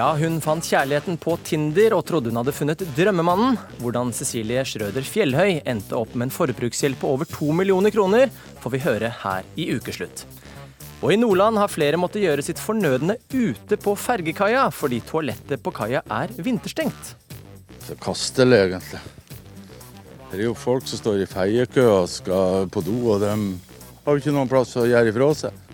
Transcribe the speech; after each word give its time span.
Ja, 0.00 0.14
hun 0.16 0.38
fant 0.40 0.64
kjærligheten 0.64 1.18
på 1.20 1.34
Tinder 1.44 1.92
og 1.92 2.06
trodde 2.08 2.30
hun 2.30 2.38
hadde 2.40 2.54
funnet 2.56 2.82
drømmemannen. 2.96 3.58
Hvordan 3.82 4.14
Cecilie 4.16 4.62
Schrøder 4.64 5.04
Fjellhøy 5.04 5.58
endte 5.68 5.98
opp 5.98 6.14
med 6.14 6.30
en 6.30 6.32
forbruksgjeld 6.32 6.96
på 7.02 7.10
over 7.18 7.28
to 7.28 7.50
millioner 7.52 7.92
kroner, 7.92 8.32
får 8.62 8.72
vi 8.72 8.80
høre 8.80 9.10
her 9.20 9.50
i 9.60 9.66
Ukeslutt. 9.74 10.22
Og 11.02 11.12
i 11.12 11.18
Nordland 11.20 11.60
har 11.60 11.68
flere 11.68 12.00
måttet 12.00 12.24
gjøre 12.24 12.46
sitt 12.46 12.62
fornødne 12.62 13.18
ute 13.34 13.76
på 13.76 13.92
fergekaia, 13.92 14.70
fordi 14.72 15.02
toalettet 15.04 15.60
på 15.60 15.74
kaia 15.76 16.00
er 16.08 16.32
vinterstengt. 16.48 17.14
Så 17.84 17.98
kastelig, 18.00 18.56
egentlig. 18.70 19.04
Det 20.30 20.38
er 20.38 20.46
jo 20.46 20.56
folk 20.56 20.88
som 20.88 21.02
står 21.02 21.26
i 21.26 21.28
feiekø 21.28 21.90
og 21.90 22.08
skal 22.08 22.72
på 22.72 22.88
do, 22.88 22.96
og 23.12 23.20
de 23.26 23.34
har 23.36 24.16
jo 24.16 24.24
ikke 24.24 24.32
noen 24.38 24.48
plass 24.48 24.78
å 24.80 24.88
gjøre 24.88 25.12
ifra 25.12 25.34
seg. 25.44 25.66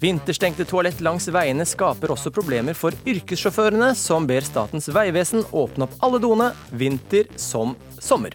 Vinterstengte 0.00 0.64
toalett 0.64 1.02
langs 1.04 1.26
veiene 1.28 1.66
skaper 1.68 2.14
også 2.14 2.30
problemer 2.32 2.72
for 2.72 2.94
yrkessjåførene, 3.04 3.90
som 3.92 4.24
ber 4.24 4.40
Statens 4.46 4.88
vegvesen 4.96 5.42
åpne 5.52 5.84
opp 5.84 5.96
alle 6.06 6.20
doene, 6.22 6.46
vinter 6.72 7.28
som 7.36 7.74
sommer. 8.00 8.32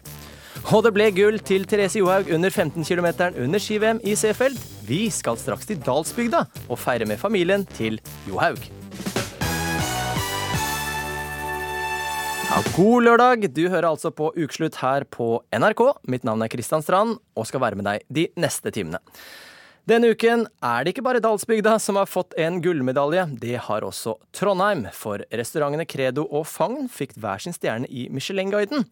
Og 0.70 0.84
det 0.86 0.91
ble 0.94 1.08
gull 1.18 1.40
til 1.41 1.66
Therese 1.66 1.98
Johaug 1.98 2.30
under 2.38 2.54
15 2.54 2.86
km 2.86 3.08
under 3.41 3.62
ski-VM 3.62 3.98
i 4.05 4.14
Seefeld. 4.14 4.62
Vi 4.86 5.08
skal 5.10 5.40
straks 5.41 5.66
til 5.66 5.82
Dalsbygda 5.82 6.44
og 6.70 6.78
feire 6.78 7.08
med 7.10 7.18
familien 7.22 7.66
til 7.74 7.98
Johaug. 8.30 8.62
Ja, 12.46 12.62
god 12.77 13.07
lørdag! 13.07 13.50
Du 13.57 13.63
hører 13.74 13.90
altså 13.90 14.13
på 14.13 14.29
Ukeslutt 14.38 14.77
her 14.84 15.10
på 15.10 15.41
NRK. 15.50 15.82
Mitt 16.05 16.29
navn 16.29 16.46
er 16.46 16.54
Kristian 16.54 16.85
Strand 16.85 17.18
og 17.34 17.50
skal 17.50 17.66
være 17.66 17.82
med 17.82 17.90
deg 17.90 18.05
de 18.13 18.29
neste 18.38 18.70
timene. 18.70 19.02
Denne 19.86 20.10
uken 20.16 20.48
er 20.66 20.82
det 20.82 20.96
ikke 20.96 21.04
bare 21.05 21.20
Dalsbygda 21.22 21.76
som 21.78 22.00
har 22.00 22.08
fått 22.10 22.34
en 22.41 22.55
gullmedalje, 22.58 23.28
det 23.38 23.60
har 23.68 23.86
også 23.86 24.16
Trondheim. 24.34 24.88
For 24.98 25.22
restaurantene 25.30 25.86
Credo 25.86 26.24
og 26.26 26.48
Fagn 26.50 26.88
fikk 26.90 27.14
hver 27.22 27.44
sin 27.44 27.54
stjerne 27.54 27.86
i 27.94 28.08
Michelin-guiden. 28.10 28.88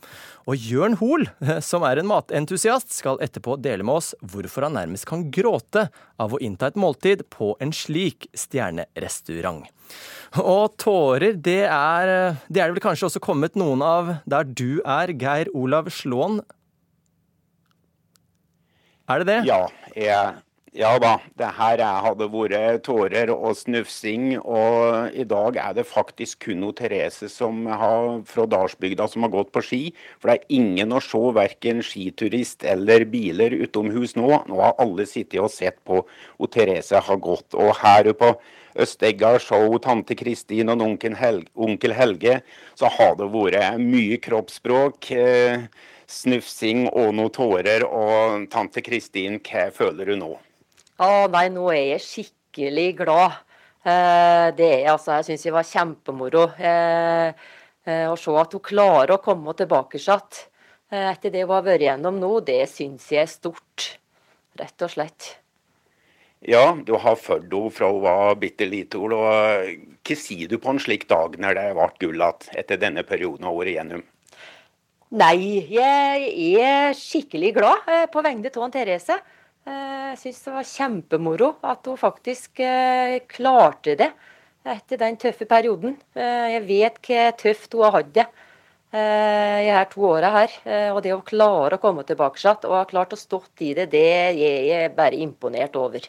Og 0.45 0.53
Jørn 0.69 0.99
Hoel, 1.01 1.25
som 1.65 1.81
er 1.89 1.97
en 1.97 2.11
matentusiast, 2.11 2.93
skal 2.93 3.17
etterpå 3.25 3.57
dele 3.57 3.81
med 3.81 4.03
oss 4.03 4.11
hvorfor 4.21 4.67
han 4.67 4.77
nærmest 4.77 5.09
kan 5.09 5.25
gråte 5.33 5.87
av 6.21 6.37
å 6.37 6.41
innta 6.45 6.69
et 6.69 6.77
måltid 6.77 7.25
på 7.33 7.55
en 7.57 7.73
slik 7.73 8.29
stjernerestaurant. 8.37 9.65
Og 10.45 10.77
tårer, 10.77 11.41
det 11.41 11.63
er 11.73 12.37
det 12.53 12.61
er 12.61 12.69
vel 12.69 12.81
kanskje 12.85 13.09
også 13.09 13.25
kommet 13.31 13.57
noen 13.57 13.81
av 13.81 14.15
der 14.29 14.45
du 14.45 14.77
er, 14.85 15.17
Geir 15.17 15.49
Olav 15.57 15.89
Slåen. 15.89 16.43
Er 19.09 19.25
det 19.25 19.31
det? 19.33 19.43
Ja, 19.49 19.63
jeg 19.97 20.43
ja 20.73 20.95
da, 20.97 21.17
det 21.37 21.51
her 21.59 21.81
hadde 22.01 22.25
vært 22.33 22.83
tårer 22.87 23.29
og 23.33 23.53
snufsing. 23.59 24.39
Og 24.41 25.13
i 25.13 25.25
dag 25.29 25.59
er 25.61 25.75
det 25.77 25.85
faktisk 25.85 26.47
kun 26.47 26.63
noe 26.63 26.73
Therese 26.77 27.29
som 27.29 27.67
har, 27.69 28.23
fra 28.25 28.47
Dalsbygda 28.49 29.05
som 29.11 29.27
har 29.27 29.33
gått 29.35 29.51
på 29.53 29.61
ski. 29.65 29.81
For 30.17 30.31
det 30.31 30.39
er 30.39 30.57
ingen 30.57 30.95
å 30.95 31.01
se, 31.03 31.21
verken 31.37 31.83
skiturist 31.85 32.65
eller 32.65 33.05
biler 33.09 33.53
utomhus 33.61 34.17
nå. 34.17 34.31
Nå 34.49 34.59
har 34.63 34.75
alle 34.81 35.05
sittet 35.09 35.41
og 35.43 35.53
sett 35.53 35.77
på 35.85 36.01
hvor 36.01 36.51
Therese 36.53 37.01
har 37.05 37.21
gått. 37.21 37.53
Og 37.53 37.75
her 37.83 38.09
på 38.17 38.33
Østegga, 38.73 39.35
show 39.37 39.77
tante 39.77 40.17
Kristin 40.17 40.73
og 40.73 40.81
onkel 40.81 41.13
Helge, 41.19 41.51
onkel 41.53 41.93
Helge, 41.93 42.39
så 42.73 42.89
har 42.89 43.13
det 43.19 43.29
vært 43.29 43.77
mye 43.77 44.17
kroppsspråk. 44.17 45.11
Eh, 45.13 45.67
snufsing 46.13 46.87
og 46.89 47.13
noen 47.17 47.33
tårer. 47.33 47.85
Og 47.85 48.49
tante 48.53 48.81
Kristin, 48.85 49.37
hva 49.45 49.69
føler 49.75 50.13
du 50.13 50.17
nå? 50.19 50.33
Å 51.03 51.25
nei, 51.31 51.47
nå 51.51 51.67
er 51.73 51.83
jeg 51.95 52.03
skikkelig 52.05 52.87
glad. 53.01 53.41
Eh, 53.83 54.47
det 54.55 54.69
er 54.77 54.91
altså, 54.93 55.17
Jeg 55.19 55.27
syns 55.27 55.45
det 55.49 55.51
var 55.51 55.67
kjempemoro 55.67 56.45
eh, 56.55 57.33
eh, 57.83 58.05
å 58.07 58.15
se 58.19 58.35
at 58.39 58.55
hun 58.55 58.63
klarer 58.63 59.17
å 59.17 59.23
komme 59.23 59.55
tilbake 59.57 59.99
igjen. 59.99 60.43
Etter 60.93 61.33
det 61.33 61.41
hun 61.43 61.55
har 61.55 61.65
vært 61.65 61.87
gjennom 61.87 62.19
nå, 62.21 62.29
det 62.45 62.61
syns 62.69 63.09
jeg 63.11 63.25
er 63.25 63.31
stort. 63.31 63.87
Rett 64.59 64.85
og 64.85 64.93
slett. 64.93 65.31
Ja, 66.45 66.75
du 66.75 66.93
har 67.01 67.17
fulgt 67.17 67.49
henne 67.49 67.73
fra 67.73 67.89
hun 67.89 68.03
var 68.03 68.35
bitte 68.39 68.67
lita. 68.69 69.01
Hva 69.01 70.17
sier 70.19 70.51
du 70.51 70.59
på 70.61 70.71
en 70.71 70.81
slik 70.83 71.07
dag 71.09 71.35
når 71.41 71.57
det 71.57 71.69
ble 71.79 71.87
gull 72.03 72.21
igjen 72.21 72.59
etter 72.61 72.79
denne 72.79 73.03
perioden 73.07 73.43
hun 73.43 73.49
har 73.49 73.59
vært 73.59 73.73
igjennom? 73.73 74.03
Nei, 75.13 75.37
jeg 75.69 76.59
er 76.61 76.93
skikkelig 76.97 77.55
glad 77.57 77.89
på 78.13 78.23
vegne 78.25 78.53
av 78.53 78.71
Therese. 78.73 79.17
Eh, 79.63 80.07
jeg 80.13 80.19
syns 80.19 80.39
det 80.43 80.53
var 80.57 80.67
kjempemoro 80.67 81.49
at 81.63 81.87
hun 81.87 81.99
faktisk 81.99 82.59
eh, 82.59 83.21
klarte 83.31 83.95
det 83.99 84.09
etter 84.67 84.99
den 84.99 85.15
tøffe 85.19 85.47
perioden. 85.47 85.95
Eh, 86.15 86.47
jeg 86.57 86.65
vet 86.67 86.99
hva 87.07 87.29
tøft 87.39 87.75
hun 87.75 87.85
har 87.87 87.95
hatt 87.99 88.15
det 88.15 88.27
i 88.93 89.69
her 89.73 89.87
to 89.89 90.03
åra 90.05 90.29
her. 90.29 90.51
Og 90.93 90.99
det 91.01 91.15
å 91.15 91.23
klare 91.25 91.79
å 91.79 91.81
komme 91.81 92.03
tilbake 92.05 92.37
igjen 92.37 92.67
og 92.69 92.75
ha 92.77 92.83
klart 92.85 93.15
å 93.15 93.17
stått 93.17 93.63
i 93.65 93.71
det, 93.73 93.87
det 93.89 94.03
er 94.05 94.35
jeg 94.37 94.91
bare 94.93 95.17
imponert 95.17 95.73
over. 95.81 96.05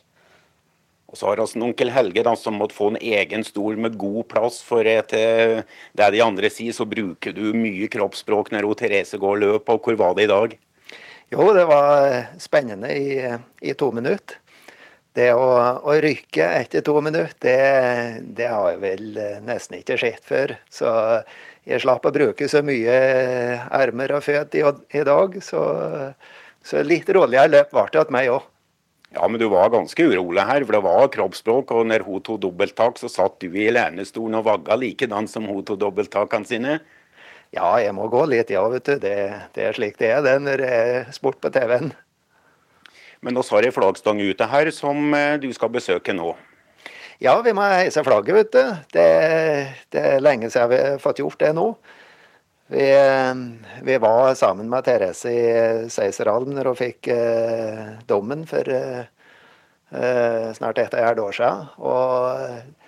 Og 1.09 1.16
så 1.16 1.31
har 1.31 1.41
vi 1.41 1.62
onkel 1.64 1.94
Helge 1.94 2.26
da, 2.26 2.34
som 2.37 2.59
måtte 2.60 2.76
få 2.76 2.91
en 2.91 3.00
egen 3.00 3.47
stol 3.48 3.81
med 3.81 3.97
god 3.97 4.28
plass. 4.28 4.60
For 4.60 4.84
etter 4.84 5.64
det 5.97 6.10
de 6.12 6.20
andre 6.20 6.53
sier, 6.53 6.76
så 6.76 6.84
bruker 6.84 7.32
du 7.32 7.54
mye 7.56 7.88
kroppsspråk 7.88 8.53
når 8.53 8.69
Therese 8.82 9.16
går 9.16 9.41
løp. 9.47 9.72
Og 9.72 9.81
hvor 9.88 9.97
var 10.04 10.19
det 10.19 10.28
i 10.28 10.32
dag? 10.34 10.59
Jo, 11.33 11.49
det 11.57 11.65
var 11.65 12.27
spennende 12.43 12.91
i, 12.93 13.21
i 13.61 13.75
to 13.79 13.91
minutter. 13.95 14.41
Det 15.15 15.29
å, 15.31 15.47
å, 15.87 15.95
rykke 16.03 16.47
etter 16.59 16.83
to 16.83 16.97
minutter, 16.99 17.37
det, 17.45 18.23
det, 18.35 18.49
har 18.51 18.73
jeg 18.73 18.81
vel 18.83 19.05
nesten 19.47 19.79
ikke 19.79 19.99
sett 20.01 20.25
før. 20.27 20.57
Så 20.67 20.91
jeg 21.65 21.85
slapp 21.85 22.09
å 22.09 22.12
bruke 22.15 22.49
så 22.51 22.65
mye 22.67 22.97
armer 23.71 24.17
og 24.17 24.25
føtter 24.27 24.59
i, 24.59 24.73
i, 24.99 25.05
dag. 25.07 25.39
Så, 25.39 25.62
så 26.67 26.83
litt 26.83 27.12
roligere 27.15 27.53
løp 27.53 27.71
ble 27.71 27.87
det 27.95 28.03
til 28.09 28.17
meg 28.19 28.33
òg. 28.35 28.51
Ja, 29.15 29.29
men 29.31 29.39
du 29.39 29.47
var 29.53 29.71
ganske 29.71 30.09
urolig 30.11 30.43
her, 30.43 30.65
for 30.67 30.75
det 30.75 30.83
var 30.83 31.12
kroppsspråk. 31.15 31.71
Og 31.71 31.87
når 31.87 32.03
hun 32.09 32.23
tok 32.27 32.43
dobbelttak, 32.43 32.99
så 32.99 33.11
satt 33.12 33.39
du 33.39 33.55
i 33.55 33.71
lenestolen 33.71 34.41
og 34.41 34.49
vagga 34.49 34.75
likedan 34.81 35.31
som 35.31 35.47
hun 35.47 35.62
tok 35.62 35.79
dobbelttakene 35.85 36.51
sine. 36.51 36.81
Ja, 37.54 37.76
jeg 37.78 37.94
må 37.94 38.09
gå 38.10 38.25
litt, 38.26 38.50
ja, 38.50 38.65
vet 38.70 38.88
du. 38.88 38.97
Det, 38.98 39.15
det 39.54 39.69
er 39.69 39.76
slik 39.76 40.00
det 40.00 40.10
er 40.10 40.25
det 40.25 40.34
når 40.42 40.62
det 40.62 40.70
er 40.75 41.12
sport 41.15 41.38
på 41.42 41.53
TV-en. 41.54 41.92
Men 43.25 43.38
vi 43.38 43.44
har 43.47 43.66
ei 43.69 43.72
flaggstang 43.72 44.19
ute 44.20 44.48
her 44.50 44.70
som 44.75 45.15
eh, 45.15 45.37
du 45.41 45.47
skal 45.54 45.70
besøke 45.72 46.12
nå. 46.16 46.34
Ja, 47.22 47.37
vi 47.47 47.54
må 47.54 47.62
heise 47.62 48.03
flagget, 48.04 48.34
vet 48.37 48.50
du. 48.53 48.72
Det, 48.97 49.06
det 49.94 50.03
er 50.03 50.25
lenge 50.25 50.50
siden 50.50 50.72
vi 50.72 50.81
har 50.82 50.98
fått 51.00 51.22
gjort 51.22 51.38
det 51.41 51.53
nå. 51.54 51.69
Vi, 52.75 52.84
eh, 52.91 53.32
vi 53.87 53.98
var 54.03 54.34
sammen 54.34 54.69
med 54.72 54.84
Therese 54.84 55.31
i 55.31 55.88
Seiserhallen 55.94 56.59
når 56.59 56.72
hun 56.72 56.81
fikk 56.82 57.12
eh, 57.14 57.97
dommen 58.10 58.44
for 58.50 58.66
eh, 58.66 59.04
eh 59.94 60.50
snart 60.59 60.82
et 60.82 60.98
og 60.98 61.06
et 61.06 61.25
år 61.28 61.38
siden. 61.38 61.66
Og 61.78 62.78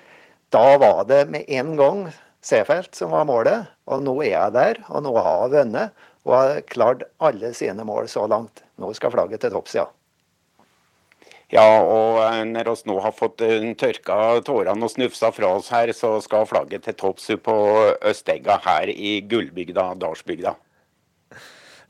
da 0.50 0.68
var 0.82 1.04
det 1.06 1.28
med 1.30 1.46
en 1.46 1.76
gang 1.78 2.06
Seefeld 2.46 2.94
som 2.94 3.10
var 3.14 3.26
målet. 3.26 3.72
Og 3.90 4.02
nå 4.06 4.14
er 4.22 4.32
jeg 4.32 4.54
der, 4.54 4.82
og 4.86 5.02
nå 5.06 5.14
har 5.18 5.46
jeg 5.46 5.54
vunnet. 5.56 6.06
Og 6.26 6.34
har 6.34 6.64
klart 6.70 7.06
alle 7.22 7.52
sine 7.54 7.86
mål 7.86 8.10
så 8.10 8.26
langt. 8.30 8.62
Nå 8.82 8.92
skal 8.94 9.14
flagget 9.14 9.42
til 9.42 9.54
topps, 9.54 9.76
ja. 9.78 9.86
Ja, 11.54 11.62
og 11.62 12.18
eh, 12.24 12.40
når 12.48 12.72
vi 12.72 12.90
nå 12.90 12.96
har 13.04 13.14
fått 13.14 13.42
eh, 13.46 13.62
tørka 13.78 14.40
tårene 14.46 14.82
og 14.82 14.90
snufsa 14.90 15.30
fra 15.34 15.52
oss 15.54 15.70
her, 15.70 15.92
så 15.94 16.16
skal 16.22 16.46
flagget 16.50 16.88
til 16.88 16.96
topps 16.98 17.30
på 17.42 17.56
Østegga 18.02 18.58
her 18.64 18.90
i 18.90 19.20
Gullbygda, 19.30 19.92
Dalsbygda. 20.02 20.56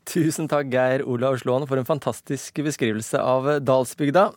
Tusen 0.06 0.46
takk, 0.52 0.68
Geir 0.70 1.06
Olav 1.08 1.40
Slåen, 1.40 1.64
for 1.66 1.80
en 1.80 1.88
fantastisk 1.88 2.60
beskrivelse 2.68 3.18
av 3.18 3.48
Dalsbygda. 3.64 4.28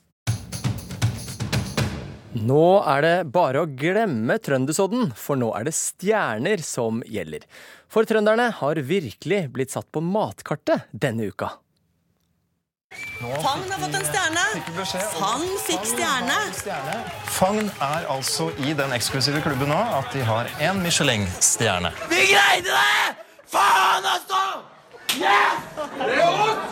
Nå 2.37 2.85
er 2.85 3.01
det 3.01 3.31
bare 3.33 3.63
å 3.63 3.69
glemme 3.73 4.35
trøndersodden, 4.37 5.15
for 5.17 5.33
nå 5.39 5.47
er 5.57 5.63
det 5.65 5.73
stjerner 5.73 6.61
som 6.61 7.01
gjelder. 7.09 7.41
For 7.89 8.05
trønderne 8.05 8.51
har 8.59 8.77
virkelig 8.85 9.49
blitt 9.55 9.73
satt 9.73 9.89
på 9.89 10.03
matkartet 10.05 10.85
denne 10.93 11.25
uka. 11.33 11.49
Fagn 13.19 13.69
har 13.69 13.79
fått 13.81 13.95
en 13.97 14.05
stjerne. 14.05 14.43
Fagn 15.17 15.57
fikk 15.65 15.83
stjerne. 15.89 16.37
Fagn 17.33 17.65
er 17.85 18.05
altså 18.13 18.49
i 18.61 18.73
den 18.77 18.93
eksklusive 18.93 19.41
klubben 19.45 19.69
nå 19.73 19.81
at 19.97 20.13
de 20.13 20.21
har 20.25 20.45
én 20.61 20.77
Michelin-stjerne. 20.85 21.89
Vi 22.13 22.29
greide 22.29 22.69
det! 22.69 23.17
Faen, 23.49 24.05
altså! 24.05 24.61
Yes! 25.17 25.57
Her 25.97 26.69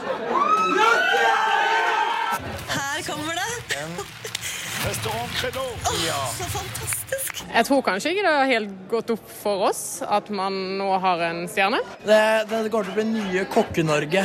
Oh, 5.05 6.33
så 6.37 6.43
fantastisk. 6.49 7.43
Jeg 7.53 7.65
tror 7.67 7.81
kanskje 7.85 8.11
ikke 8.11 8.23
det 8.25 8.31
har 8.33 8.49
helt 8.49 8.71
gått 8.89 9.11
opp 9.13 9.29
for 9.29 9.67
oss 9.69 9.81
at 10.01 10.31
man 10.33 10.55
nå 10.79 10.87
har 11.03 11.21
en 11.27 11.43
stjerne. 11.51 11.79
Det, 12.01 12.19
det 12.49 12.63
går 12.73 12.87
til 12.87 12.95
å 12.95 12.97
bli 12.97 13.05
nye 13.11 13.43
Kokke-Norge. 13.53 14.23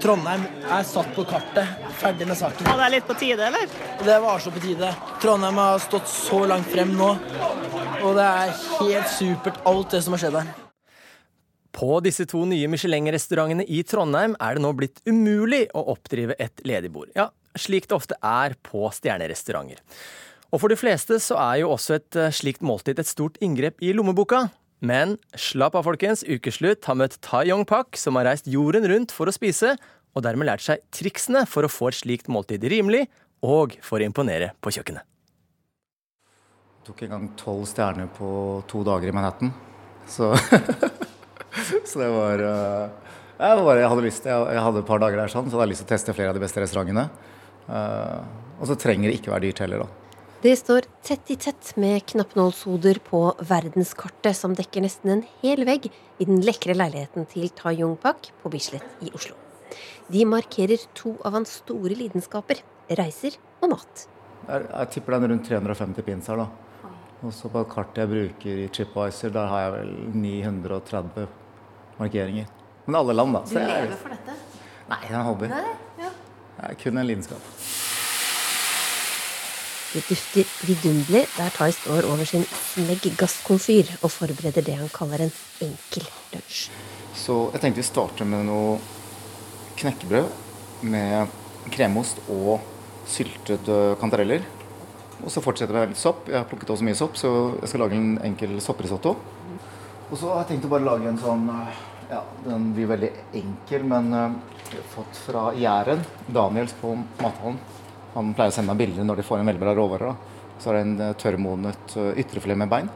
Trondheim 0.00 0.46
er 0.72 0.88
satt 0.88 1.12
på 1.16 1.26
kartet. 1.28 1.84
Ferdig 2.00 2.30
med 2.30 2.40
saken. 2.40 2.64
Og 2.72 2.80
det 2.80 2.86
er 2.88 2.94
litt 2.96 3.08
på 3.08 3.18
tide, 3.20 3.50
eller? 3.50 3.68
Det 4.08 4.18
var 4.24 4.40
så 4.40 4.52
på 4.54 4.64
tide. 4.64 4.92
Trondheim 5.22 5.60
har 5.60 5.84
stått 5.84 6.08
så 6.10 6.42
langt 6.48 6.72
frem 6.72 6.96
nå. 6.96 7.12
og 8.00 8.12
det 8.16 8.26
er 8.26 8.54
helt 8.80 9.12
supert, 9.12 9.60
alt 9.68 9.92
det 9.92 10.04
som 10.06 10.16
har 10.16 10.24
skjedd 10.24 10.40
her. 10.40 10.54
På 11.76 11.98
disse 12.00 12.24
to 12.24 12.46
nye 12.48 12.68
Michelin-restaurantene 12.72 13.66
i 13.68 13.82
Trondheim 13.84 14.36
er 14.40 14.56
det 14.56 14.64
nå 14.64 14.72
blitt 14.78 15.02
umulig 15.04 15.66
å 15.76 15.90
oppdrive 15.92 16.38
et 16.40 16.64
ledig 16.64 16.88
bord. 16.94 17.12
Ja, 17.12 17.28
slik 17.60 17.88
det 17.90 17.96
ofte 17.96 18.18
er 18.24 18.56
på 18.66 18.86
stjernerestauranter. 18.94 19.82
Og 20.54 20.62
for 20.62 20.72
de 20.72 20.78
fleste 20.78 21.18
så 21.22 21.38
er 21.42 21.62
jo 21.62 21.72
også 21.74 21.98
et 21.98 22.18
eh, 22.20 22.32
slikt 22.34 22.62
måltid 22.64 23.00
et 23.02 23.08
stort 23.08 23.36
inngrep 23.44 23.82
i 23.84 23.92
lommeboka. 23.96 24.46
Men 24.84 25.16
slapp 25.38 25.74
av, 25.78 25.86
folkens. 25.88 26.22
Ukeslutt 26.28 26.84
har 26.86 26.98
møtt 27.00 27.18
Tai 27.24 27.46
Yong 27.48 27.64
Pak, 27.68 27.96
som 27.98 28.18
har 28.18 28.28
reist 28.28 28.48
jorden 28.50 28.86
rundt 28.90 29.14
for 29.14 29.28
å 29.28 29.34
spise, 29.34 29.74
og 30.16 30.24
dermed 30.24 30.48
lært 30.48 30.64
seg 30.64 30.84
triksene 30.94 31.44
for 31.48 31.66
å 31.66 31.72
få 31.72 31.90
et 31.90 31.98
slikt 31.98 32.30
måltid 32.32 32.64
rimelig, 32.70 33.06
og 33.44 33.76
for 33.84 34.00
å 34.00 34.08
imponere 34.08 34.52
på 34.64 34.72
kjøkkenet. 34.76 35.04
Jeg 36.76 36.92
tok 36.92 37.02
en 37.02 37.12
gang 37.16 37.26
tolv 37.40 37.64
stjerner 37.66 38.08
på 38.14 38.28
to 38.70 38.84
dager 38.86 39.10
i 39.10 39.16
Manhattan. 39.16 39.50
Så, 40.06 40.30
så 41.88 42.00
det 42.00 42.10
var 42.14 42.44
eh, 42.46 43.06
jeg, 43.36 43.64
var, 43.66 43.80
jeg 43.80 43.88
hadde 43.90 44.04
lyst 44.04 44.28
jeg 44.30 44.62
hadde 44.68 44.80
et 44.84 44.88
par 44.88 45.02
dager 45.02 45.18
der 45.18 45.32
sånn, 45.32 45.50
så 45.50 45.58
hadde 45.58 45.66
jeg 45.66 45.74
lyst 45.74 45.82
til 45.82 45.88
å 45.90 45.94
teste 45.96 46.14
flere 46.16 46.30
av 46.30 46.38
de 46.38 46.44
beste 46.44 46.62
restaurantene. 46.62 47.08
Eh, 47.68 48.20
og 48.60 48.66
så 48.70 48.76
trenger 48.78 49.10
det 49.10 49.20
ikke 49.20 49.32
være 49.34 49.46
dyrt 49.48 49.62
heller, 49.64 49.84
da. 49.84 49.88
Det 50.44 50.52
står 50.60 50.84
tett 51.02 51.30
i 51.32 51.36
tett 51.40 51.72
med 51.80 52.04
knappnålshoder 52.12 53.00
på 53.08 53.20
verdenskartet 53.48 54.36
som 54.36 54.52
dekker 54.54 54.84
nesten 54.84 55.10
en 55.14 55.22
hel 55.40 55.64
vegg 55.66 55.88
i 55.90 56.26
den 56.28 56.42
lekre 56.44 56.76
leiligheten 56.76 57.26
til 57.30 57.48
Ta 57.56 57.72
Jungpak 57.74 58.20
Pak 58.20 58.28
på 58.42 58.52
Bislett 58.52 59.02
i 59.02 59.10
Oslo. 59.16 59.34
De 60.12 60.22
markerer 60.28 60.84
to 60.94 61.16
av 61.26 61.32
hans 61.34 61.56
store 61.64 61.96
lidenskaper 61.98 62.60
reiser 63.00 63.34
og 63.64 63.72
mat. 63.72 64.04
Jeg, 64.46 64.68
jeg 64.70 64.90
tipper 64.94 65.16
den 65.16 65.32
rundt 65.32 65.48
350 65.48 66.06
pins 66.06 66.28
her, 66.30 66.44
da. 66.44 66.92
Og 67.24 67.32
så 67.34 67.48
på 67.50 67.64
kartet 67.72 68.04
jeg 68.04 68.12
bruker 68.12 68.60
i 68.62 68.68
Chipwiser, 68.76 69.32
der 69.34 69.48
har 69.50 69.64
jeg 69.64 69.72
vel 69.72 69.92
930 70.20 71.26
markeringer. 71.98 72.46
Men 72.86 73.00
alle 73.00 73.16
land, 73.16 73.34
da. 73.34 73.42
Du 73.48 73.54
lever 73.56 73.72
jeg- 73.72 73.88
lever 73.88 73.96
for 74.04 74.14
dette? 74.14 74.36
Nei, 74.88 75.00
det 75.02 75.10
er 75.10 75.18
en 75.18 75.26
hobby. 75.26 75.48
Nei. 75.48 75.74
Det 76.56 76.70
er 76.70 76.78
kun 76.80 76.98
en 76.98 77.06
lidenskap. 77.06 77.52
Det 79.92 80.02
dufter 80.08 80.48
vidunderlig 80.66 81.22
der 81.36 81.52
Tai 81.56 81.70
står 81.72 82.08
over 82.08 82.24
sin 82.28 82.44
smegg 82.50 83.06
gasskomfyr 83.16 83.94
og 84.02 84.10
forbereder 84.12 84.64
det 84.64 84.74
han 84.76 84.90
kaller 84.92 85.24
en 85.24 85.32
enkel 85.64 86.04
lunsj. 86.34 86.66
Så 87.16 87.36
jeg 87.54 87.62
tenkte 87.62 87.80
vi 87.80 87.86
starter 87.86 88.28
med 88.28 88.44
noe 88.48 88.76
knekkebrød 89.80 90.82
med 90.90 91.32
kremost 91.72 92.20
og 92.28 92.60
syltede 93.08 93.96
kantareller. 94.00 94.44
Og 95.24 95.32
så 95.32 95.40
fortsetter 95.40 95.72
vi 95.72 95.80
med 95.80 95.94
litt 95.94 96.02
sopp. 96.02 96.26
Jeg 96.28 96.40
har 96.42 96.48
plukket 96.50 96.72
også 96.74 96.84
mye 96.84 96.98
sopp, 96.98 97.16
så 97.16 97.32
jeg 97.62 97.72
skal 97.72 97.86
lage 97.86 97.96
en 97.96 98.16
enkel 98.26 98.58
sopprisotto. 98.60 99.14
Og 100.10 100.18
så 100.18 100.28
har 100.32 100.42
jeg 100.44 100.54
tenkt 100.54 100.68
å 100.68 100.72
bare 100.76 100.86
lage 100.86 101.08
en 101.10 101.18
sånn 101.18 101.48
øh, 101.50 101.84
Ja, 102.10 102.20
den 102.44 102.68
blir 102.74 102.86
veldig 102.86 103.08
enkel, 103.34 103.82
men 103.84 104.12
uh, 104.14 104.30
fått 104.92 105.16
fra 105.24 105.48
Jæren, 105.58 106.04
Daniels 106.26 106.74
på 106.80 106.92
Mathallen. 107.18 107.58
Han 108.14 108.30
pleier 108.36 108.52
å 108.52 108.54
sende 108.54 108.70
meg 108.70 108.84
bilder 108.84 109.08
når 109.08 109.20
de 109.20 109.24
får 109.26 109.42
en 109.42 109.50
veldig 109.50 109.62
bra 109.64 109.74
råvare. 109.74 110.12
da. 110.12 110.52
Så 110.62 110.70
er 110.70 110.78
det 110.78 110.84
en 110.84 110.94
uh, 111.02 111.16
tørrmodnet 111.18 111.96
uh, 111.98 112.12
ytrefilet 112.14 112.62
med 112.62 112.70
bein 112.70 112.92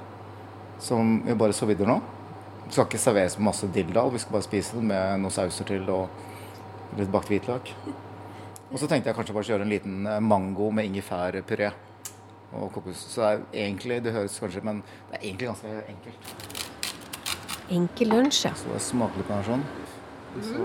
som 0.80 1.18
vi 1.26 1.34
bare 1.36 1.52
så 1.52 1.66
videre 1.68 1.90
nå. 1.90 1.98
Det 2.64 2.76
skal 2.76 2.86
ikke 2.86 3.02
serveres 3.02 3.36
med 3.36 3.48
masse 3.50 3.66
dilldall, 3.74 4.14
vi 4.14 4.22
skal 4.22 4.38
bare 4.38 4.46
spise 4.46 4.78
den 4.78 4.86
med 4.88 5.20
noen 5.20 5.34
sauser 5.34 5.66
til 5.68 5.90
og 5.92 6.94
litt 6.96 7.10
bakt 7.12 7.28
hvitløk. 7.34 7.74
Og 8.70 8.78
så 8.78 8.86
tenkte 8.86 9.10
jeg 9.10 9.18
kanskje 9.18 9.34
bare 9.34 9.48
å 9.48 9.52
gjøre 9.56 9.66
en 9.66 9.74
liten 9.74 10.08
mango 10.24 10.70
med 10.70 10.86
ingefærpuré 10.86 11.72
og 12.54 12.70
kokos. 12.72 13.04
Så 13.10 13.26
det 13.26 13.30
er 13.34 13.66
egentlig, 13.66 14.00
det 14.06 14.14
høres 14.14 14.38
kanskje, 14.40 14.64
men 14.64 14.84
det 15.10 15.18
er 15.18 15.26
egentlig 15.26 15.50
ganske 15.50 15.78
enkelt. 15.90 16.59
Enkel 17.70 18.10
lunsj, 18.10 18.44
ja. 18.48 18.54
Så 18.58 18.72
det 18.72 18.80
smaker 18.82 19.20
litt 19.22 19.28
på 19.28 19.36
den 19.36 19.44
sånn. 19.46 19.62
Så, 20.46 20.64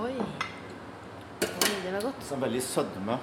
Oi. 0.00 0.14
Oi, 1.40 1.74
det 1.84 1.92
var 1.92 2.04
godt. 2.04 2.22
så 2.28 2.36
er 2.36 2.42
veldig 2.44 2.62
sødme 2.64 3.16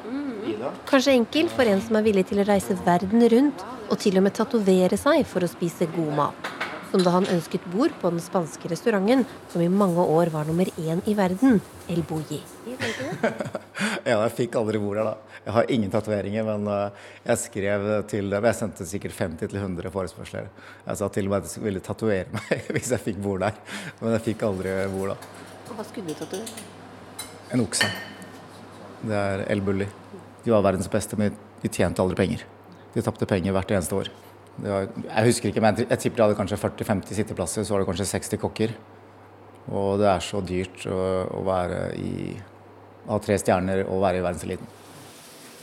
i 0.49 0.55
det. 0.59 0.71
Kanskje 0.89 1.15
enkel 1.17 1.49
for 1.53 1.69
en 1.69 1.81
som 1.85 1.97
er 1.99 2.05
villig 2.05 2.25
til 2.29 2.41
å 2.41 2.47
reise 2.47 2.77
verden 2.85 3.25
rundt 3.33 3.63
og 3.87 3.97
til 4.03 4.17
og 4.19 4.25
med 4.27 4.35
tatovere 4.37 4.97
seg 4.99 5.25
for 5.29 5.45
å 5.45 5.49
spise 5.51 5.87
god 5.95 6.13
mat. 6.19 6.51
Som 6.91 7.03
da 7.03 7.13
han 7.17 7.27
ønsket 7.33 7.65
bord 7.73 7.95
på 8.01 8.11
den 8.13 8.21
spanske 8.23 8.69
restauranten 8.71 9.25
som 9.51 9.61
i 9.63 9.71
mange 9.71 10.03
år 10.03 10.31
var 10.33 10.47
nummer 10.49 10.69
én 10.77 11.01
i 11.05 11.17
verden, 11.17 11.61
El 11.89 12.03
Bulli. 12.07 12.41
Ja, 14.07 14.21
jeg 14.23 14.33
fikk 14.33 14.55
aldri 14.57 14.79
hvor 14.81 14.97
der, 14.97 15.05
da. 15.11 15.39
Jeg 15.45 15.53
har 15.55 15.71
ingen 15.71 15.91
tatoveringer, 15.93 16.45
men 16.47 16.69
eh, 16.71 17.09
jeg 17.27 17.41
skrev 17.43 17.85
til 18.09 18.31
dem. 18.31 18.47
Jeg 18.49 18.57
sendte 18.57 18.87
sikkert 18.89 19.15
50-100 19.17 19.91
forespørsler. 19.93 20.49
Jeg 20.87 20.99
sa 20.99 21.09
til 21.13 21.29
og 21.29 21.33
med 21.33 21.45
at 21.45 21.55
jeg 21.57 21.63
ville 21.65 21.83
tatovere 21.83 22.33
meg 22.33 22.65
hvis 22.75 22.91
jeg 22.95 23.03
fikk 23.03 23.21
hvor 23.23 23.41
der, 23.43 23.57
men 24.01 24.15
jeg 24.17 24.25
fikk 24.31 24.47
aldri 24.47 24.75
hvor 24.93 25.13
da. 25.13 25.17
Hva 25.69 25.85
skulle 25.87 26.11
du 26.11 26.17
tatovere? 26.17 26.65
En 27.53 27.63
okse. 27.63 27.89
Det 29.03 29.17
er 29.17 29.45
El 29.51 29.61
Bulli. 29.63 29.87
De 30.43 30.53
var 30.55 30.65
verdens 30.65 30.89
beste, 30.91 31.19
men 31.19 31.35
de 31.61 31.71
tjente 31.71 32.01
aldri 32.01 32.17
penger. 32.17 32.43
De 32.95 33.03
tapte 33.05 33.27
penger 33.29 33.55
hvert 33.55 33.71
eneste 33.77 33.95
år. 33.95 34.11
Det 34.57 34.73
var, 34.73 34.87
jeg 35.05 35.29
husker 35.29 35.51
ikke, 35.51 35.61
men 35.61 35.83
jeg 35.83 35.99
tipper 36.01 36.17
de 36.17 36.25
hadde 36.25 36.37
kanskje 36.39 36.57
40-50 36.57 37.19
sitteplasser, 37.19 37.65
så 37.65 37.75
var 37.75 37.83
det 37.83 37.89
kanskje 37.91 38.09
60 38.09 38.41
kokker. 38.41 38.73
Og 39.67 39.99
det 40.01 40.07
er 40.09 40.23
så 40.23 40.41
dyrt 40.41 40.85
å, 40.89 40.99
å 41.37 41.41
være 41.45 41.81
i 41.99 42.13
ha 43.07 43.19
tre 43.23 43.37
stjerner 43.39 43.85
og 43.87 44.01
være 44.03 44.19
i 44.19 44.25
verdenseliten. 44.25 44.73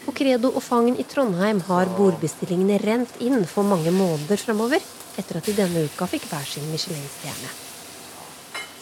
På 0.05 0.13
Credo 0.13 0.51
og 0.53 0.61
Fangen 0.63 0.99
i 1.01 1.07
Trondheim 1.09 1.63
har 1.69 1.89
bordbestillingene 1.97 2.77
rent 2.83 3.15
inn 3.25 3.47
for 3.49 3.65
mange 3.65 3.93
måneder 3.95 4.41
fremover, 4.41 4.83
etter 5.17 5.39
at 5.41 5.49
de 5.49 5.55
denne 5.57 5.87
uka 5.89 6.09
fikk 6.11 6.27
hver 6.29 6.45
sin 6.49 6.67
Michelin-stjerne. 6.69 7.53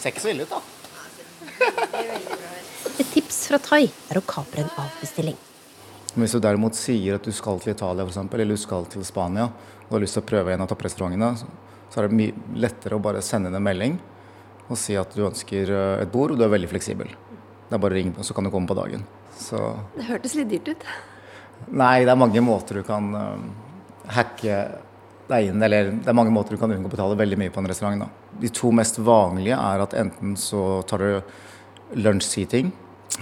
Ser 0.01 0.11
ikke 0.11 0.23
så 0.25 0.33
ille 0.33 0.43
ut, 0.43 0.51
da. 0.51 0.59
Et 2.99 3.07
tips 3.13 3.39
fra 3.47 3.59
Tai 3.63 3.83
er 3.87 4.19
å 4.19 4.25
kapre 4.27 4.65
en 4.65 4.73
avbestilling. 4.83 5.37
Hvis 6.13 6.35
du 6.35 6.41
derimot 6.43 6.75
sier 6.77 7.17
at 7.17 7.25
du 7.25 7.31
skal 7.33 7.61
til 7.63 7.71
Italia 7.73 8.03
for 8.03 8.11
eksempel, 8.11 8.43
eller 8.43 8.59
du 8.59 8.61
skal 8.61 8.85
til 8.91 9.05
Spania 9.07 9.47
og 9.87 9.95
har 9.95 10.03
lyst 10.03 10.19
til 10.19 10.25
å 10.25 10.27
prøve 10.27 10.53
en 10.53 10.65
av 10.65 10.69
topprestaurantene, 10.69 11.31
så 11.89 12.01
er 12.01 12.09
det 12.09 12.19
mye 12.19 12.57
lettere 12.59 12.99
å 12.99 13.01
bare 13.01 13.23
sende 13.25 13.49
inn 13.49 13.57
en 13.57 13.65
melding 13.65 13.95
og 14.67 14.77
si 14.79 14.95
at 14.97 15.15
du 15.15 15.25
ønsker 15.27 15.71
eh, 15.71 16.01
et 16.03 16.11
bord, 16.11 16.33
og 16.33 16.39
du 16.39 16.45
er 16.45 16.51
veldig 16.53 16.69
fleksibel. 16.71 17.09
Det 17.73 17.79
er 17.79 17.81
bare 17.81 17.95
å 17.95 17.97
ringe, 17.97 18.13
og 18.21 18.25
så 18.27 18.35
kan 18.37 18.45
du 18.45 18.51
komme 18.53 18.69
på 18.69 18.75
dagen. 18.77 19.01
Så 19.33 19.57
Det 19.95 20.03
hørtes 20.05 20.35
litt 20.37 20.51
dyrt 20.51 20.67
ut. 20.75 20.83
Nei, 21.73 22.03
det 22.05 22.11
er 22.13 22.19
mange 22.21 22.41
måter 22.45 22.77
du 22.77 22.83
kan 22.85 23.07
uh, 23.17 24.11
hacke 24.13 24.57
deg 25.25 25.47
inn 25.47 25.63
Eller 25.65 25.87
det 25.95 26.11
er 26.11 26.17
mange 26.17 26.33
måter 26.35 26.53
du 26.53 26.59
kan 26.61 26.69
unngå 26.69 26.85
å 26.85 26.91
betale 26.91 27.15
veldig 27.17 27.39
mye 27.41 27.53
på 27.55 27.63
en 27.63 27.69
restaurant. 27.71 28.03
Da. 28.03 28.37
De 28.43 28.51
to 28.53 28.69
mest 28.77 28.99
vanlige 29.01 29.57
er 29.57 29.81
at 29.81 29.95
enten 29.97 30.35
så 30.37 30.83
tar 30.85 31.01
du 31.01 31.97
lunsj-seating. 31.97 32.69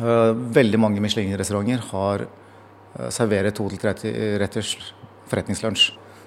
Uh, 0.01 0.35
veldig 0.35 0.81
mange 0.83 1.03
Michelin-restauranter 1.05 1.85
har 1.93 2.25
uh, 2.27 3.07
serverer 3.07 3.55
to 3.55 3.69
til 3.71 3.79
tre 3.79 3.93
retters 4.41 4.73
forretningslunsj. 5.31 5.85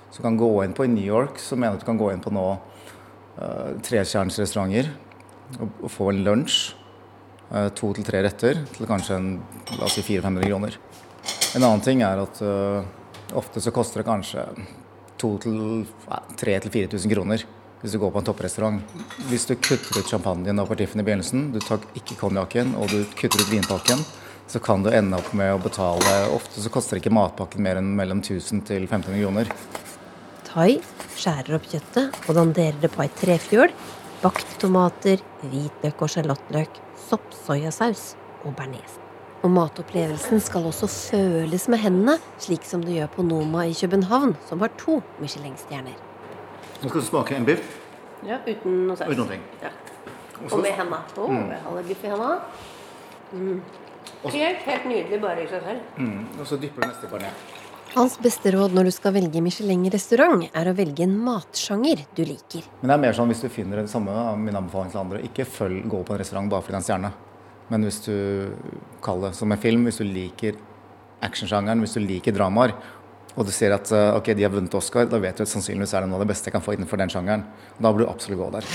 Så 0.09 0.23
du 0.23 0.25
kan 0.25 0.41
gå 0.41 0.49
inn 0.65 0.73
på 0.73 0.87
i 0.89 0.95
New 0.95 1.05
York, 1.05 1.37
så 1.45 1.61
mener 1.61 1.77
du 1.77 1.85
kan 1.85 2.01
gå 2.01 2.09
inn 2.15 2.25
på 2.25 2.33
nå 2.33 2.47
uh, 2.55 3.77
trestjerners 3.85 4.41
restauranter 4.41 4.89
og, 5.59 5.69
og 5.83 5.93
få 5.93 6.09
en 6.15 6.25
lunsj. 6.25 6.73
Eh, 7.53 7.69
to 7.77 7.93
til 7.97 8.07
tre 8.07 8.23
retter 8.25 8.63
til 8.75 8.89
kanskje 8.89 9.19
si 9.93 10.05
400-500 10.07 10.49
kroner. 10.49 10.79
En 11.55 11.63
annen 11.63 11.85
ting 11.85 12.03
er 12.05 12.19
at 12.21 12.41
uh, 12.43 12.83
ofte 13.39 13.61
så 13.63 13.71
koster 13.73 14.03
det 14.03 14.09
kanskje 14.09 14.43
3000-4000 15.23 17.13
kroner 17.15 17.45
hvis 17.85 17.93
du 17.93 18.01
går 18.01 18.11
på 18.15 18.21
en 18.23 18.25
topprestaurant. 18.25 18.81
Hvis 19.29 19.45
du 19.45 19.55
kutter 19.61 19.99
ut 20.01 20.09
champagnen 20.09 20.61
og 20.63 20.71
partiffen 20.71 21.03
i 21.03 21.05
begynnelsen, 21.05 21.51
du 21.53 21.59
tar 21.61 21.83
ikke 21.93 22.17
konjakken 22.17 22.73
og 22.81 22.89
du 22.89 23.03
kutter 23.13 23.43
ut 23.45 23.51
vinpakken, 23.53 24.01
så 24.49 24.61
kan 24.65 24.81
du 24.85 24.89
ende 24.89 25.19
opp 25.21 25.31
med 25.37 25.53
å 25.53 25.61
betale 25.61 26.15
Ofte 26.33 26.65
så 26.65 26.73
koster 26.73 27.01
ikke 27.01 27.13
matpakken 27.13 27.65
mer 27.65 27.81
enn 27.81 27.93
mellom 27.97 28.23
1000 28.25 28.65
til 28.71 28.87
1500 28.89 29.21
kroner. 29.21 29.53
Tai 30.49 30.71
skjærer 31.13 31.59
opp 31.59 31.69
kjøttet 31.69 32.19
og 32.25 32.39
danderer 32.41 32.81
det 32.81 32.93
på 32.93 33.05
ei 33.05 33.13
trefjøl. 33.21 33.77
Bakte 34.25 34.57
tomater, 34.63 35.21
hvitløk 35.45 36.05
og 36.07 36.13
sjalottløk, 36.15 36.81
sopp, 37.09 37.33
soyasaus 37.47 38.15
og 38.45 38.55
bearnés. 38.59 38.99
Og 39.45 39.51
matopplevelsen 39.53 40.41
skal 40.41 40.65
også 40.71 40.89
føles 40.89 41.67
med 41.69 41.79
hendene, 41.83 42.19
slik 42.41 42.65
som 42.65 42.81
det 42.85 42.95
gjør 42.97 43.11
på 43.17 43.23
Noma 43.29 43.67
i 43.69 43.75
København, 43.77 44.37
som 44.49 44.61
har 44.65 44.71
to 44.81 45.03
Michelin-stjerner. 45.21 45.97
Nå 46.83 46.89
skal 46.89 47.01
du 47.01 47.07
smake 47.07 47.37
en 47.37 47.45
biff 47.49 47.81
Ja, 48.27 48.39
uten 48.49 48.87
noe 48.89 48.97
saus. 48.97 49.09
uten 49.13 49.27
noe. 49.27 49.39
Ja. 49.63 49.69
Og 50.45 50.53
Og 50.53 50.61
med 50.63 50.71
hendene. 50.73 50.99
Oh, 51.19 51.29
Mm. 51.31 51.51
holder 51.65 51.83
biff 51.83 52.05
i 52.05 52.09
hendene. 52.09 52.41
Mm. 53.33 53.61
Helt, 54.25 54.59
helt 54.65 54.85
nydelig 54.89 55.21
bare 55.21 55.43
i 55.45 55.47
seg 55.49 55.61
selv. 55.63 55.81
Mm. 55.99 56.27
Og 56.41 56.47
så 56.47 56.57
dypper 56.57 56.83
du 56.83 56.89
neste 56.89 57.07
bearnés. 57.07 57.64
Hans 57.93 58.17
beste 58.19 58.51
råd 58.51 58.73
når 58.75 58.89
du 58.89 58.93
skal 58.95 59.13
velge 59.15 59.43
Michelin-restaurant, 59.45 60.49
er 60.51 60.71
å 60.71 60.75
velge 60.75 61.05
en 61.05 61.15
matsjanger 61.27 62.03
du 62.17 62.25
liker. 62.27 62.65
Men 62.81 62.91
det 62.91 62.97
er 62.97 63.03
mer 63.05 63.15
sånn 63.15 63.31
hvis 63.31 63.45
du 63.45 63.51
finner 63.53 63.83
det 63.83 63.93
samme, 63.93 64.11
av 64.11 64.41
min 64.41 64.57
anbefaling 64.59 64.91
til 64.91 65.03
andre, 65.05 65.23
ikke 65.29 65.47
følg, 65.47 65.85
gå 65.91 66.01
på 66.03 66.17
en 66.17 66.21
restaurant 66.23 66.51
bare 66.51 66.65
fordi 66.65 66.75
det 66.75 66.81
er 66.81 66.83
en 66.83 66.89
stjerne. 66.89 67.13
Men 67.71 67.87
hvis 67.87 68.01
du 68.05 68.17
kaller 69.05 69.31
det 69.31 69.39
som 69.39 69.55
en 69.55 69.63
film, 69.63 69.87
hvis 69.87 70.01
du 70.03 70.09
liker 70.09 70.59
actionsjangeren, 71.25 71.85
hvis 71.85 71.97
du 71.97 72.03
liker 72.03 72.35
dramaer, 72.35 72.75
og 73.35 73.49
du 73.49 73.53
ser 73.55 73.75
at 73.75 73.91
eh, 73.95 74.11
ok, 74.19 74.33
de 74.37 74.47
har 74.47 74.53
vunnet 74.53 74.75
Oscar, 74.79 75.09
da 75.11 75.19
vet 75.23 75.39
du 75.39 75.45
at 75.45 75.51
sannsynligvis 75.51 75.95
er 75.95 76.05
det 76.05 76.11
noe 76.11 76.21
av 76.21 76.27
det 76.27 76.31
beste 76.35 76.51
jeg 76.51 76.55
kan 76.57 76.65
få 76.65 76.77
innenfor 76.77 77.01
den 77.01 77.11
sjangeren. 77.13 77.47
Da 77.79 77.91
burde 77.91 78.07
du 78.07 78.13
absolutt 78.13 78.43
gå 78.43 78.51
der. 78.55 78.69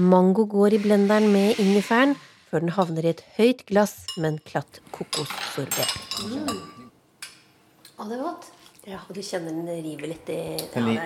Mango 0.00 0.46
går 0.48 0.76
i 0.76 0.80
blenderen 0.80 1.28
med 1.32 1.58
ingefæren 1.60 2.14
før 2.50 2.64
den 2.64 2.72
havner 2.74 3.06
i 3.06 3.12
et 3.12 3.22
høyt 3.36 3.62
glass 3.70 4.00
med 4.16 4.32
en 4.32 4.38
klatt 4.46 4.80
kokossorbé. 4.94 5.84
Mm. 6.26 6.48
Å, 7.94 8.08
det 8.08 8.16
er 8.16 8.24
godt. 8.24 8.48
Ja, 8.88 8.98
Og 9.06 9.14
du 9.14 9.20
kjenner 9.22 9.52
den 9.52 9.68
river 9.84 10.08
litt 10.08 10.30
i 10.32 10.56
Den 10.72 10.86
ja, 10.94 11.02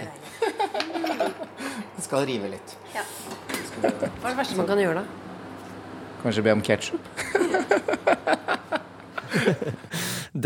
Den 1.96 2.04
skal 2.04 2.22
rive 2.28 2.52
litt. 2.52 2.76
Ja. 2.94 3.02
Hva 3.82 3.90
er 3.90 4.28
det 4.30 4.36
verste 4.38 4.58
man 4.60 4.68
kan 4.70 4.80
gjøre, 4.80 5.02
da? 5.02 5.06
Kanskje 6.22 6.44
be 6.46 6.54
om 6.54 6.62
ketsjup? 6.64 7.02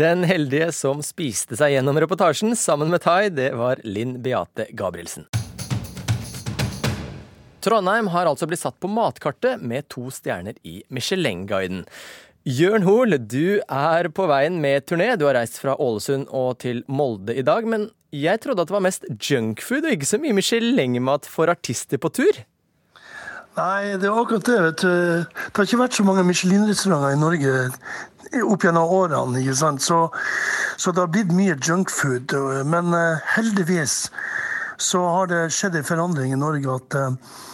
Den 0.01 0.25
heldige 0.27 0.71
som 0.75 1.03
spiste 1.05 1.57
seg 1.57 1.77
gjennom 1.77 1.97
reportasjen 2.01 2.57
sammen 2.57 2.91
med 2.91 3.05
Tai, 3.05 3.29
det 3.33 3.53
var 3.57 3.79
Linn 3.85 4.17
Beate 4.25 4.67
Gabrielsen. 4.77 5.29
Trondheim 7.63 8.07
har 8.13 8.29
altså 8.29 8.47
blitt 8.47 8.61
satt 8.61 8.79
på 8.79 8.89
matkartet 8.91 9.61
med 9.61 9.87
to 9.91 10.07
stjerner 10.13 10.57
i 10.63 10.79
Michelin-guiden. 10.93 11.85
Jørn 12.47 12.85
Hoel, 12.87 13.17
du 13.19 13.59
er 13.59 14.07
på 14.15 14.27
veien 14.29 14.61
med 14.63 14.87
turné. 14.87 15.11
Du 15.19 15.25
har 15.27 15.35
reist 15.35 15.59
fra 15.59 15.75
Ålesund 15.75 16.29
og 16.31 16.61
til 16.63 16.85
Molde 16.87 17.35
i 17.35 17.43
dag. 17.43 17.67
Men 17.67 17.89
jeg 18.15 18.39
trodde 18.41 18.63
at 18.63 18.71
det 18.71 18.77
var 18.77 18.85
mest 18.85 19.03
junkfood 19.19 19.85
og 19.85 19.91
ikke 19.93 20.07
så 20.07 20.21
mye 20.21 20.37
Michelin-mat 20.37 21.27
for 21.29 21.51
artister 21.51 21.99
på 22.01 22.09
tur? 22.15 22.39
Nei, 23.59 23.97
det 23.99 24.07
er 24.07 24.15
akkurat 24.15 24.47
det. 24.47 24.61
vet 24.63 24.81
du. 24.81 24.87
Det 24.87 25.59
har 25.59 25.67
ikke 25.67 25.81
vært 25.83 25.99
så 25.99 26.05
mange 26.07 26.23
Michelin-restauranter 26.29 27.17
i 27.17 27.19
Norge 27.19 27.53
opp 28.45 28.63
gjennom 28.63 28.95
årene. 28.95 29.43
ikke 29.43 29.57
sant? 29.59 29.83
Så, 29.83 29.99
så 30.77 30.93
det 30.95 31.03
har 31.03 31.11
blitt 31.11 31.35
mye 31.35 31.57
junkfood. 31.59 32.33
Men 32.65 32.95
eh, 32.95 33.29
heldigvis 33.35 34.07
så 34.79 35.03
har 35.11 35.29
det 35.29 35.43
skjedd 35.53 35.75
en 35.75 35.87
forandring 35.91 36.33
i 36.33 36.39
Norge. 36.39 36.79
At, 36.79 36.95
eh, 36.95 37.45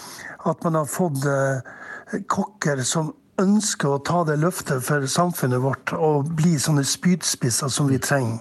at 0.50 0.66
man 0.66 0.80
har 0.80 0.90
fått 0.90 1.26
eh, 1.30 2.22
kokker 2.32 2.84
som 2.86 3.14
ønsker 3.42 3.92
å 3.92 4.02
ta 4.06 4.22
det 4.28 4.38
løftet 4.40 4.84
for 4.86 5.04
samfunnet 5.12 5.60
vårt 5.64 5.92
og 5.96 6.30
bli 6.40 6.54
sånne 6.62 6.86
spydspisser 6.88 7.72
som 7.72 7.90
vi 7.92 8.00
trenger. 8.00 8.40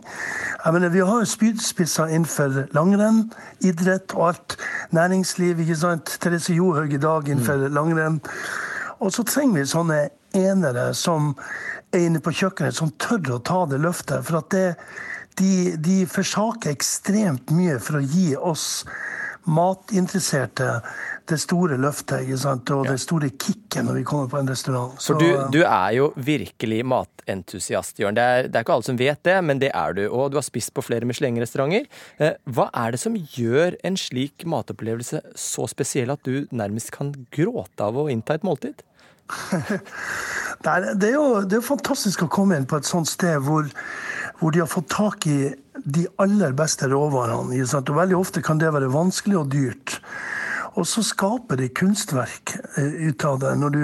Jeg 0.64 0.73
mener, 0.73 0.88
Vi 0.88 1.02
har 1.02 1.23
jo 1.23 1.26
spydspisser 1.26 2.12
innenfor 2.14 2.68
langrenn, 2.75 3.32
idrett 3.61 4.14
og 4.14 4.28
alt. 4.28 4.56
Næringsliv. 4.90 5.61
ikke 5.61 5.76
sant? 5.76 6.18
Therese 6.20 6.54
Johaug 6.54 6.92
i 6.92 7.02
dag 7.02 7.28
innenfor 7.28 7.68
langrenn. 7.68 8.20
Og 9.00 9.12
så 9.12 9.25
trenger 9.25 9.61
vi 9.61 9.66
sånne 9.66 10.08
enere 10.34 10.94
som 10.94 11.34
er 11.92 12.06
inne 12.06 12.20
på 12.20 12.30
kjøkkenet, 12.30 12.75
som 12.75 12.94
tør 12.99 13.37
å 13.37 13.42
ta 13.42 13.66
det 13.66 13.80
løftet. 13.82 14.25
For 14.25 14.38
at 14.38 14.50
det, 14.50 14.76
de, 15.38 15.75
de 15.76 16.06
forsaker 16.06 16.70
ekstremt 16.70 17.50
mye 17.50 17.80
for 17.82 17.99
å 17.99 18.06
gi 18.06 18.37
oss 18.37 18.84
matinteresserte 19.44 20.68
det 21.28 21.38
store 21.40 21.76
løftet 21.80 22.24
ikke 22.24 22.38
sant? 22.40 22.70
og 22.74 22.86
det 22.88 22.96
store 23.02 23.30
kicket 23.30 23.84
når 23.84 23.98
vi 24.00 24.04
kommer 24.08 24.30
på 24.32 24.40
en 24.40 24.48
restaurant. 24.50 24.94
For 25.00 25.20
du, 25.20 25.28
du 25.52 25.60
er 25.64 25.96
jo 25.98 26.10
virkelig 26.16 26.80
matentusiast, 26.88 28.00
Jørn. 28.00 28.16
Det 28.16 28.24
er, 28.24 28.48
det 28.48 28.60
er 28.60 28.66
ikke 28.66 28.76
alle 28.78 28.88
som 28.88 29.00
vet 29.00 29.20
det, 29.26 29.36
men 29.44 29.60
det 29.62 29.70
er 29.74 29.96
du. 29.96 30.02
Og 30.08 30.32
du 30.32 30.38
har 30.40 30.46
spist 30.46 30.74
på 30.76 30.84
flere 30.84 31.08
Michelin-restauranter. 31.08 31.88
Eh, 32.18 32.38
Hva 32.44 32.70
er 32.84 32.94
det 32.94 33.02
som 33.02 33.16
gjør 33.16 33.78
en 33.84 34.00
slik 34.00 34.46
matopplevelse 34.48 35.22
så 35.38 35.68
spesiell 35.70 36.12
at 36.14 36.24
du 36.24 36.48
nærmest 36.54 36.92
kan 36.94 37.14
gråte 37.34 37.84
av 37.84 38.00
å 38.00 38.08
innta 38.12 38.38
et 38.38 38.46
måltid? 38.46 38.84
Nei, 40.64 40.78
det, 41.00 41.08
er 41.08 41.14
jo, 41.16 41.28
det 41.48 41.58
er 41.58 41.64
fantastisk 41.64 42.24
å 42.26 42.32
komme 42.32 42.58
inn 42.58 42.68
på 42.68 42.78
et 42.80 42.88
sånt 42.88 43.08
sted 43.08 43.40
hvor, 43.44 43.68
hvor 44.40 44.52
de 44.54 44.60
har 44.60 44.70
fått 44.70 44.90
tak 44.92 45.28
i 45.30 45.38
de 45.83 46.07
aller 46.23 46.54
beste 46.57 46.88
råvarene. 46.90 47.59
Og 47.64 47.97
veldig 47.97 48.16
ofte 48.16 48.43
kan 48.45 48.61
det 48.61 48.73
være 48.75 48.93
vanskelig 48.93 49.38
og 49.40 49.52
dyrt. 49.52 49.99
Og 50.75 50.87
så 50.90 51.04
skaper 51.07 51.59
de 51.61 51.69
kunstverk 51.71 52.57
eh, 52.78 53.11
ut 53.11 53.25
av 53.25 53.38
det. 53.45 53.52
Når 53.61 53.75
du, 53.75 53.83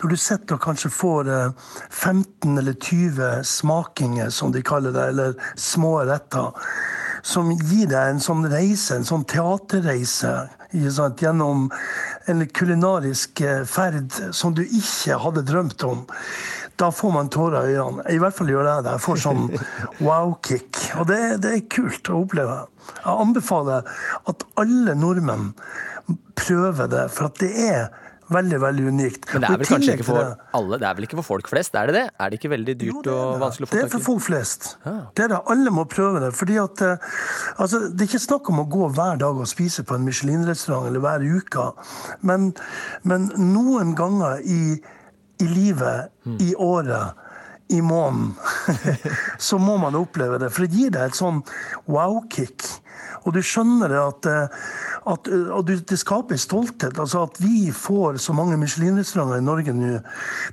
når 0.00 0.12
du 0.12 0.16
sitter 0.16 0.56
og 0.56 0.64
kanskje 0.64 0.92
får 0.92 1.28
eh, 1.28 1.74
15 1.90 2.56
eller 2.56 2.72
20 2.72 3.44
smakinger, 3.44 4.32
som 4.32 4.52
de 4.52 4.64
kaller 4.64 4.96
det, 4.96 5.08
eller 5.12 5.36
små 5.60 5.98
retter, 6.08 6.56
som 7.22 7.52
gir 7.52 7.90
deg 7.90 8.14
en 8.14 8.22
sånn 8.22 8.48
reise, 8.50 8.96
en 8.96 9.06
sånn 9.06 9.28
teaterreise 9.28 10.32
gjennom 10.72 11.68
en 12.32 12.46
kulinarisk 12.48 13.44
eh, 13.44 13.64
ferd 13.68 14.32
som 14.32 14.56
du 14.56 14.64
ikke 14.64 15.20
hadde 15.20 15.44
drømt 15.44 15.84
om. 15.84 16.06
Da 16.82 16.90
får 16.90 17.14
man 17.14 17.30
tårer 17.30 17.70
i 17.70 17.78
øynene. 17.78 18.04
I 18.10 18.18
hvert 18.18 18.34
fall 18.34 18.50
gjør 18.50 18.66
jeg 18.66 18.86
det. 18.86 18.94
Jeg 18.96 19.04
får 19.06 19.20
sånn 19.22 19.42
wow-kick. 20.06 20.84
Og 20.98 21.08
det, 21.10 21.20
det 21.44 21.56
er 21.56 21.66
kult 21.70 22.10
å 22.10 22.22
oppleve. 22.24 22.60
Jeg 22.92 23.18
anbefaler 23.26 23.90
at 24.30 24.46
alle 24.58 24.96
nordmenn 24.98 25.52
prøver 26.38 26.90
det, 26.90 27.04
for 27.14 27.30
at 27.30 27.38
det 27.38 27.52
er 27.62 27.84
veldig, 28.32 28.58
veldig 28.62 28.86
unikt. 28.86 29.26
Men 29.32 29.44
det 29.44 29.50
er 29.50 29.60
vel 29.60 29.68
kanskje 29.68 29.96
ikke 29.96 30.06
for 30.06 30.30
alle, 30.58 30.78
det 30.80 30.88
er 30.88 30.96
vel 30.98 31.06
ikke 31.06 31.18
for 31.20 31.28
folk 31.28 31.50
flest? 31.50 31.76
Er 31.78 31.90
det 31.90 31.96
det? 31.96 32.04
Er 32.16 32.32
det 32.32 32.38
ikke 32.40 32.52
veldig 32.52 32.74
dyrt 32.80 33.10
og 33.12 33.42
vanskelig 33.42 33.66
å 33.66 33.70
få 33.70 33.74
tak 33.74 33.78
i? 33.78 33.82
Det 33.82 33.88
er 33.88 33.92
for 33.94 34.06
folk 34.06 34.24
flest. 34.26 34.68
Det 34.86 35.26
er 35.26 35.32
det. 35.34 35.42
Alle 35.54 35.74
må 35.74 35.84
prøve 35.90 36.22
det. 36.24 36.32
fordi 36.36 36.58
at 36.62 36.82
eh, 36.86 37.12
altså, 37.56 37.84
Det 37.88 38.06
er 38.06 38.10
ikke 38.10 38.24
snakk 38.26 38.50
om 38.52 38.64
å 38.64 38.66
gå 38.72 38.88
hver 38.96 39.20
dag 39.22 39.42
og 39.44 39.50
spise 39.50 39.84
på 39.86 39.98
en 39.98 40.06
Michelin-restaurant 40.06 40.88
eller 40.90 41.04
hver 41.04 41.26
uke. 41.38 41.68
Men, 42.26 42.50
men 43.02 43.30
noen 43.38 43.94
ganger 43.98 44.42
i, 44.42 44.62
i 45.42 45.48
livet, 45.50 46.12
i 46.40 46.52
året, 46.54 47.18
i 47.72 47.80
måneden, 47.80 48.34
så 49.48 49.58
må 49.58 49.76
man 49.80 49.96
oppleve 49.98 50.38
det. 50.42 50.50
For 50.52 50.66
det 50.66 50.76
gir 50.76 50.92
deg 50.94 51.10
et 51.10 51.18
sånn 51.18 51.42
wow-kick. 51.90 52.66
Og 53.24 53.32
du 53.36 53.38
skjønner 53.44 53.88
det 53.92 54.00
at, 54.02 54.26
eh, 54.26 54.66
at 55.12 55.28
eh, 55.28 55.48
og 55.54 55.66
du- 55.68 55.76
det 55.78 55.98
skaper 55.98 56.36
stolthet. 56.38 56.98
altså 56.98 57.22
At 57.28 57.38
vi 57.40 57.70
får 57.70 58.18
så 58.18 58.34
mange 58.34 58.56
Michelin-restauranter 58.58 59.38
i 59.38 59.46
Norge 59.46 59.72
nå, 59.72 60.02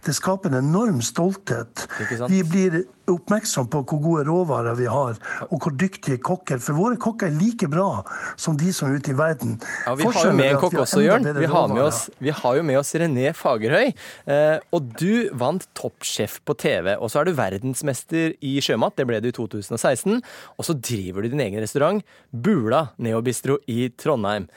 det 0.06 0.16
skaper 0.16 0.50
en 0.54 0.64
enorm 0.64 1.02
stolthet. 1.02 1.88
Vi 2.30 2.44
blir 2.44 2.84
oppmerksom 3.10 3.66
på 3.74 3.80
hvor 3.90 4.02
gode 4.04 4.24
råvarer 4.28 4.76
vi 4.78 4.86
har, 4.86 5.16
og 5.50 5.56
hvor 5.64 5.74
dyktige 5.74 6.20
kokker. 6.22 6.60
For 6.62 6.78
våre 6.78 6.96
kokker 7.02 7.26
er 7.32 7.34
like 7.40 7.66
bra 7.68 8.04
som 8.38 8.56
de 8.60 8.70
som 8.76 8.92
er 8.92 9.00
ute 9.00 9.10
i 9.10 9.18
verden. 9.18 9.56
Ja, 9.88 9.96
Vi 9.96 10.04
har 10.06 10.26
jo 10.30 10.34
med 10.38 10.52
en 10.52 10.60
kokk 10.62 10.78
også, 10.84 11.02
Jørn. 11.02 11.26
Vi 11.40 11.46
har, 11.50 11.68
med 11.74 11.82
oss, 11.88 12.04
vi 12.22 12.30
har 12.30 12.56
jo 12.60 12.62
med 12.64 12.78
oss 12.78 12.94
René 12.94 13.32
Fagerhøy. 13.34 13.94
Eh, 14.30 14.60
og 14.72 14.94
du 15.00 15.30
vant 15.34 15.66
Toppsjef 15.74 16.38
på 16.46 16.54
TV. 16.62 16.94
Og 17.02 17.10
så 17.10 17.22
er 17.22 17.26
du 17.26 17.34
verdensmester 17.34 18.36
i 18.46 18.60
sjømat. 18.62 18.96
Det 18.96 19.08
ble 19.10 19.20
du 19.26 19.30
i 19.30 19.32
2016. 19.34 20.22
Og 20.60 20.66
så 20.70 20.78
driver 20.78 21.24
du 21.26 21.30
din 21.34 21.42
egen 21.48 21.60
restaurant, 21.66 22.04
Bula 22.32 22.88
Neobistro 23.02 23.60
i 23.68 23.90
Trondheim. 23.90 24.48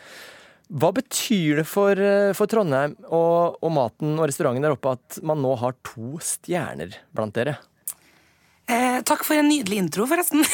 Hva 0.72 0.88
betyr 0.96 1.60
det 1.60 1.66
for, 1.68 1.98
eh, 1.98 2.32
for 2.36 2.48
Trondheim 2.48 2.94
og, 3.10 3.58
og 3.60 3.74
maten 3.74 4.14
og 4.16 4.28
restauranten 4.30 4.64
der 4.64 4.76
oppe 4.76 4.94
at 4.96 5.20
man 5.26 5.42
nå 5.44 5.52
har 5.60 5.76
to 5.84 6.16
stjerner 6.24 6.96
blant 7.12 7.36
dere? 7.36 7.58
Eh, 8.72 9.00
takk 9.04 9.24
for 9.26 9.36
en 9.36 9.50
nydelig 9.50 9.82
intro, 9.82 10.06
forresten. 10.08 10.44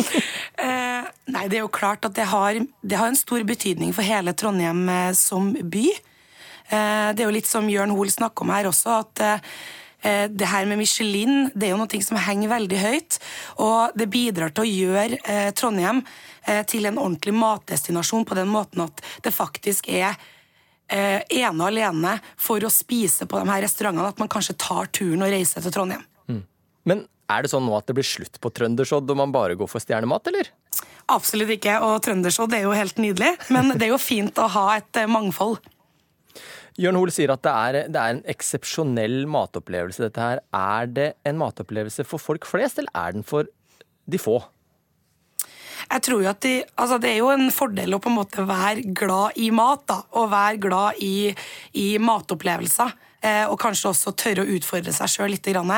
eh, 0.66 1.10
nei, 1.34 1.44
det 1.50 1.58
er 1.58 1.64
jo 1.64 1.72
klart 1.74 2.06
at 2.08 2.14
det 2.16 2.28
har, 2.30 2.56
det 2.80 2.96
har 2.96 3.10
en 3.10 3.18
stor 3.18 3.44
betydning 3.44 3.92
for 3.92 4.06
hele 4.06 4.32
Trondheim 4.32 4.86
eh, 4.88 5.12
som 5.18 5.50
by. 5.52 5.84
Eh, 6.72 7.08
det 7.12 7.20
er 7.20 7.26
jo 7.26 7.34
litt 7.34 7.50
som 7.50 7.68
Jørn 7.68 7.92
Hoel 7.92 8.12
snakker 8.14 8.46
om 8.46 8.54
her 8.54 8.70
også, 8.70 9.00
at 9.02 9.24
eh, 9.26 9.52
det 10.02 10.48
her 10.50 10.66
med 10.66 10.80
Michelin 10.80 11.44
det 11.54 11.68
er 11.68 11.72
jo 11.74 11.80
noe 11.80 12.02
som 12.02 12.18
henger 12.18 12.50
veldig 12.50 12.78
høyt. 12.82 13.18
Og 13.62 13.94
det 13.98 14.08
bidrar 14.10 14.50
til 14.50 14.64
å 14.64 14.70
gjøre 14.70 15.20
eh, 15.22 15.48
Trondheim 15.54 16.02
eh, 16.46 16.62
til 16.66 16.88
en 16.90 16.98
ordentlig 16.98 17.34
matdestinasjon 17.38 18.26
på 18.26 18.38
den 18.38 18.50
måten 18.50 18.82
at 18.86 19.02
det 19.22 19.34
faktisk 19.34 19.86
er 19.92 20.16
eh, 20.90 21.20
ene 21.22 21.54
og 21.58 21.68
alene 21.68 22.16
for 22.34 22.62
å 22.64 22.72
spise 22.72 23.28
på 23.30 23.38
de 23.38 23.52
her 23.52 23.62
restaurantene 23.62 24.10
at 24.10 24.22
man 24.22 24.32
kanskje 24.32 24.58
tar 24.58 24.90
turen 24.90 25.22
og 25.22 25.30
reiser 25.34 25.62
til 25.62 25.74
Trondheim. 25.74 26.02
Men 26.88 27.04
er 27.30 27.44
det 27.44 27.52
sånn 27.52 27.64
nå 27.66 27.76
at 27.78 27.88
det 27.88 27.96
blir 27.96 28.06
slutt 28.06 28.40
på 28.42 28.50
trøndersodd 28.54 29.10
og 29.12 29.18
man 29.18 29.32
bare 29.34 29.56
går 29.58 29.70
for 29.70 29.82
stjernemat, 29.82 30.28
eller? 30.32 30.50
Absolutt 31.12 31.54
ikke, 31.56 31.78
og 31.84 32.00
trøndersodd 32.04 32.54
er 32.56 32.66
jo 32.66 32.74
helt 32.76 32.98
nydelig. 33.02 33.34
Men 33.52 33.74
det 33.74 33.86
er 33.86 33.94
jo 33.94 34.00
fint 34.02 34.38
å 34.38 34.48
ha 34.52 34.66
et 34.78 35.00
eh, 35.00 35.10
mangfold. 35.10 35.60
Jørn 36.80 36.96
Hoel 36.96 37.12
sier 37.12 37.32
at 37.34 37.42
det 37.44 37.52
er, 37.52 37.78
det 37.92 38.00
er 38.00 38.14
en 38.14 38.24
eksepsjonell 38.32 39.26
matopplevelse, 39.30 40.06
dette 40.06 40.22
her. 40.22 40.40
Er 40.56 40.88
det 40.88 41.08
en 41.28 41.38
matopplevelse 41.40 42.06
for 42.08 42.22
folk 42.22 42.48
flest, 42.48 42.80
eller 42.80 42.92
er 42.96 43.16
den 43.16 43.26
for 43.26 43.50
de 44.08 44.20
få? 44.20 44.38
Jeg 45.82 46.04
tror 46.06 46.22
jo 46.22 46.28
at 46.30 46.40
de, 46.44 46.52
altså 46.78 46.96
Det 47.02 47.10
er 47.10 47.18
jo 47.18 47.30
en 47.32 47.50
fordel 47.52 47.96
å 47.96 48.00
på 48.00 48.08
en 48.08 48.16
måte 48.20 48.44
være 48.48 48.84
glad 48.96 49.36
i 49.40 49.50
mat, 49.54 49.82
da, 49.90 49.98
og 50.16 50.30
være 50.32 50.60
glad 50.62 51.02
i, 51.04 51.32
i 51.76 51.86
matopplevelser. 52.00 52.94
Eh, 53.22 53.44
og 53.46 53.58
kanskje 53.60 53.92
også 53.92 54.14
tørre 54.18 54.42
å 54.42 54.54
utfordre 54.56 54.94
seg 54.94 55.10
sjøl 55.10 55.30
litt, 55.34 55.46
grann, 55.46 55.70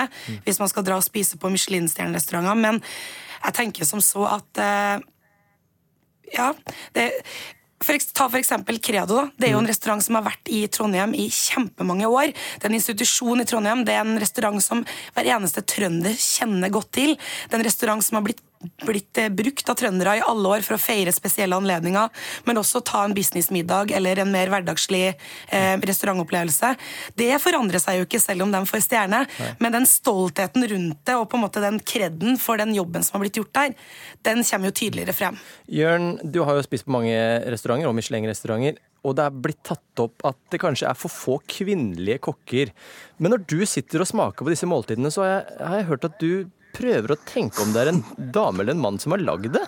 hvis 0.47 0.61
man 0.63 0.71
skal 0.71 0.87
dra 0.87 0.97
og 0.97 1.05
spise 1.05 1.37
på 1.41 1.51
Michelin-stjernerestauranter. 1.53 2.57
Men 2.57 2.81
jeg 3.45 3.57
tenker 3.59 3.89
som 3.89 4.01
så 4.05 4.29
at 4.39 4.63
eh, 4.63 5.03
Ja. 6.35 6.53
Det, 6.95 7.11
for, 7.85 7.99
ta 8.17 8.29
for 8.31 8.41
eksempel 8.41 8.81
Credo. 8.83 9.21
da. 9.21 9.27
Det 9.37 9.49
er 9.49 9.55
jo 9.55 9.63
en 9.63 9.71
restaurant 9.71 10.05
som 10.05 10.19
har 10.19 10.27
vært 10.27 10.51
i 10.53 10.65
Trondheim 10.73 11.15
i 11.17 11.29
kjempemange 11.33 12.09
år. 12.09 12.33
Det 12.33 12.67
er 12.67 12.73
en 12.73 12.81
institusjon 12.81 13.45
i 13.45 13.49
Trondheim. 13.49 13.85
Det 13.87 13.95
er 13.95 14.03
en 14.05 14.21
restaurant 14.21 14.63
som 14.65 14.83
hver 15.15 15.31
eneste 15.37 15.65
trønder 15.75 16.17
kjenner 16.19 16.73
godt 16.73 16.93
til. 16.97 17.15
Det 17.17 17.55
er 17.57 17.63
en 17.63 17.69
restaurant 17.69 18.05
som 18.05 18.19
har 18.19 18.27
blitt 18.27 18.43
blitt 18.85 19.21
eh, 19.21 19.31
brukt 19.33 19.69
av 19.71 19.79
trøndere 19.79 20.17
i 20.19 20.25
alle 20.25 20.55
år 20.57 20.65
for 20.67 20.77
å 20.77 20.83
feire 20.83 21.13
spesielle 21.15 21.57
anledninger, 21.59 22.11
men 22.49 22.61
også 22.61 22.83
ta 22.87 23.05
en 23.05 23.17
businessmiddag 23.17 23.95
eller 23.97 24.23
en 24.23 24.33
mer 24.35 24.53
hverdagslig 24.53 25.03
eh, 25.11 25.75
restaurantopplevelse. 25.81 26.75
Det 27.19 27.31
forandrer 27.43 27.83
seg 27.83 28.01
jo 28.01 28.09
ikke 28.09 28.23
selv 28.23 28.47
om 28.47 28.55
de 28.55 28.63
får 28.69 28.87
stjerne, 28.87 29.25
men 29.61 29.75
den 29.75 29.89
stoltheten 29.89 30.67
rundt 30.71 31.05
det 31.07 31.19
og 31.19 31.29
på 31.31 31.39
en 31.39 31.45
måte 31.47 31.63
den 31.65 31.81
kreden 31.85 32.39
for 32.41 32.61
den 32.61 32.75
jobben 32.77 33.05
som 33.05 33.19
har 33.19 33.27
blitt 33.27 33.39
gjort 33.41 33.55
der, 33.57 33.77
den 34.27 34.43
kommer 34.47 34.71
jo 34.71 34.79
tydeligere 34.81 35.17
frem. 35.17 35.39
Jørn, 35.71 36.17
du 36.23 36.43
har 36.45 36.59
jo 36.59 36.67
spist 36.67 36.89
på 36.89 36.95
mange 36.95 37.15
restauranter, 37.51 37.89
og 37.91 37.97
Michelin-restauranter. 37.99 38.81
Og 39.05 39.17
det 39.19 39.25
er 39.27 39.41
blitt 39.47 39.61
tatt 39.67 40.01
opp 40.01 40.25
at 40.25 40.39
det 40.53 40.61
kanskje 40.63 40.89
er 40.89 40.97
for 40.97 41.13
få 41.13 41.39
kvinnelige 41.51 42.23
kokker. 42.25 42.73
Men 43.21 43.35
når 43.35 43.45
du 43.51 43.59
sitter 43.69 44.01
og 44.01 44.09
smaker 44.09 44.47
på 44.47 44.53
disse 44.53 44.69
måltidene, 44.69 45.13
så 45.13 45.25
har 45.25 45.33
jeg, 45.35 45.59
har 45.61 45.77
jeg 45.81 45.89
hørt 45.91 46.07
at 46.09 46.23
du 46.23 46.31
prøver 46.75 47.15
å 47.15 47.21
tenke 47.29 47.63
om 47.63 47.73
det 47.75 47.85
er 47.85 47.93
en 47.95 48.05
dame 48.35 48.63
eller 48.63 48.75
en 48.77 48.85
mann 48.85 49.01
som 49.03 49.15
har 49.15 49.25
lagd 49.25 49.55
det. 49.57 49.65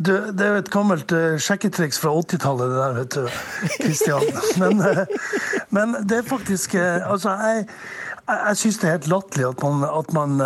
Du, 0.00 0.14
det 0.32 0.44
er 0.46 0.54
jo 0.54 0.60
et 0.62 0.72
gammelt 0.72 1.12
uh, 1.12 1.34
sjekketriks 1.36 1.98
fra 2.00 2.14
80-tallet, 2.22 2.70
det 2.72 2.78
der, 2.78 2.94
vet 2.96 3.16
du, 3.18 3.40
Kristian. 3.82 4.24
Men, 4.62 4.80
uh, 4.80 5.02
men 5.76 5.98
det 6.08 6.22
er 6.22 6.30
faktisk 6.30 6.78
uh, 6.78 7.04
Altså, 7.10 7.34
jeg, 7.36 7.66
jeg, 8.30 8.56
syns 8.62 8.80
det 8.80 8.88
er 8.88 8.96
helt 8.96 9.10
latterlig 9.12 9.48
at 9.50 9.64
man, 9.66 9.84
at 9.84 10.12
man 10.16 10.40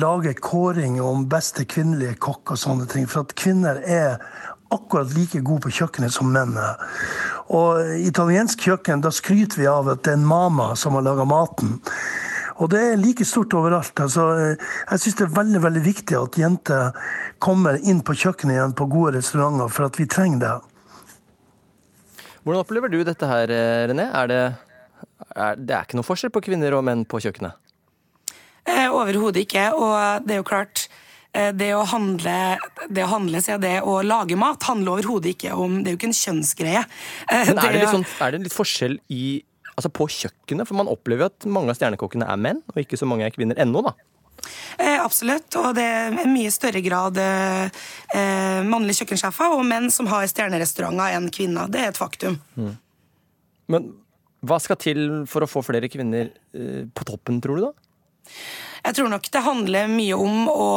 lager 0.00 0.36
kåring 0.40 1.00
om 1.04 1.26
beste 1.28 1.66
kvinnelige 1.68 2.16
kokk 2.22 2.54
og 2.54 2.60
sånne 2.62 2.86
ting. 2.88 3.04
For 3.10 3.26
at 3.26 3.34
kvinner 3.36 3.82
er 3.82 4.22
akkurat 4.72 5.12
like 5.12 5.42
gode 5.44 5.66
på 5.66 5.74
kjøkkenet 5.80 6.14
som 6.14 6.30
menn 6.32 6.56
er. 6.56 6.80
Og 7.54 7.98
italiensk 8.06 8.64
kjøkken, 8.66 9.04
da 9.04 9.12
skryter 9.14 9.60
vi 9.60 9.68
av 9.70 9.90
at 9.92 10.06
det 10.06 10.14
er 10.14 10.20
en 10.20 10.28
mama 10.30 10.72
som 10.78 10.96
har 10.96 11.04
laga 11.06 11.26
maten. 11.28 11.76
Og 12.62 12.70
det 12.72 12.80
er 12.80 13.00
like 13.00 13.24
stort 13.28 13.52
overalt. 13.56 13.92
Altså, 14.00 14.28
eh, 14.40 14.68
jeg 14.90 15.02
syns 15.02 15.18
det 15.18 15.26
er 15.26 15.34
veldig 15.36 15.60
veldig 15.66 15.82
viktig 15.84 16.16
at 16.16 16.38
jenter 16.40 16.96
kommer 17.42 17.76
inn 17.82 18.00
på 18.06 18.16
kjøkkenet 18.16 18.56
igjen 18.56 18.76
på 18.78 18.88
gode 18.88 19.18
restauranter, 19.18 19.68
for 19.72 19.90
at 19.90 20.00
vi 20.00 20.08
trenger 20.08 20.40
det. 20.40 20.54
Hvordan 22.46 22.62
opplever 22.62 22.92
du 22.92 23.00
dette 23.04 23.26
her, 23.26 23.50
eh, 23.50 23.88
René? 23.90 24.06
Er 24.14 24.28
det, 24.30 24.42
er, 25.34 25.56
det 25.58 25.74
er 25.74 25.82
ikke 25.82 25.98
noe 25.98 26.06
forskjell 26.06 26.30
på 26.30 26.44
kvinner 26.46 26.76
og 26.78 26.84
menn 26.86 27.02
på 27.04 27.18
kjøkkenet? 27.24 27.58
Eh, 28.66 28.86
Overhodet 28.86 29.42
ikke. 29.42 29.72
Og 29.74 30.22
det 30.26 30.36
er 30.36 30.40
jo 30.40 30.46
klart 30.46 30.86
eh, 31.34 31.50
det 31.50 31.72
å 31.74 31.82
handle, 31.90 32.36
det 32.86 33.02
å 33.02 33.10
handle 33.10 33.42
seg 33.42 33.60
det 33.66 33.80
å 33.82 33.98
lage 34.06 34.38
mat 34.38 34.62
handler 34.70 34.94
overhodet 34.96 35.34
ikke 35.34 35.58
om 35.58 35.80
Det 35.82 35.90
er 35.90 35.96
jo 35.96 36.00
ikke 36.00 36.10
en 36.12 36.20
kjønnsgreie. 36.22 36.86
Men 37.30 37.58
er 37.58 37.66
det, 37.66 37.82
litt 37.82 37.94
sånn, 37.98 38.08
er 38.22 38.36
det 38.36 38.42
litt 38.46 38.56
forskjell 38.56 38.96
i, 39.10 39.24
altså 39.76 39.92
på 39.92 40.08
kjøkkenet? 40.10 40.68
For 40.68 40.78
man 40.78 40.90
opplever 40.90 41.26
jo 41.26 41.30
at 41.32 41.48
mange 41.52 41.72
av 41.72 41.78
stjernekokkene 41.78 42.28
er 42.28 42.40
menn, 42.40 42.62
og 42.72 42.82
ikke 42.82 42.98
så 43.00 43.08
mange 43.08 43.26
er 43.26 43.34
kvinner 43.34 43.58
ennå, 43.62 43.84
da. 43.86 43.94
Eh, 44.78 44.98
absolutt. 45.00 45.48
Og 45.58 45.70
det 45.76 45.84
er 45.84 46.18
i 46.22 46.30
mye 46.30 46.52
større 46.54 46.82
grad 46.84 47.20
eh, 47.20 47.84
eh, 48.14 48.60
mannlige 48.66 49.02
kjøkkensjefer 49.02 49.54
og 49.56 49.64
menn 49.68 49.88
som 49.92 50.08
har 50.10 50.26
stjernerestauranter 50.30 51.16
enn 51.16 51.30
kvinner. 51.34 51.70
Det 51.72 51.82
er 51.82 51.92
et 51.92 52.00
faktum. 52.00 52.38
Men 53.72 53.90
hva 54.46 54.58
skal 54.62 54.78
til 54.80 55.06
for 55.30 55.44
å 55.44 55.50
få 55.50 55.64
flere 55.66 55.90
kvinner 55.92 56.30
eh, 56.30 56.84
på 56.86 57.08
toppen, 57.08 57.40
tror 57.42 57.58
du 57.58 57.68
da? 57.68 57.72
Jeg 58.86 58.98
tror 58.98 59.10
nok 59.10 59.30
det 59.32 59.42
handler 59.42 59.88
mye 59.90 60.18
om 60.18 60.50
å, 60.50 60.68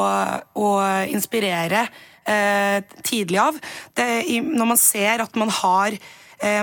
å 0.57 0.69
inspirere 1.11 1.83
eh, 2.25 2.79
tidlig 3.05 3.37
av. 3.41 3.59
Det, 3.93 4.07
når 4.45 4.71
man 4.71 4.79
ser 4.81 5.25
at 5.25 5.37
man 5.37 5.51
har 5.59 5.97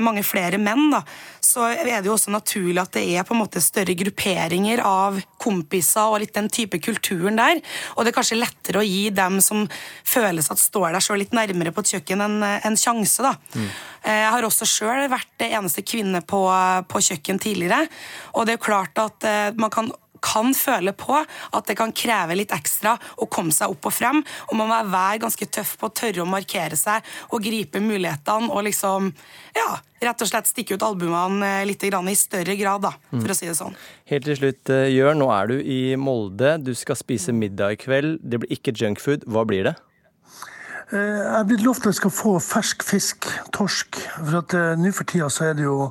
mange 0.01 0.23
flere 0.25 0.59
menn, 0.63 0.89
da, 0.93 1.03
så 1.45 1.67
er 1.69 2.01
det 2.01 2.09
jo 2.09 2.15
også 2.15 2.33
naturlig 2.33 2.81
at 2.81 2.95
det 2.97 3.05
er 3.13 3.27
på 3.27 3.35
en 3.35 3.43
måte 3.43 3.61
større 3.63 3.95
grupperinger 3.99 4.81
av 4.85 5.19
kompiser 5.43 6.13
og 6.13 6.23
litt 6.23 6.35
den 6.37 6.49
type 6.53 6.81
kulturen 6.83 7.39
der. 7.39 7.61
Og 7.95 8.05
det 8.05 8.13
er 8.13 8.17
kanskje 8.17 8.41
lettere 8.41 8.81
å 8.81 8.87
gi 8.87 9.11
dem 9.15 9.39
som 9.45 9.67
føles 10.07 10.51
at 10.53 10.63
står 10.63 10.97
der 10.97 11.05
så 11.05 11.19
litt 11.19 11.37
nærmere 11.37 11.75
på 11.77 11.85
et 11.85 11.93
kjøkken, 11.97 12.25
en, 12.25 12.41
en 12.43 12.81
sjanse. 12.81 13.23
da. 13.25 13.35
Mm. 13.55 13.69
Jeg 14.07 14.33
har 14.37 14.47
også 14.47 14.69
sjøl 14.71 15.07
vært 15.11 15.33
det 15.43 15.51
eneste 15.59 15.85
kvinne 15.87 16.23
på, 16.23 16.43
på 16.91 17.05
kjøkken 17.11 17.41
tidligere. 17.43 17.87
Og 18.35 18.47
det 18.47 18.55
er 18.55 18.61
jo 18.61 18.67
klart 18.69 19.03
at 19.03 19.27
eh, 19.27 19.49
man 19.59 19.73
kan 19.75 19.91
kan 20.27 20.53
føle 20.57 20.93
på 20.97 21.21
at 21.23 21.71
det 21.71 21.77
kan 21.79 21.95
kreve 21.95 22.37
litt 22.39 22.55
ekstra 22.57 22.97
å 23.23 23.29
komme 23.31 23.55
seg 23.55 23.73
opp 23.73 23.87
og 23.89 23.95
frem. 23.95 24.23
Og 24.51 24.59
man 24.59 24.73
må 24.73 24.81
være 24.91 25.23
ganske 25.23 25.47
tøff 25.55 25.77
på 25.81 25.91
å 25.91 25.95
tørre 26.03 26.25
å 26.25 26.29
markere 26.29 26.79
seg 26.79 27.07
og 27.31 27.45
gripe 27.47 27.83
mulighetene 27.83 28.51
og 28.51 28.67
liksom 28.67 29.13
ja, 29.57 29.69
rett 30.03 30.23
og 30.23 30.29
slett 30.31 30.51
stikke 30.51 30.77
ut 30.77 30.85
albuene 30.87 31.53
litt 31.69 31.85
grann 31.87 32.11
i 32.11 32.17
større 32.19 32.57
grad, 32.59 32.83
da, 32.85 32.93
for 33.15 33.33
å 33.33 33.37
si 33.39 33.49
det 33.49 33.57
sånn. 33.59 33.77
Helt 34.11 34.27
til 34.29 34.39
slutt, 34.39 34.71
eh, 34.75 34.89
Jørn, 34.93 35.21
nå 35.23 35.31
er 35.33 35.53
du 35.53 35.57
i 35.63 35.81
Molde. 36.01 36.57
Du 36.63 36.75
skal 36.77 36.99
spise 36.99 37.33
middag 37.35 37.77
i 37.77 37.81
kveld. 37.87 38.19
Det 38.23 38.43
blir 38.43 38.57
ikke 38.59 38.75
junkfood. 38.77 39.25
Hva 39.31 39.47
blir 39.49 39.71
det? 39.71 39.77
Eh, 40.93 40.99
Jeg 40.99 41.41
er 41.41 41.47
blitt 41.49 41.65
lovt 41.67 41.87
at 41.87 41.95
jeg 41.95 42.01
skal 42.03 42.15
få 42.15 42.37
fersk 42.43 42.85
fisk, 42.87 43.27
torsk. 43.57 43.99
For 44.19 44.39
at 44.43 44.55
eh, 44.55 44.75
nå 44.79 44.93
for 44.95 45.09
tida 45.09 45.31
så 45.33 45.49
er 45.51 45.57
det 45.59 45.65
jo 45.67 45.91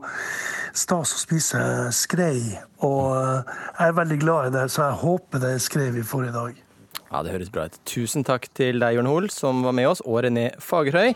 stas 0.75 1.15
å 1.15 1.21
spise 1.21 1.61
skrei. 1.95 2.39
Og 2.85 3.15
eh, 3.15 3.57
jeg 3.79 3.89
er 3.89 3.97
veldig 3.99 4.19
glad 4.21 4.49
i 4.49 4.55
det, 4.57 4.67
så 4.73 4.89
jeg 4.89 5.01
håper 5.05 5.43
det 5.43 5.55
er 5.55 5.63
skrei 5.63 5.89
vi 5.95 6.05
får 6.05 6.29
i 6.29 6.35
dag. 6.35 6.61
Ja, 7.05 7.21
Det 7.23 7.35
høres 7.35 7.51
bra 7.53 7.67
ut. 7.69 7.77
Tusen 7.87 8.25
takk 8.27 8.49
til 8.57 8.81
deg, 8.83 8.97
Jørn 8.97 9.09
Hoel, 9.09 9.29
som 9.31 9.63
var 9.63 9.75
med 9.77 9.87
oss, 9.87 10.03
og 10.03 10.23
René 10.25 10.49
Fagerhøy. 10.59 11.15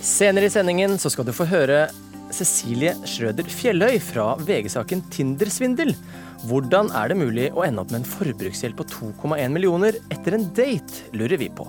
Senere 0.00 0.48
i 0.48 0.52
sendingen 0.52 0.96
så 1.00 1.10
skal 1.12 1.28
du 1.28 1.34
få 1.36 1.46
høre 1.48 1.88
Cecilie 2.34 2.94
Schrøder 3.08 3.48
Fjelløy 3.50 3.98
fra 4.02 4.32
VG-saken 4.40 5.02
Tindersvindel. 5.12 5.92
Hvordan 6.48 6.88
er 6.96 7.10
det 7.10 7.18
mulig 7.20 7.50
å 7.52 7.66
ende 7.66 7.82
opp 7.82 7.92
med 7.92 8.02
en 8.02 8.08
forbruksgjeld 8.08 8.78
på 8.78 8.88
2,1 8.94 9.52
millioner 9.52 10.00
etter 10.08 10.38
en 10.38 10.48
date, 10.56 11.10
lurer 11.16 11.40
vi 11.40 11.50
på. 11.52 11.68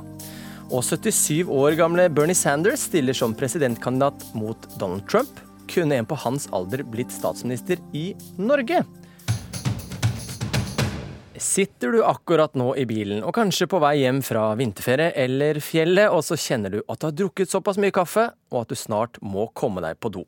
Og 0.71 0.85
77 0.87 1.49
år 1.51 1.75
gamle 1.75 2.05
Bernie 2.15 2.37
Sanders 2.37 2.85
stiller 2.87 3.15
som 3.17 3.33
presidentkandidat 3.35 4.23
mot 4.39 4.67
Donald 4.79 5.03
Trump. 5.11 5.41
Kunne 5.67 5.97
en 5.99 6.07
på 6.07 6.15
hans 6.23 6.47
alder 6.55 6.85
blitt 6.87 7.11
statsminister 7.11 7.81
i 7.91 8.13
Norge? 8.39 8.79
Sitter 11.35 11.91
du 11.91 11.99
akkurat 12.07 12.55
nå 12.55 12.69
i 12.79 12.85
bilen 12.87 13.19
og 13.25 13.33
kanskje 13.35 13.67
på 13.67 13.81
vei 13.83 13.97
hjem 14.05 14.21
fra 14.23 14.51
vinterferie 14.55 15.11
eller 15.19 15.59
fjellet, 15.59 16.07
og 16.07 16.23
så 16.23 16.37
kjenner 16.39 16.77
du 16.77 16.79
at 16.85 17.01
du 17.01 17.07
har 17.09 17.17
drukket 17.19 17.51
såpass 17.51 17.79
mye 17.81 17.91
kaffe, 17.95 18.29
og 18.53 18.63
at 18.63 18.71
du 18.71 18.79
snart 18.79 19.19
må 19.19 19.49
komme 19.57 19.83
deg 19.83 19.99
på 19.99 20.13
do. 20.13 20.23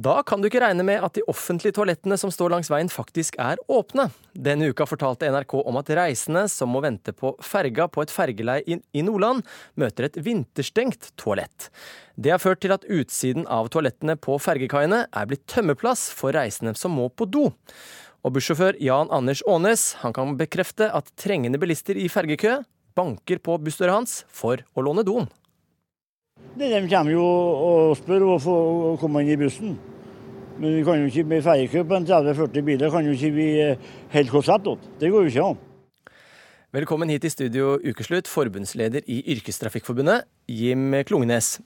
Da 0.00 0.20
kan 0.24 0.40
du 0.40 0.46
ikke 0.48 0.62
regne 0.62 0.84
med 0.86 1.02
at 1.04 1.16
de 1.18 1.22
offentlige 1.28 1.74
toalettene 1.76 2.16
som 2.20 2.30
står 2.32 2.52
langs 2.54 2.70
veien 2.72 2.88
faktisk 2.88 3.34
er 3.42 3.60
åpne. 3.68 4.06
Denne 4.32 4.70
uka 4.70 4.86
fortalte 4.88 5.28
NRK 5.28 5.58
om 5.58 5.76
at 5.80 5.90
reisende 5.98 6.46
som 6.48 6.70
må 6.72 6.80
vente 6.84 7.12
på 7.12 7.34
ferga 7.44 7.84
på 7.90 8.04
et 8.04 8.14
fergeleie 8.14 8.78
i 8.80 9.02
Nordland, 9.04 9.42
møter 9.76 10.06
et 10.06 10.16
vinterstengt 10.24 11.10
toalett. 11.20 11.68
Det 12.16 12.32
har 12.32 12.40
ført 12.40 12.62
til 12.64 12.72
at 12.72 12.86
utsiden 12.88 13.44
av 13.50 13.68
toalettene 13.74 14.16
på 14.16 14.38
fergekaiene 14.40 15.02
er 15.04 15.28
blitt 15.28 15.44
tømmeplass 15.50 16.08
for 16.16 16.32
reisende 16.38 16.72
som 16.78 16.96
må 16.96 17.10
på 17.12 17.28
do. 17.28 17.50
Og 18.24 18.36
bussjåfør 18.36 18.78
Jan 18.80 19.12
Anders 19.12 19.42
Aanes 19.48 19.90
kan 20.16 20.38
bekrefte 20.40 20.88
at 20.96 21.12
trengende 21.20 21.60
bilister 21.60 21.98
i 21.98 22.08
fergekø 22.08 22.60
banker 22.96 23.42
på 23.42 23.58
bussdøra 23.60 24.00
hans 24.00 24.22
for 24.32 24.64
å 24.72 24.86
låne 24.86 25.04
doen. 25.04 25.28
Det, 26.58 26.66
de 26.66 26.88
kommer 26.90 27.14
jo 27.14 27.22
og 27.22 27.96
spør 28.00 28.26
å 28.32 28.36
få 28.42 28.54
komme 29.00 29.22
inn 29.22 29.30
i 29.36 29.38
bussen. 29.38 29.76
Men 30.60 30.74
vi 30.76 30.84
kan 30.84 30.98
jo 30.98 31.08
ikke 31.08 31.24
med 31.30 31.44
ferjekø 31.46 31.84
på 31.88 31.96
en 31.96 32.06
30-40 32.08 32.64
biler 32.66 32.90
kan 32.92 33.06
jo 33.06 33.14
ikke 33.14 33.30
vi 33.36 33.46
eh, 33.62 33.90
helt 34.12 34.32
korsett 34.32 34.66
åt. 34.68 34.82
Det 35.00 35.12
går 35.12 35.24
jo 35.24 35.30
ikke 35.30 35.44
an. 35.52 35.60
Velkommen 36.74 37.10
hit 37.10 37.24
i 37.26 37.30
studio 37.32 37.76
Ukeslutt, 37.82 38.28
forbundsleder 38.30 39.06
i 39.10 39.22
Yrkestrafikkforbundet, 39.32 40.26
Jim 40.50 40.92
Klungnes. 41.06 41.56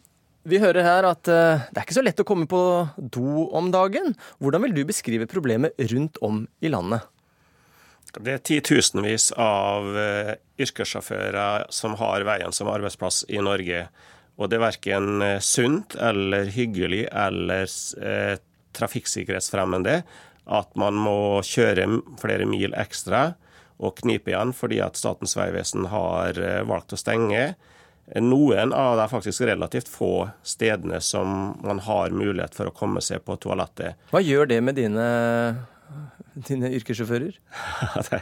Vi 0.44 0.60
hører 0.60 0.84
her 0.84 1.08
at 1.08 1.32
eh, 1.32 1.64
det 1.72 1.80
er 1.80 1.88
ikke 1.88 1.96
så 1.96 2.04
lett 2.04 2.20
å 2.20 2.28
komme 2.28 2.46
på 2.48 2.62
do 3.00 3.48
om 3.56 3.72
dagen. 3.72 4.12
Hvordan 4.36 4.68
vil 4.68 4.76
du 4.76 4.84
beskrive 4.92 5.28
problemet 5.28 5.72
rundt 5.90 6.20
om 6.24 6.44
i 6.60 6.70
landet? 6.72 7.08
Det 8.14 8.36
er 8.36 8.42
titusenvis 8.46 9.32
av 9.40 9.88
eh, 9.98 10.34
yrkessjåfører 10.60 11.70
som 11.74 11.96
har 11.98 12.28
veien 12.28 12.52
som 12.54 12.68
arbeidsplass 12.70 13.24
i 13.32 13.40
Norge. 13.42 13.88
Og 14.34 14.50
det 14.50 14.58
er 14.58 14.66
verken 14.66 15.22
eh, 15.22 15.40
sunt 15.42 15.94
eller 15.94 16.50
hyggelig 16.54 17.04
eller 17.12 17.68
eh, 18.02 18.36
trafikksikkerhetsfremmende 18.74 20.00
at 20.44 20.74
man 20.76 20.98
må 20.98 21.40
kjøre 21.46 21.86
flere 22.20 22.48
mil 22.48 22.74
ekstra 22.76 23.30
og 23.78 23.96
knipe 24.02 24.32
igjen 24.32 24.52
fordi 24.56 24.80
at 24.84 24.98
Statens 24.98 25.36
vegvesen 25.38 25.88
har 25.92 26.40
eh, 26.40 26.64
valgt 26.66 26.96
å 26.96 27.00
stenge 27.00 27.54
noen 28.20 28.74
av 28.76 28.98
de 28.98 29.06
faktisk 29.08 29.46
relativt 29.48 29.88
få 29.88 30.26
stedene 30.44 30.98
som 31.00 31.54
man 31.64 31.78
har 31.86 32.12
mulighet 32.12 32.52
for 32.52 32.68
å 32.68 32.74
komme 32.76 33.00
seg 33.00 33.22
på 33.24 33.38
toalettet. 33.40 33.96
Hva 34.10 34.20
gjør 34.20 34.50
det 34.50 34.58
med 34.60 34.76
dine 34.76 35.06
dine 36.48 36.70
yrkessjåfører? 36.74 37.36
det, 38.10 38.20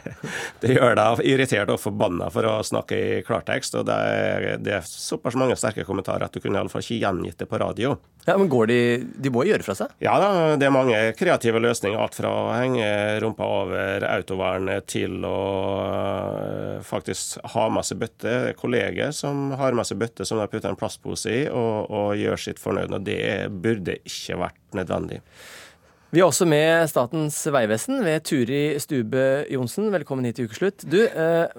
det 0.61 0.73
gjør 0.75 0.95
deg 0.99 1.21
irritert 1.27 1.71
og 1.73 1.81
forbanna 1.81 2.29
for 2.33 2.47
å 2.47 2.55
snakke 2.65 2.97
i 2.97 3.21
klartekst. 3.25 3.77
Og 3.79 3.87
det 3.89 3.97
er, 3.97 4.47
det 4.61 4.75
er 4.77 4.87
såpass 4.87 5.37
mange 5.39 5.57
sterke 5.59 5.85
kommentarer 5.87 6.27
at 6.27 6.33
du 6.33 6.41
kunne 6.43 6.59
iallfall 6.59 6.83
ikke 6.83 7.01
gjengitt 7.01 7.39
det 7.41 7.49
på 7.49 7.61
radio. 7.61 7.95
Ja, 8.23 8.37
Men 8.39 8.47
går 8.47 8.69
de 8.69 8.79
De 9.19 9.31
må 9.33 9.43
gjøre 9.43 9.65
fra 9.65 9.75
seg? 9.75 9.91
Ja 10.03 10.13
da, 10.21 10.55
det 10.59 10.67
er 10.67 10.75
mange 10.75 10.99
kreative 11.19 11.59
løsninger. 11.63 11.99
Alt 11.99 12.15
fra 12.19 12.31
å 12.31 12.53
henge 12.55 12.87
rumpa 13.23 13.47
over 13.47 14.05
autovernet 14.07 14.87
til 14.93 15.25
å 15.27 15.39
øh, 15.83 16.77
faktisk 16.87 17.41
ha 17.55 17.67
med 17.73 17.87
seg 17.87 17.99
bøtte. 18.03 18.37
Kolleger 18.59 19.11
som 19.15 19.51
har 19.59 19.75
med 19.75 19.87
seg 19.89 19.99
bøtte 20.01 20.27
som 20.27 20.39
de 20.39 20.47
putter 20.51 20.71
en 20.71 20.79
plastpose 20.79 21.33
i, 21.33 21.43
og, 21.49 21.91
og 21.91 22.15
gjør 22.19 22.47
sitt 22.47 22.63
fornøyd. 22.63 22.95
Og 22.95 23.03
det 23.07 23.23
burde 23.63 23.99
ikke 24.07 24.39
vært 24.45 24.61
nødvendig. 24.77 25.19
Vi 26.13 26.21
er 26.21 26.27
også 26.27 26.45
med 26.45 26.85
Statens 26.91 27.39
vegvesen 27.49 28.03
ved 28.05 28.21
Turi 28.29 28.75
Stube 28.77 29.21
Johnsen. 29.49 29.87
Velkommen 29.89 30.27
hit 30.27 30.37
til 30.37 30.45
ukeslutt. 30.45 30.83
Du, 30.85 30.99
eh, 31.09 31.49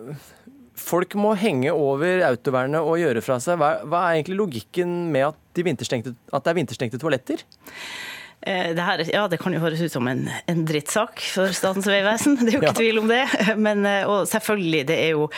folk 0.79 1.17
må 1.19 1.33
henge 1.35 1.73
over 1.75 2.23
autovernet 2.29 2.79
og 2.79 3.01
gjøre 3.01 3.19
fra 3.27 3.41
seg. 3.43 3.59
Hva, 3.59 3.81
hva 3.83 4.05
er 4.05 4.21
egentlig 4.21 4.39
logikken 4.39 4.93
med 5.11 5.33
at, 5.33 5.41
de 5.59 5.65
at 5.75 6.15
det 6.47 6.53
er 6.53 6.59
vinterstengte 6.61 7.03
toaletter? 7.03 7.43
Eh, 8.47 8.75
det, 8.75 8.83
her, 8.83 9.01
ja, 9.13 9.29
det 9.29 9.39
kan 9.41 9.55
jo 9.57 9.61
høres 9.63 9.81
ut 9.81 9.93
som 9.93 10.05
en, 10.11 10.27
en 10.47 10.65
drittsak 10.69 11.23
for 11.33 11.53
Statens 11.57 11.87
vegvesen, 11.89 12.35
det 12.43 12.51
er 12.51 12.57
jo 12.59 12.61
ikke 12.61 12.73
ja. 12.75 12.77
tvil 12.77 13.01
om 13.01 13.09
det. 13.09 13.23
Men, 13.67 13.87
eh, 13.89 14.05
og 14.05 14.29
selvfølgelig, 14.29 14.83
det 14.91 14.99
er, 15.01 15.13
jo, 15.17 15.29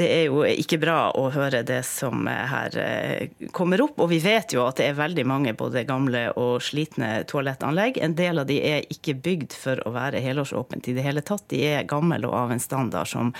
det 0.00 0.08
er, 0.14 0.22
jo, 0.30 0.40
ikke 0.48 0.78
bra 0.80 0.96
å 1.12 1.26
høre 1.34 1.60
det 1.68 1.82
som 1.84 2.24
her 2.24 2.78
eh, 2.80 3.44
kommer 3.52 3.84
opp. 3.84 4.00
Og 4.00 4.08
vi 4.14 4.22
vet 4.24 4.56
jo 4.56 4.64
at 4.64 4.80
det 4.80 4.88
er 4.88 4.96
veldig 4.96 5.26
mange 5.28 5.52
både 5.58 5.84
gamle 5.88 6.24
og 6.40 6.64
slitne 6.64 7.26
toalettanlegg. 7.28 8.00
En 8.00 8.16
del 8.16 8.40
av 8.40 8.48
de 8.48 8.62
er 8.64 8.88
ikke 8.96 9.18
bygd 9.28 9.56
for 9.58 9.84
å 9.84 9.92
være 9.92 10.24
helårsåpent 10.24 10.88
i 10.88 10.96
det 10.96 11.04
hele 11.04 11.20
tatt. 11.20 11.44
De 11.52 11.60
er 11.68 11.84
gamle 11.88 12.24
og 12.30 12.36
av 12.46 12.56
en 12.56 12.64
standard 12.64 13.12
som, 13.12 13.34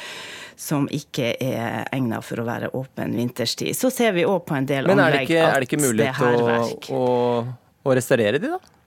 som 0.53 0.85
ikke 0.93 1.33
er 1.41 1.89
egnet 1.97 2.29
for 2.29 2.45
å 2.45 2.49
være 2.49 2.75
åpen 2.77 3.17
vinterstid. 3.17 3.73
Så 3.73 3.89
ser 3.89 4.13
vi 4.19 4.29
òg 4.29 4.43
på 4.45 4.59
en 4.59 4.69
del 4.69 4.85
anlegg 4.85 5.25
at 5.25 5.33
det 5.33 5.39
er 5.39 5.47
herverk. 5.49 5.49
Men 5.49 5.55
er 5.55 5.63
det 5.63 5.71
ikke 5.71 5.87
mulig 5.89 6.93
å, 6.93 6.99
å, 6.99 7.07
å 7.89 7.97
restaurere 7.97 8.43
de, 8.43 8.59
da? 8.59 8.78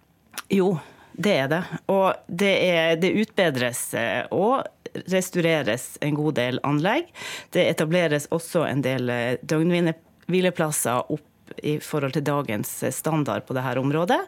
Jo, 0.52 0.76
det 1.14 1.34
er 1.38 1.50
det. 1.52 1.64
Og 1.92 2.14
det, 2.28 2.54
er, 2.68 2.96
det 3.02 3.14
utbedres 3.24 3.84
eh, 3.98 4.24
og 4.32 4.64
restaureres 5.12 5.96
en 6.04 6.18
god 6.18 6.38
del 6.40 6.60
anlegg. 6.68 7.12
Det 7.54 7.68
etableres 7.70 8.28
også 8.32 8.66
en 8.68 8.84
del 8.86 9.12
eh, 9.12 9.38
døgnhvileplasser 9.42 11.12
opp 11.14 11.28
i 11.68 11.78
forhold 11.84 12.16
til 12.16 12.26
dagens 12.28 12.78
eh, 12.84 12.94
standard 12.96 13.48
på 13.48 13.56
dette 13.58 13.80
området. 13.80 14.20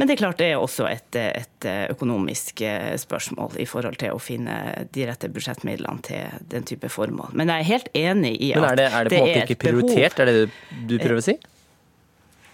Men 0.00 0.08
det 0.08 0.14
er 0.14 0.20
klart 0.22 0.38
det 0.40 0.48
er 0.54 0.62
også 0.62 0.86
et, 0.88 1.16
et, 1.18 1.66
økonomisk 1.92 2.62
spørsmål 3.02 3.58
i 3.60 3.66
forhold 3.68 3.98
til 4.00 4.14
å 4.16 4.20
finne 4.22 4.54
de 4.94 5.04
rette 5.04 5.28
budsjettmidlene 5.28 6.00
til 6.06 6.38
den 6.48 6.64
type 6.64 6.88
formål. 6.88 7.34
Men 7.36 7.52
jeg 7.52 7.66
er 7.66 7.68
helt 7.68 7.90
enig 8.00 8.30
i 8.38 8.48
at 8.54 8.62
Men 8.62 8.70
er 8.70 8.80
det, 8.80 8.86
er 8.88 9.04
det 9.04 9.12
på 9.12 9.18
en 9.18 9.26
måte 9.26 9.42
ikke 9.44 9.58
prioritert, 9.66 10.22
er 10.22 10.30
det 10.30 10.36
det 10.38 10.80
du 10.88 10.96
prøver 11.02 11.20
å 11.20 11.26
si? 11.26 11.36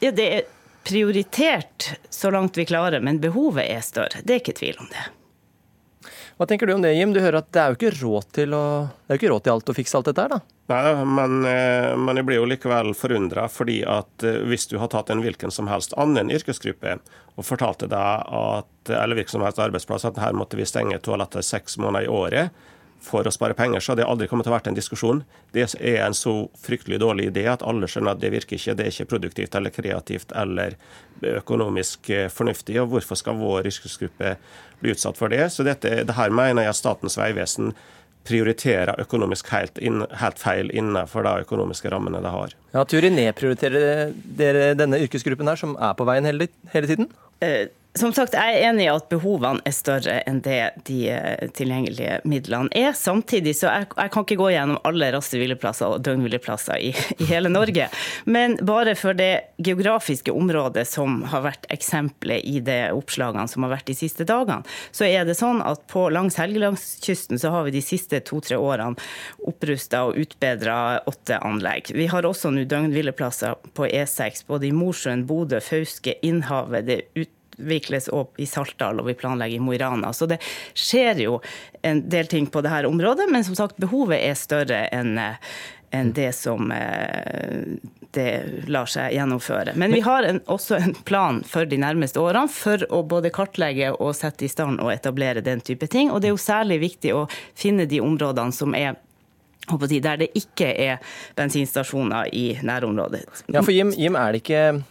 Ja, 0.02 0.10
det 0.10 0.26
er 0.26 0.48
prioritert 0.86 1.90
så 2.10 2.30
langt 2.30 2.58
vi 2.58 2.66
klarer, 2.68 3.02
men 3.02 3.20
behovet 3.20 3.66
er 3.66 3.82
større. 3.84 4.22
Det 4.22 4.36
er 4.36 4.42
ikke 4.44 4.58
tvil 4.60 4.78
om 4.80 4.90
det. 4.92 5.06
Hva 6.36 6.46
tenker 6.46 6.68
du 6.68 6.74
om 6.74 6.82
det, 6.84 6.92
Jim? 6.92 7.14
Du 7.16 7.20
hører 7.24 7.40
at 7.40 7.48
det 7.54 7.60
er 7.62 7.72
jo 7.72 7.76
ikke 7.78 7.94
råd 7.96 8.26
til, 8.36 8.52
å, 8.52 8.64
det 9.06 9.14
er 9.14 9.18
ikke 9.18 9.30
råd 9.32 9.44
til 9.46 9.54
alt 9.54 9.70
å 9.72 9.74
fikse 9.76 9.96
alt 9.96 10.10
dette 10.10 10.26
her, 10.26 10.34
da? 10.36 10.40
Nei, 10.68 10.92
men, 11.16 11.36
eh, 11.48 11.92
men 11.96 12.20
jeg 12.20 12.26
blir 12.28 12.40
jo 12.40 12.48
likevel 12.50 12.92
forundra, 12.98 13.46
fordi 13.48 13.78
at 13.88 14.26
eh, 14.26 14.42
hvis 14.50 14.68
du 14.68 14.76
har 14.82 14.90
tatt 14.92 15.10
en 15.10 15.22
hvilken 15.24 15.54
som 15.54 15.70
helst 15.72 15.96
annen 15.96 16.30
yrkesgruppe 16.34 16.98
og 17.36 17.46
fortalte 17.46 17.88
deg 17.88 18.28
at, 18.36 18.92
eller 18.92 19.16
hvilken 19.16 19.38
som 19.38 19.46
helst 19.46 19.62
arbeidsplass 19.64 20.06
at 20.10 20.20
her 20.20 20.36
måtte 20.36 20.60
vi 20.60 20.68
stenge 20.68 21.00
toalettet 21.00 21.46
seks 21.46 21.78
måneder 21.80 22.04
i 22.04 22.12
året, 22.12 22.66
for 23.06 23.26
å 23.26 23.32
spare 23.34 23.56
penger, 23.56 23.80
så 23.80 23.92
hadde 23.92 24.02
det 24.02 24.10
aldri 24.10 24.28
kommet 24.30 24.46
til 24.46 24.52
å 24.52 24.56
vært 24.56 24.70
en 24.70 24.76
diskusjon. 24.76 25.22
Det 25.54 25.66
er 25.78 26.00
en 26.04 26.16
så 26.16 26.34
fryktelig 26.60 27.00
dårlig 27.02 27.30
idé 27.30 27.46
at 27.50 27.64
alle 27.66 27.88
skjønner 27.90 28.16
at 28.16 28.22
det 28.22 28.32
virker 28.34 28.58
ikke. 28.58 28.76
Det 28.78 28.86
er 28.86 28.94
ikke 28.94 29.10
produktivt 29.14 29.58
eller 29.58 29.74
kreativt 29.74 30.34
eller 30.36 30.78
økonomisk 31.36 32.10
eh, 32.10 32.30
fornuftig. 32.32 32.80
Og 32.82 32.94
hvorfor 32.94 33.20
skal 33.20 33.38
vår 33.40 33.70
yrkesgruppe 33.70 34.36
bli 34.82 34.94
utsatt 34.94 35.20
for 35.20 35.32
det? 35.32 35.44
Så 35.54 35.66
dette, 35.66 36.02
det 36.06 36.18
her 36.18 36.34
mener 36.34 36.66
jeg 36.66 36.74
at 36.74 36.80
Statens 36.80 37.18
vegvesen 37.20 37.74
prioriterer 38.26 38.98
økonomisk 38.98 39.50
helt, 39.54 39.78
inn, 39.78 40.02
helt, 40.20 40.40
feil 40.42 40.70
innenfor 40.74 41.22
de 41.26 41.46
økonomiske 41.46 41.90
rammene 41.92 42.18
de 42.24 42.32
har. 42.34 42.54
Ja, 42.74 42.82
Turi, 42.88 43.10
nedprioriterer 43.14 44.10
dere 44.38 44.72
denne 44.78 44.98
yrkesgruppen 45.04 45.46
her, 45.46 45.60
som 45.60 45.76
er 45.78 45.94
på 45.98 46.06
veien 46.08 46.26
hele, 46.26 46.48
hele 46.72 46.90
tiden? 46.90 47.10
Eh, 47.44 47.68
som 47.96 48.12
sagt, 48.12 48.34
Jeg 48.36 48.56
er 48.56 48.68
enig 48.68 48.86
i 48.86 48.90
at 48.92 49.08
behovene 49.10 49.62
er 49.64 49.74
større 49.74 50.18
enn 50.28 50.40
det 50.44 50.60
de 50.88 50.98
eh, 51.12 51.48
tilgjengelige 51.56 52.20
midlene 52.28 52.70
er. 52.76 52.92
Samtidig 52.96 53.56
så 53.58 53.70
jeg, 53.70 53.88
jeg 53.96 54.12
kan 54.12 54.26
ikke 54.26 54.38
gå 54.40 54.50
gjennom 54.52 54.80
alle 54.86 55.10
rastehvileplasser 55.14 55.96
og 55.96 56.04
døgnhvileplasser 56.06 56.82
i, 56.82 56.92
i, 57.16 57.28
hele 57.30 57.50
Norge. 57.52 57.88
Men 58.24 58.58
bare 58.66 58.96
for 58.98 59.16
det 59.16 59.56
geografiske 59.56 60.34
området 60.34 60.86
som 60.88 61.22
har 61.32 61.44
vært 61.46 61.68
eksempelet 61.72 62.44
i 62.44 62.60
de 62.64 62.78
oppslagene 62.96 63.48
som 63.50 63.66
har 63.66 63.76
vært 63.76 63.90
de 63.90 63.96
siste 63.98 64.26
dagene, 64.28 64.66
så 64.94 65.08
er 65.08 65.26
det 65.28 65.38
sånn 65.38 65.62
at 65.64 65.86
på 65.90 66.08
langs 66.12 66.38
Helgelandskysten 66.40 67.40
så 67.40 67.54
har 67.54 67.66
vi 67.66 67.76
de 67.78 67.84
siste 67.84 68.20
to-tre 68.26 68.58
årene 68.60 69.00
opprusta 69.46 70.04
og 70.08 70.20
utbedra 70.20 71.00
åtte 71.08 71.40
anlegg. 71.44 71.92
Vi 71.96 72.08
har 72.12 72.28
også 72.28 72.52
nå 72.52 72.66
døgnhvileplasser 72.68 73.56
på 73.76 73.88
E6 73.88 74.44
både 74.48 74.68
i 74.68 74.74
Mosjøen, 74.76 75.26
Bodø, 75.28 75.60
Fauske, 75.64 76.16
Innhavet. 76.26 76.86
det 76.86 77.00
ut 77.14 77.35
utvikles 77.58 78.08
opp 78.08 78.40
i 78.40 78.46
Saltdal, 78.46 79.00
og 79.00 79.06
vi 79.06 79.14
planlegger 79.14 79.56
i 79.56 79.60
Mo 79.60 79.74
i 79.74 79.78
Rana. 79.78 80.12
Så 80.12 80.26
det 80.26 80.40
skjer 80.74 81.22
jo 81.24 81.40
en 81.82 82.08
del 82.08 82.26
ting 82.26 82.46
på 82.46 82.62
dette 82.64 82.86
området, 82.86 83.28
men 83.30 83.44
som 83.44 83.56
sagt, 83.56 83.76
behovet 83.76 84.20
er 84.20 84.34
større 84.34 84.86
enn 84.92 85.18
enn 85.94 86.12
det 86.12 86.32
som 86.34 86.72
eh, 86.74 87.78
det 88.10 88.66
lar 88.66 88.88
seg 88.90 89.14
gjennomføre. 89.14 89.76
Men 89.78 89.94
vi 89.94 90.00
har 90.02 90.26
en, 90.26 90.40
også 90.50 90.76
en 90.76 90.94
plan 91.06 91.38
for 91.46 91.64
de 91.64 91.78
nærmeste 91.78 92.20
årene 92.20 92.50
for 92.52 92.82
å 92.92 93.04
både 93.06 93.30
kartlegge 93.30 93.92
og 93.94 94.10
sette 94.18 94.44
i 94.44 94.50
stand 94.50 94.82
og 94.82 94.90
etablere 94.92 95.44
den 95.46 95.62
type 95.64 95.86
ting. 95.86 96.10
Og 96.10 96.20
det 96.20 96.30
er 96.30 96.34
jo 96.34 96.42
særlig 96.42 96.80
viktig 96.82 97.14
å 97.14 97.26
finne 97.54 97.86
de 97.86 98.02
områdene 98.02 98.52
som 98.52 98.74
er 98.74 98.98
der 99.66 100.18
det 100.20 100.28
ikke 100.38 100.68
er 100.78 100.98
bensinstasjoner 101.34 102.28
i 102.34 102.58
nærområdet. 102.62 103.24
Ja, 103.50 103.62
for 103.62 103.72
Jim, 103.74 103.90
Jim 103.98 104.14
er 104.14 104.32
det 104.32 104.44
ikke 104.44 104.82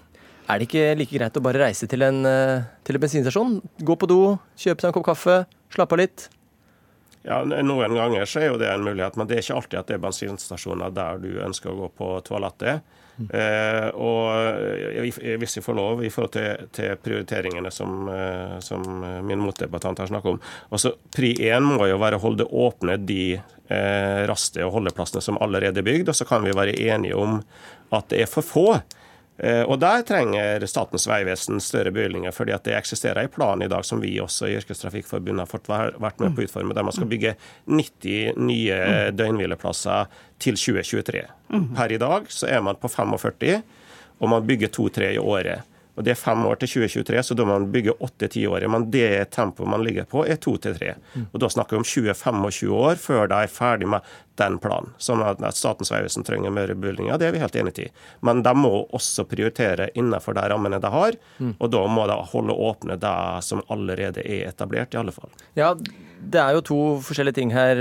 er 0.46 0.60
det 0.60 0.68
ikke 0.70 0.96
like 1.00 1.18
greit 1.18 1.38
å 1.38 1.44
bare 1.44 1.62
reise 1.66 1.88
til 1.90 2.06
en, 2.06 2.26
eh, 2.26 2.66
til 2.86 2.98
en 2.98 3.04
bensinstasjon? 3.06 3.60
Gå 3.82 3.98
på 3.98 4.10
do, 4.10 4.38
kjøpe 4.58 4.82
seg 4.82 4.90
en 4.92 4.98
kopp 4.98 5.10
kaffe, 5.12 5.38
slappe 5.74 5.98
av 5.98 6.04
litt? 6.04 6.28
Ja, 7.26 7.40
Noen 7.44 7.96
ganger 7.98 8.28
så 8.30 8.44
er 8.44 8.52
jo 8.52 8.60
det 8.62 8.70
en 8.70 8.84
mulighet, 8.86 9.16
men 9.18 9.26
det 9.26 9.40
er 9.40 9.42
ikke 9.42 9.58
alltid 9.58 9.80
at 9.80 9.88
det 9.90 9.96
er 9.98 10.04
bensinstasjoner 10.04 10.94
der 10.94 11.18
du 11.24 11.32
ønsker 11.42 11.72
å 11.72 11.80
gå 11.80 11.90
på 11.98 12.12
toalettet. 12.28 12.86
Mm. 13.16 13.30
Eh, 13.32 13.88
og 13.96 15.00
eh, 15.00 15.38
hvis 15.40 15.56
jeg 15.58 15.64
får 15.66 15.78
lov, 15.78 16.04
i 16.04 16.12
forhold 16.14 16.34
til, 16.36 16.68
til 16.76 16.98
prioriteringene 17.02 17.72
som, 17.72 18.10
eh, 18.12 18.58
som 18.60 18.84
min 19.26 19.40
motdebattant 19.40 20.02
har 20.04 20.10
snakket 20.10 20.34
om 20.34 20.42
altså 20.76 20.92
Pri 21.16 21.30
1 21.48 21.64
må 21.64 21.88
jo 21.88 22.02
være 22.02 22.20
å 22.20 22.24
holde 22.26 22.50
åpne 22.52 22.98
de 23.08 23.38
eh, 23.38 24.22
raste 24.28 24.66
og 24.68 24.76
holdeplassene 24.76 25.24
som 25.24 25.40
allerede 25.42 25.80
er 25.82 25.88
bygd, 25.88 26.12
og 26.12 26.20
så 26.20 26.28
kan 26.28 26.44
vi 26.46 26.54
være 26.56 26.76
enige 26.92 27.16
om 27.18 27.40
at 27.96 28.12
det 28.12 28.26
er 28.26 28.30
for 28.30 28.46
få. 28.46 28.68
Eh, 29.38 29.64
og 29.68 29.80
Der 29.80 30.04
trenger 30.08 30.64
Statens 30.70 31.08
vegvesen 31.10 31.60
større 31.60 31.92
bevilgninger, 31.92 32.32
fordi 32.32 32.54
at 32.56 32.64
det 32.64 32.78
eksisterer 32.78 33.26
en 33.26 33.34
plan 33.34 33.62
i 33.62 33.68
dag 33.72 33.84
som 33.86 34.00
vi 34.02 34.14
også 34.24 34.48
i 34.48 34.56
Yrkestrafikkforbundet 34.62 35.44
har 35.44 35.52
fått 35.52 35.68
vært 35.68 36.24
med 36.24 36.36
på 36.36 36.44
å 36.44 36.48
utforme, 36.48 36.76
der 36.76 36.88
man 36.88 36.96
skal 36.96 37.10
bygge 37.12 37.36
90 37.68 38.40
nye 38.40 38.80
døgnhvileplasser 39.12 40.08
til 40.40 40.56
2023. 40.56 41.26
Per 41.76 41.92
i 41.92 42.00
dag 42.02 42.32
så 42.32 42.48
er 42.48 42.64
man 42.64 42.80
på 42.80 42.92
45, 42.92 43.62
og 44.24 44.32
man 44.32 44.48
bygger 44.48 44.72
to-tre 44.72 45.12
i 45.18 45.22
året. 45.22 45.68
Og 45.96 46.04
Det 46.04 46.12
er 46.12 46.20
fem 46.20 46.46
år 46.46 46.60
til 46.60 46.72
2023, 46.86 47.24
så 47.24 47.38
da 47.38 47.46
må 47.48 47.56
man 47.56 47.72
bygge 47.72 47.96
åtte-ti 48.04 48.46
år. 48.48 48.68
Men 48.72 48.90
det 48.92 49.32
tempoet 49.32 49.70
man 49.72 49.84
ligger 49.86 50.08
på, 50.12 50.26
er 50.28 50.40
to 50.42 50.58
til 50.58 50.76
tre. 50.76 50.96
Og 51.32 51.40
Da 51.40 51.50
snakker 51.50 51.78
vi 51.78 51.82
om 51.82 51.88
20-25 51.88 52.74
år 52.76 52.96
før 53.00 53.30
de 53.32 53.40
er 53.46 53.52
ferdig 53.52 53.88
med 53.88 54.02
den 54.36 54.58
planen. 54.60 54.92
Sånn 55.00 55.24
at 55.24 55.40
Statens 55.56 55.92
vegvesen 55.94 56.26
trenger 56.28 56.52
mer 56.52 56.74
bevilgninger, 56.74 57.18
det 57.20 57.30
er 57.30 57.36
vi 57.36 57.40
helt 57.40 57.56
enig 57.56 57.78
i. 57.80 57.88
Men 58.28 58.44
de 58.44 58.54
må 58.58 58.74
også 58.96 59.24
prioritere 59.30 59.90
innenfor 59.96 60.36
de 60.36 60.44
rammene 60.52 60.82
de 60.84 60.92
har, 60.92 61.16
og 61.56 61.72
da 61.72 61.86
må 61.88 62.06
de 62.12 62.20
holde 62.34 62.60
åpne 62.68 63.00
det 63.00 63.16
som 63.48 63.64
allerede 63.72 64.24
er 64.26 64.50
etablert, 64.50 64.94
i 64.94 65.00
alle 65.00 65.16
fall. 65.16 65.32
Ja, 65.56 65.74
det 65.76 66.42
er 66.42 66.58
jo 66.58 66.66
to 66.68 66.80
forskjellige 67.06 67.40
ting 67.40 67.56
her. 67.56 67.80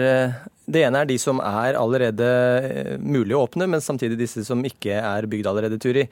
Det 0.64 0.81
ene 0.87 1.03
er 1.03 1.11
de 1.11 1.18
som 1.20 1.42
er 1.44 1.77
allerede 1.77 2.98
mulig 3.03 3.35
å 3.37 3.44
åpne, 3.48 3.66
men 3.68 3.83
samtidig 3.85 4.20
disse 4.22 4.46
som 4.46 4.62
ikke 4.64 4.96
er 5.03 5.27
bygd 5.31 5.50
allerede, 5.50 5.81
Turi. 5.83 6.07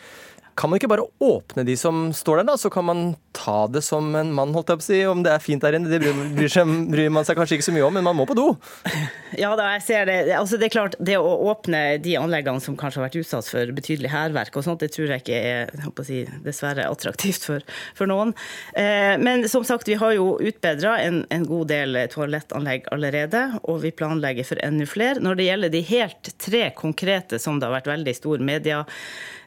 Kan 0.54 0.70
man 0.70 0.78
ikke 0.78 0.90
bare 0.92 1.06
åpne 1.24 1.64
de 1.64 1.76
som 1.80 2.10
står 2.12 2.42
der, 2.42 2.50
da? 2.52 2.56
Så 2.60 2.70
kan 2.72 2.84
man 2.84 3.02
ta 3.32 3.64
det 3.72 3.80
som 3.86 4.10
en 4.18 4.32
mann, 4.36 4.52
holdt 4.52 4.72
jeg 4.72 4.80
på 4.80 4.84
å 4.84 4.88
si. 4.88 5.00
Om 5.08 5.22
det 5.24 5.32
er 5.32 5.42
fint 5.42 5.64
der 5.64 5.78
inne, 5.78 5.88
det 5.88 6.00
bryr, 6.02 6.50
seg, 6.52 6.68
bryr 6.92 7.12
man 7.12 7.24
seg 7.26 7.38
kanskje 7.38 7.58
ikke 7.58 7.68
så 7.70 7.74
mye 7.76 7.86
om, 7.86 7.96
men 7.96 8.04
man 8.04 8.18
må 8.18 8.28
på 8.28 8.38
do. 8.38 8.52
Ja 9.32 9.54
da, 9.56 9.70
jeg 9.78 9.80
ser 9.86 10.02
det. 10.10 10.16
Altså, 10.36 10.58
det 10.60 10.66
er 10.66 10.72
klart, 10.74 10.94
det 11.00 11.14
å 11.16 11.30
åpne 11.48 11.78
de 12.04 12.18
anleggene 12.20 12.60
som 12.60 12.74
kanskje 12.76 13.00
har 13.00 13.06
vært 13.06 13.22
utsatt 13.22 13.46
for 13.48 13.70
betydelig 13.72 14.10
hærverk 14.12 14.58
og 14.60 14.66
sånt, 14.66 14.82
det 14.84 14.92
tror 14.92 15.08
jeg 15.08 15.22
ikke 15.22 15.38
er 15.38 15.72
jeg 15.72 15.88
å 15.88 16.04
si, 16.04 16.18
dessverre 16.44 16.84
attraktivt 16.84 17.46
for, 17.48 17.64
for 17.96 18.10
noen. 18.10 18.34
Eh, 18.76 19.14
men 19.16 19.46
som 19.48 19.64
sagt, 19.64 19.88
vi 19.88 19.96
har 19.96 20.12
jo 20.18 20.34
utbedra 20.36 20.98
en, 21.00 21.22
en 21.32 21.48
god 21.48 21.72
del 21.72 21.96
toalettanlegg 22.12 22.92
allerede, 22.92 23.46
og 23.64 23.80
vi 23.86 23.94
planlegger 23.96 24.50
for 24.52 24.60
enda 24.60 24.84
flere. 24.90 25.24
Når 25.24 25.40
det 25.40 25.48
gjelder 25.48 25.72
de 25.72 25.84
helt 25.94 26.34
tre 26.36 26.66
konkrete 26.76 27.40
som 27.40 27.56
det 27.56 27.70
har 27.70 27.78
vært 27.78 27.92
veldig 27.94 28.18
stor 28.20 28.44
media 28.44 28.84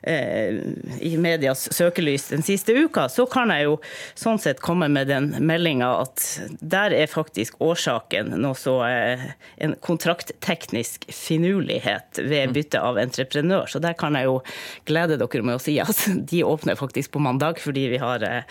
i 0.05 1.17
medias 1.17 1.65
søkelys 1.73 2.27
den 2.29 2.43
siste 2.45 2.73
uka, 2.77 3.07
så 3.09 3.25
kan 3.29 3.49
jeg 3.53 3.65
jo 3.67 3.77
sånn 4.17 4.39
sett 4.41 4.59
komme 4.63 4.87
med 4.91 5.07
den 5.09 5.31
meldinga 5.45 5.87
at 6.03 6.23
der 6.61 6.93
er 6.93 7.09
faktisk 7.11 7.57
årsaken 7.63 8.33
noe 8.41 8.55
så 8.57 8.75
eh, 8.87 9.23
en 9.65 9.75
kontraktteknisk 9.81 11.07
finurlighet 11.13 12.19
ved 12.21 12.53
bytte 12.55 12.81
av 12.81 12.99
entreprenør. 13.01 13.65
Så 13.71 13.79
der 13.83 13.93
kan 13.97 14.15
jeg 14.17 14.27
jo 14.29 14.39
glede 14.87 15.17
dere 15.21 15.43
med 15.45 15.57
å 15.57 15.61
si 15.63 15.77
at 15.81 16.05
de 16.31 16.43
åpner 16.45 16.77
faktisk 16.79 17.11
på 17.15 17.19
mandag, 17.23 17.59
fordi 17.63 17.87
vi 17.95 18.01
har 18.01 18.23
eh, 18.25 18.43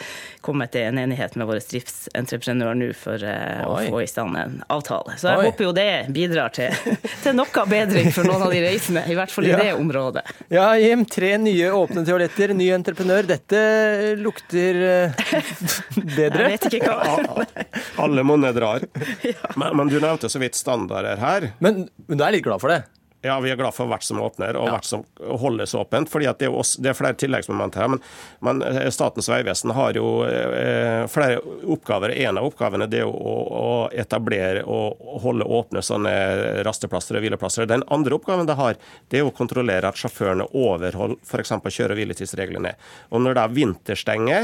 kommet 0.44 0.74
til 0.74 0.88
en 0.90 0.98
enighet 1.04 1.36
med 1.40 1.48
vår 1.50 1.62
driftsentreprenør 1.70 2.74
nå 2.80 2.90
for 2.98 3.22
eh, 3.22 3.62
å 3.66 3.78
Oi. 3.78 3.86
få 3.92 4.02
i 4.04 4.10
stand 4.10 4.36
en 4.40 4.58
avtale. 4.74 5.16
Så 5.20 5.30
jeg 5.30 5.42
Oi. 5.44 5.48
håper 5.50 5.68
jo 5.68 5.72
det 5.76 5.88
bidrar 6.14 6.54
til, 6.56 6.74
til 7.24 7.38
noe 7.38 7.66
bedring 7.70 8.10
for 8.14 8.26
noen 8.28 8.46
av 8.48 8.52
de 8.54 8.62
reisende, 8.66 9.06
i 9.10 9.16
hvert 9.18 9.32
fall 9.32 9.48
i 9.48 9.54
Ja. 9.54 9.60
det 9.62 9.72
området. 9.78 10.24
Ja, 10.52 10.68
Jim. 10.80 11.04
Tre 11.06 11.36
nye 11.44 11.70
åpne 11.76 12.04
toaletter, 12.06 12.54
ny 12.56 12.70
entreprenør. 12.74 13.28
Dette 13.28 13.60
lukter 14.20 14.80
eh, 14.88 15.22
bedre. 16.16 16.48
Jeg 16.48 16.56
vet 16.56 16.66
ikke 16.80 16.96
hva. 16.96 17.44
Alle 18.04 18.24
monner 18.26 18.54
drar. 18.56 18.86
Men, 19.60 19.76
men 19.78 19.90
du 19.90 19.98
nevnte 20.00 20.28
så 20.32 20.40
vidt 20.42 20.56
standarder 20.58 21.20
her. 21.20 21.50
Men, 21.62 21.84
men 22.08 22.18
du 22.18 22.24
er 22.26 22.34
litt 22.34 22.44
glad 22.46 22.62
for 22.62 22.72
det? 22.72 22.82
Ja, 23.24 23.38
vi 23.40 23.48
er 23.48 23.56
glad 23.56 23.72
for 23.72 23.88
hvert 23.88 24.04
som 24.04 24.18
åpner, 24.20 24.56
og 24.60 24.68
hvert 24.68 24.84
som 24.84 25.04
holdes 25.40 25.72
åpent. 25.74 26.10
fordi 26.12 26.26
at 26.28 26.42
det 26.42 26.50
er, 26.50 26.56
også, 26.60 26.82
det 26.84 26.90
er 26.90 26.98
flere 26.98 27.16
tilleggsmomenter 27.16 27.80
her. 27.80 27.88
Men, 27.94 28.02
men 28.44 28.60
eh, 28.68 28.90
Statens 28.92 29.30
vegvesen 29.32 29.72
har 29.72 29.96
jo 29.96 30.08
eh, 30.28 31.06
flere 31.08 31.38
oppgaver. 31.72 32.12
En 32.26 32.36
av 32.36 32.50
oppgavene 32.50 32.88
det 32.92 33.00
er 33.00 33.08
å, 33.08 33.14
å 33.14 33.70
etablere 33.96 34.66
og 34.68 35.00
holde 35.24 35.48
åpne 35.48 35.80
sånne 35.80 36.12
rasteplasser 36.68 37.16
og 37.16 37.24
hvileplasser. 37.24 37.70
Den 37.70 37.86
andre 37.88 38.18
oppgaven 38.18 38.50
det 38.50 38.58
har, 38.60 38.76
det 39.08 39.22
er 39.22 39.30
å 39.30 39.32
kontrollere 39.32 39.88
at 39.88 40.00
sjåførene 40.04 40.50
overholder 40.52 41.16
f.eks. 41.24 41.56
kjøre- 41.64 41.96
og 41.96 42.02
hviletidsreglene. 42.02 42.76
Og 43.08 43.24
når 43.24 43.38
det 43.38 43.46
er 43.46 43.58
vinterstenge 43.62 44.38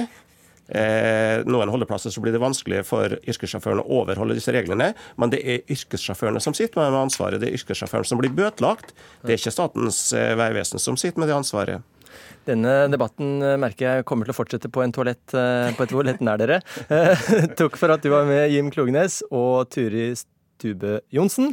noen 0.71 1.71
holdeplasser 1.73 2.13
så 2.15 2.23
blir 2.23 2.35
det 2.35 2.43
vanskelig 2.43 2.85
for 2.87 3.17
yrkessjåførene 3.19 3.83
å 3.83 4.01
overholde 4.01 4.37
disse 4.39 4.55
reglene, 4.55 4.93
men 5.19 5.33
det 5.33 5.41
er 5.43 5.65
yrkessjåførene 5.73 6.43
som 6.43 6.55
sitter 6.57 6.83
med 6.83 6.99
ansvaret. 7.01 7.43
Det 7.43 7.51
er 7.51 7.59
yrkessjåføren 7.59 8.07
som 8.07 8.21
blir 8.21 8.35
bøtelagt. 8.35 8.95
Det 9.25 9.35
er 9.35 9.41
ikke 9.41 9.55
Statens 9.55 10.03
eh, 10.17 10.37
vegvesen 10.39 10.83
som 10.83 10.99
sitter 11.01 11.23
med 11.23 11.33
det 11.33 11.39
ansvaret. 11.41 11.83
Denne 12.49 12.75
debatten 12.93 13.41
eh, 13.45 13.57
merker 13.61 13.87
jeg 13.87 14.07
kommer 14.09 14.27
til 14.27 14.35
å 14.35 14.39
fortsette 14.39 14.71
på, 14.73 14.83
en 14.85 14.95
toalett, 14.95 15.23
eh, 15.37 15.71
på 15.77 15.85
et 15.85 15.93
toalett 15.93 16.23
nær 16.25 16.41
dere. 16.41 16.61
Eh, 16.89 17.27
Takk 17.61 17.79
for 17.81 17.93
at 17.95 18.05
du 18.05 18.11
var 18.13 18.29
med, 18.29 18.49
Jim 18.53 18.71
Klognes 18.73 19.21
og 19.31 19.69
Turi 19.73 20.11
Stube 20.19 21.01
Johnsen. 21.15 21.53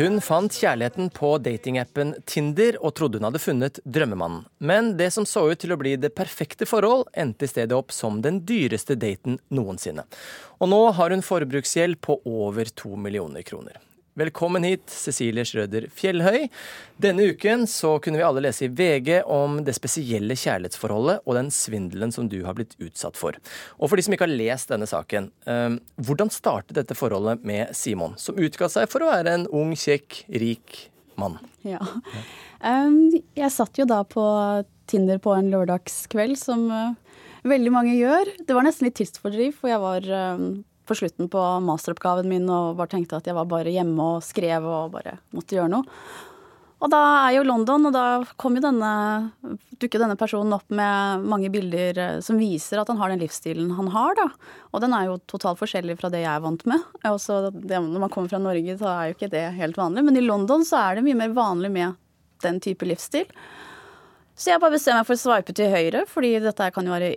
Hun 0.00 0.16
fant 0.24 0.54
kjærligheten 0.56 1.10
på 1.12 1.34
datingappen 1.44 2.14
Tinder 2.24 2.78
og 2.80 2.94
trodde 2.96 3.18
hun 3.18 3.26
hadde 3.26 3.42
funnet 3.42 3.80
drømmemannen. 3.84 4.46
Men 4.56 4.94
det 4.96 5.10
som 5.12 5.26
så 5.28 5.42
ut 5.50 5.60
til 5.60 5.74
å 5.74 5.76
bli 5.76 5.92
det 6.00 6.14
perfekte 6.16 6.64
forhold, 6.64 7.04
endte 7.12 7.44
i 7.44 7.50
stedet 7.50 7.76
opp 7.76 7.92
som 7.92 8.22
den 8.24 8.38
dyreste 8.48 8.96
daten 8.96 9.36
noensinne. 9.52 10.06
Og 10.56 10.72
nå 10.72 10.80
har 10.96 11.12
hun 11.12 11.26
forbruksgjeld 11.26 12.00
på 12.00 12.16
over 12.24 12.72
to 12.80 12.94
millioner 12.96 13.44
kroner. 13.44 13.76
Velkommen 14.20 14.66
hit, 14.66 14.90
Cecilie 14.92 15.46
Schrøder 15.48 15.86
Fjellhøy. 15.96 16.50
Denne 17.00 17.30
uken 17.32 17.62
så 17.70 17.94
kunne 18.04 18.20
vi 18.20 18.24
alle 18.26 18.42
lese 18.44 18.66
i 18.66 18.68
VG 18.68 19.22
om 19.24 19.62
det 19.64 19.72
spesielle 19.78 20.36
kjærlighetsforholdet 20.36 21.22
og 21.24 21.38
den 21.38 21.48
svindelen 21.54 22.12
som 22.12 22.28
du 22.28 22.42
har 22.44 22.58
blitt 22.58 22.74
utsatt 22.84 23.16
for. 23.16 23.38
Og 23.78 23.88
for 23.88 23.96
de 23.96 24.04
som 24.04 24.12
ikke 24.12 24.26
har 24.26 24.34
lest 24.34 24.74
denne 24.74 24.88
saken, 24.90 25.30
eh, 25.48 25.78
hvordan 26.04 26.32
startet 26.34 26.76
dette 26.76 26.98
forholdet 26.98 27.46
med 27.48 27.72
Simon, 27.76 28.18
som 28.20 28.36
utga 28.36 28.68
seg 28.68 28.92
for 28.92 29.06
å 29.06 29.08
være 29.08 29.38
en 29.38 29.48
ung, 29.56 29.72
kjekk, 29.72 30.26
rik 30.42 30.82
mann? 31.16 31.40
Ja. 31.64 31.80
Um, 32.60 33.06
jeg 33.38 33.54
satt 33.56 33.80
jo 33.80 33.88
da 33.88 34.02
på 34.04 34.26
Tinder 34.90 35.22
på 35.22 35.32
en 35.32 35.48
lørdagskveld, 35.54 36.36
som 36.36 36.68
uh, 36.68 37.22
veldig 37.48 37.72
mange 37.72 37.96
gjør. 37.96 38.36
Det 38.44 38.52
var 38.52 38.68
nesten 38.68 38.90
litt 38.90 39.00
tidsfordriv, 39.00 39.56
for 39.62 39.72
jeg 39.72 39.80
var 39.80 40.12
um, 40.36 40.50
på 40.90 40.98
slutten 40.98 41.30
på 41.30 41.44
masteroppgaven 41.66 42.28
min 42.30 42.50
og 42.50 42.74
bare 42.80 42.96
tenkte 42.96 43.20
at 43.20 43.30
jeg 43.30 43.38
var 43.38 43.48
bare 43.50 43.72
hjemme 43.72 44.10
og 44.16 44.26
skrev 44.26 44.66
og 44.66 44.96
bare 44.96 45.20
måtte 45.36 45.56
gjøre 45.56 45.72
noe. 45.76 45.86
Og 46.80 46.88
da 46.88 47.00
er 47.26 47.34
jo 47.34 47.44
London, 47.44 47.90
og 47.90 47.92
da 47.92 48.04
kom 48.40 48.54
jo 48.56 48.62
denne, 48.64 48.90
dukker 49.82 50.00
denne 50.00 50.16
personen 50.16 50.54
opp 50.56 50.72
med 50.72 51.26
mange 51.28 51.50
bilder 51.52 51.98
eh, 52.00 52.20
som 52.24 52.40
viser 52.40 52.80
at 52.80 52.88
han 52.88 52.96
har 53.00 53.12
den 53.12 53.20
livsstilen 53.20 53.74
han 53.76 53.90
har, 53.92 54.16
da. 54.16 54.28
Og 54.72 54.80
den 54.80 54.94
er 54.96 55.10
jo 55.10 55.18
totalt 55.28 55.60
forskjellig 55.60 55.98
fra 56.00 56.08
det 56.12 56.22
jeg 56.22 56.32
er 56.32 56.44
vant 56.44 56.64
med. 56.70 56.86
Også 57.04 57.50
det, 57.52 57.76
når 57.76 58.06
man 58.06 58.12
kommer 58.12 58.32
fra 58.32 58.40
Norge, 58.40 58.78
så 58.80 58.88
er 58.94 59.10
jo 59.10 59.18
ikke 59.18 59.32
det 59.34 59.44
helt 59.58 59.76
vanlig. 59.76 60.06
Men 60.08 60.16
i 60.16 60.24
London 60.24 60.64
så 60.64 60.80
er 60.80 60.96
det 60.96 61.04
mye 61.04 61.20
mer 61.20 61.36
vanlig 61.36 61.72
med 61.74 62.00
den 62.40 62.62
type 62.64 62.88
livsstil. 62.88 63.28
Så 64.32 64.54
jeg 64.54 64.62
bare 64.62 64.72
bestemmer 64.72 65.02
meg 65.02 65.10
for 65.10 65.18
å 65.18 65.20
sveipe 65.20 65.52
til 65.52 65.68
høyre, 65.68 66.06
fordi 66.08 66.32
dette 66.40 66.72
kan 66.72 66.88
jo 66.88 66.96
være 66.96 67.12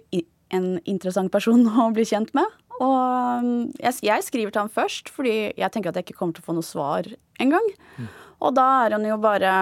en 0.54 0.74
interessant 0.84 1.32
person 1.32 1.64
å 1.86 1.88
bli 1.96 2.04
kjent 2.10 2.36
med. 2.36 2.60
Og 2.82 3.44
um, 3.44 3.52
jeg, 3.78 4.00
jeg 4.08 4.26
skriver 4.26 4.52
til 4.54 4.64
han 4.64 4.74
først, 4.74 5.12
fordi 5.14 5.54
jeg 5.58 5.72
tenker 5.72 5.92
at 5.94 6.00
jeg 6.00 6.08
ikke 6.08 6.18
kommer 6.20 6.34
til 6.38 6.44
å 6.46 6.50
få 6.50 6.58
noe 6.58 6.66
svar 6.66 7.08
engang. 7.44 7.68
Og 8.44 8.52
da 8.58 8.66
er 8.84 8.98
han 8.98 9.06
jo 9.08 9.16
bare 9.24 9.54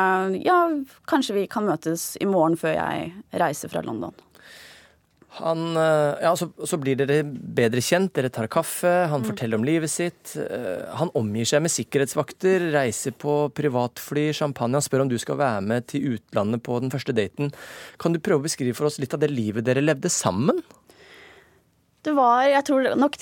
Ja, 0.41 0.63
kanskje 1.10 1.36
vi 1.41 1.47
kan 1.52 1.67
møtes 1.67 2.15
i 2.21 2.26
morgen 2.30 2.58
før 2.58 2.78
jeg 2.78 3.12
reiser 3.38 3.69
fra 3.69 3.84
London. 3.86 4.15
Han, 5.39 5.78
eh, 5.80 6.17
ja, 6.26 6.34
så, 6.36 6.50
så 6.67 6.76
blir 6.76 6.97
dere 7.00 7.21
bedre 7.24 7.80
kjent, 7.80 8.12
dere 8.17 8.28
tar 8.34 8.50
kaffe, 8.52 8.89
han 9.08 9.24
forteller 9.24 9.56
om 9.62 9.63
livet 9.63 9.88
sitt. 9.89 10.34
eh, 10.36 10.82
Han 11.00 11.12
omgir 11.15 11.47
seg 11.47 11.63
med 11.63 11.71
sikkerhetsvakter, 11.71 12.65
reiser 12.74 13.15
på 13.15 13.45
privatfly, 13.56 14.26
champagne. 14.36 14.76
Han 14.76 14.84
spør 14.84 15.06
om 15.06 15.12
du 15.13 15.15
skal 15.21 15.39
være 15.39 15.62
med 15.63 15.88
til 15.88 16.17
utlandet 16.17 16.65
på 16.67 16.82
den 16.84 16.91
første 16.91 17.15
daten. 17.15 17.54
Kan 17.97 18.12
du 18.12 18.19
prøve 18.19 18.43
å 18.43 18.47
beskrive 18.50 18.76
for 18.76 18.89
oss 18.89 19.00
litt 19.00 19.15
av 19.15 19.24
det 19.24 19.32
livet 19.32 19.63
dere 19.63 19.86
levde 19.86 20.12
sammen? 20.12 20.60
Det 22.02 22.14
var, 22.18 22.48
jeg 22.50 22.66
tror 22.66 22.88
nok 22.98 23.18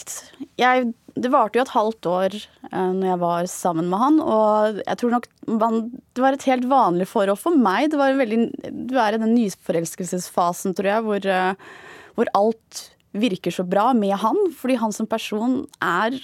jeg, 0.59 0.91
Det 1.19 1.31
varte 1.33 1.59
jo 1.59 1.65
et 1.65 1.73
halvt 1.73 2.07
år 2.07 2.35
uh, 2.71 2.91
når 2.95 3.07
jeg 3.09 3.19
var 3.23 3.49
sammen 3.51 3.89
med 3.91 3.99
han, 3.99 4.19
og 4.23 4.79
jeg 4.85 5.01
tror 5.01 5.15
nok 5.17 5.27
man, 5.59 5.81
Det 6.15 6.23
var 6.23 6.37
et 6.37 6.47
helt 6.47 6.67
vanlig 6.71 7.09
forhold 7.11 7.41
for 7.41 7.59
meg. 7.59 7.89
Det 7.91 7.99
var 7.99 8.15
veldig, 8.19 8.39
Du 8.87 8.95
er 8.95 9.15
i 9.15 9.21
den 9.21 9.35
nyforelskelsesfasen, 9.35 10.77
tror 10.77 10.91
jeg, 10.93 11.05
hvor, 11.07 11.27
uh, 11.27 11.99
hvor 12.15 12.31
alt 12.39 12.83
virker 13.11 13.51
så 13.51 13.65
bra 13.67 13.89
med 13.97 14.15
han. 14.21 14.37
Fordi 14.55 14.77
han 14.79 14.95
som 14.95 15.09
person 15.09 15.63
er 15.83 16.15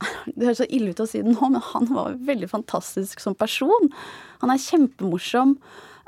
Det 0.32 0.46
høres 0.46 0.62
så 0.62 0.70
ille 0.72 0.94
ut 0.94 1.02
å 1.04 1.08
si 1.08 1.20
det 1.20 1.34
nå, 1.34 1.50
men 1.52 1.60
han 1.74 1.90
var 1.92 2.16
veldig 2.24 2.48
fantastisk 2.48 3.20
som 3.20 3.36
person. 3.36 3.90
Han 4.40 4.52
er 4.54 4.62
kjempemorsom. 4.62 5.58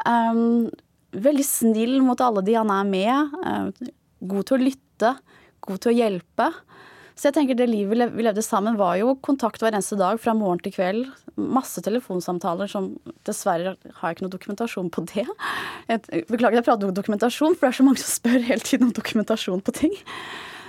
Um, 0.08 0.70
veldig 1.12 1.44
snill 1.44 1.98
mot 2.00 2.20
alle 2.24 2.40
de 2.46 2.56
han 2.56 2.72
er 2.72 2.88
med. 2.88 3.36
Uh, 3.44 3.92
god 4.32 4.48
til 4.48 4.56
å 4.56 4.64
lytte. 4.70 5.12
God 5.66 5.82
til 5.82 5.92
å 5.92 5.96
hjelpe. 5.96 6.48
Så 7.12 7.28
jeg 7.28 7.36
tenker 7.36 7.56
det 7.58 7.68
livet 7.68 8.14
vi 8.16 8.24
levde 8.24 8.42
sammen 8.44 8.78
var 8.80 8.96
jo 8.98 9.12
kontakt 9.24 9.62
hver 9.62 9.74
eneste 9.74 9.98
dag 10.00 10.20
fra 10.20 10.32
morgen 10.36 10.62
til 10.64 10.72
kveld. 10.74 11.10
Masse 11.36 11.82
telefonsamtaler 11.84 12.70
som 12.70 12.92
Dessverre 13.28 13.76
har 13.76 14.08
jeg 14.08 14.16
ikke 14.16 14.26
noe 14.26 14.32
dokumentasjon 14.32 14.90
på 14.92 15.04
det. 15.12 15.26
Jeg, 15.90 16.24
beklager 16.30 16.60
jeg 16.60 16.66
prater 16.66 16.88
om 16.88 16.96
dokumentasjon, 16.96 17.54
for 17.54 17.66
det 17.66 17.72
er 17.72 17.78
så 17.78 17.86
mange 17.86 18.02
som 18.02 18.14
spør 18.16 18.48
hele 18.48 18.64
tiden 18.64 18.88
om 18.88 18.96
dokumentasjon 18.96 19.62
på 19.64 19.76
ting. 19.76 19.94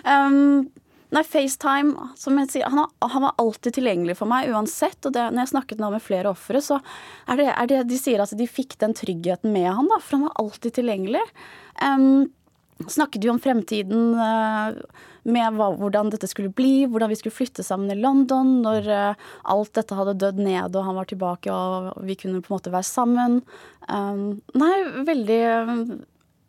Um, 0.03 0.67
nei, 1.15 1.23
FaceTime, 1.23 2.11
som 2.19 2.37
jeg 2.43 2.51
sier, 2.51 2.69
han, 2.69 2.91
han 3.15 3.25
var 3.25 3.39
alltid 3.41 3.79
tilgjengelig 3.79 4.19
for 4.19 4.29
meg 4.29 4.51
uansett. 4.51 4.99
Og 5.07 5.15
det, 5.15 5.29
når 5.31 5.45
jeg 5.45 5.53
snakket 5.55 5.81
nå 5.81 5.93
med 5.95 6.03
flere 6.03 6.35
ofre, 6.35 6.61
så 6.61 6.83
er 7.31 7.39
det, 7.39 7.49
er 7.55 7.71
det 7.71 7.81
de 7.89 8.03
sier 8.03 8.21
at 8.21 8.35
de 8.35 8.51
fikk 8.51 8.75
den 8.83 8.95
tryggheten 8.99 9.55
med 9.55 9.71
han, 9.71 9.87
da, 9.89 10.03
for 10.03 10.19
han 10.19 10.27
var 10.27 10.39
alltid 10.43 10.81
tilgjengelig. 10.81 11.23
Um, 11.79 12.27
snakket 12.87 13.23
vi 13.23 13.31
om 13.31 13.41
fremtiden 13.41 14.13
eh, 14.19 14.77
med 15.23 15.59
hvordan 15.59 16.11
dette 16.11 16.27
skulle 16.27 16.51
bli, 16.53 16.85
hvordan 16.91 17.11
vi 17.11 17.17
skulle 17.19 17.35
flytte 17.35 17.63
sammen 17.63 17.91
i 17.93 17.99
London 17.99 18.57
når 18.63 18.89
eh, 18.91 19.27
alt 19.53 19.73
dette 19.77 19.97
hadde 19.97 20.17
dødd 20.21 20.41
ned 20.43 20.75
og 20.75 20.87
han 20.87 20.97
var 20.99 21.09
tilbake 21.09 21.53
og 21.53 21.93
vi 22.03 22.17
kunne 22.19 22.41
på 22.43 22.51
en 22.51 22.57
måte 22.57 22.73
være 22.73 22.89
sammen. 22.89 23.41
Um, 23.89 24.41
nei, 24.57 24.73
veldig 25.11 25.43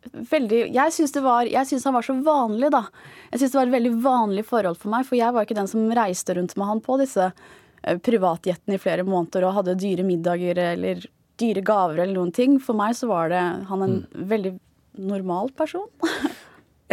Veldig, 0.05 0.67
jeg 0.69 0.93
syns 0.93 1.15
han 1.17 1.95
var 1.95 2.05
så 2.05 2.13
vanlig, 2.21 2.67
da. 2.69 2.83
Jeg 3.31 3.39
syns 3.41 3.55
det 3.55 3.57
var 3.57 3.65
et 3.65 3.73
veldig 3.73 3.93
vanlig 4.03 4.43
forhold 4.45 4.77
for 4.77 4.93
meg, 4.93 5.07
for 5.07 5.17
jeg 5.17 5.33
var 5.33 5.47
ikke 5.47 5.57
den 5.57 5.69
som 5.71 5.87
reiste 5.97 6.35
rundt 6.37 6.53
med 6.61 6.69
han 6.69 6.81
på 6.85 6.99
disse 7.01 7.31
privatjettene 7.31 7.63
privatjetene 8.05 8.77
i 8.77 8.81
flere 8.81 9.05
måneder 9.05 9.45
og 9.45 9.59
hadde 9.59 9.77
dyre 9.81 10.05
middager 10.05 10.57
eller 10.57 11.03
dyre 11.39 11.61
gaver 11.65 11.99
eller 11.99 12.15
noen 12.15 12.33
ting. 12.33 12.57
For 12.63 12.77
meg 12.77 12.95
så 12.97 13.09
var 13.11 13.29
det 13.33 13.41
han 13.69 13.83
en 13.85 13.97
veldig 14.15 14.55
normal 14.97 15.51
person. 15.57 15.87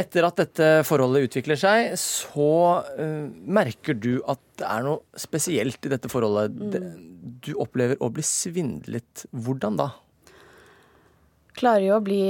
Etter 0.02 0.24
at 0.24 0.38
dette 0.40 0.68
forholdet 0.88 1.26
utvikler 1.26 1.58
seg, 1.60 1.90
så 2.00 2.52
uh, 2.96 3.26
merker 3.44 3.92
du 3.92 4.22
at 4.24 4.40
det 4.56 4.64
er 4.64 4.86
noe 4.86 5.20
spesielt 5.20 5.84
i 5.84 5.90
dette 5.92 6.08
forholdet. 6.08 6.54
Det, 6.72 6.80
du 7.44 7.52
opplever 7.60 8.00
å 8.00 8.08
bli 8.14 8.24
svindlet. 8.24 9.26
Hvordan 9.36 9.76
da? 9.76 9.90
Klarer 11.60 11.84
jo 11.84 11.98
å 11.98 12.04
bli 12.04 12.22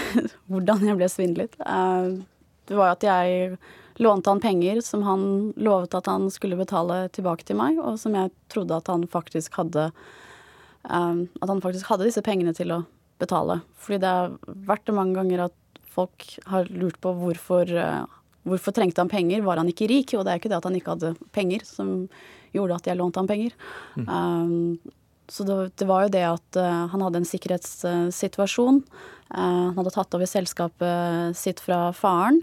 Hvordan 0.50 0.82
jeg 0.88 0.98
ble 0.98 1.10
svindlet. 1.12 1.54
Uh, 1.62 2.18
Det 2.66 2.74
var 2.74 2.96
at 2.96 3.06
jeg 3.06 3.58
lånte 4.02 4.32
han 4.32 4.42
penger 4.42 4.80
som 4.82 5.04
han 5.06 5.52
lovet 5.54 5.94
at 5.94 6.10
han 6.10 6.26
skulle 6.34 6.58
betale 6.58 7.04
tilbake 7.14 7.46
til 7.46 7.60
meg, 7.60 7.78
og 7.78 8.00
som 8.00 8.16
jeg 8.18 8.32
trodde 8.50 8.74
at 8.74 8.90
han 8.90 9.06
faktisk 9.06 9.54
hadde 9.60 9.90
uh, 10.90 11.14
At 11.22 11.46
han 11.46 11.62
faktisk 11.62 11.92
hadde 11.92 12.08
disse 12.08 12.24
pengene 12.26 12.56
til 12.56 12.74
å 12.74 12.82
betale. 13.22 13.60
Fordi 13.80 14.00
det 14.02 14.10
har 14.10 14.34
vært 14.68 14.86
det 14.88 14.96
mange 14.96 15.16
ganger 15.18 15.46
at 15.48 15.80
folk 15.94 16.26
har 16.50 16.70
lurt 16.74 17.00
på 17.02 17.14
hvorfor 17.22 17.70
eh, 17.70 18.04
Hvorfor 18.44 18.74
trengte 18.76 19.00
han 19.00 19.08
penger? 19.08 19.40
Var 19.40 19.56
han 19.56 19.68
ikke 19.70 19.86
rik? 19.88 20.10
Og 20.18 20.26
det 20.26 20.32
er 20.34 20.36
ikke 20.36 20.50
det 20.52 20.58
at 20.58 20.66
han 20.68 20.74
ikke 20.76 20.92
hadde 20.92 21.14
penger 21.32 21.62
som 21.64 21.94
gjorde 22.52 22.76
at 22.76 22.90
jeg 22.90 22.98
lånte 22.98 23.22
han 23.22 23.30
penger. 23.30 23.54
Um, 23.96 24.76
så 25.32 25.46
det, 25.48 25.54
det 25.80 25.86
var 25.88 26.04
jo 26.04 26.10
det 26.12 26.24
at 26.28 26.58
uh, 26.60 26.84
han 26.92 27.04
hadde 27.06 27.22
en 27.22 27.28
sikkerhetssituasjon. 27.30 28.82
Uh, 29.32 29.38
han 29.40 29.78
hadde 29.78 29.94
tatt 29.94 30.18
over 30.18 30.28
selskapet 30.28 31.40
sitt 31.40 31.64
fra 31.64 31.86
faren. 31.96 32.42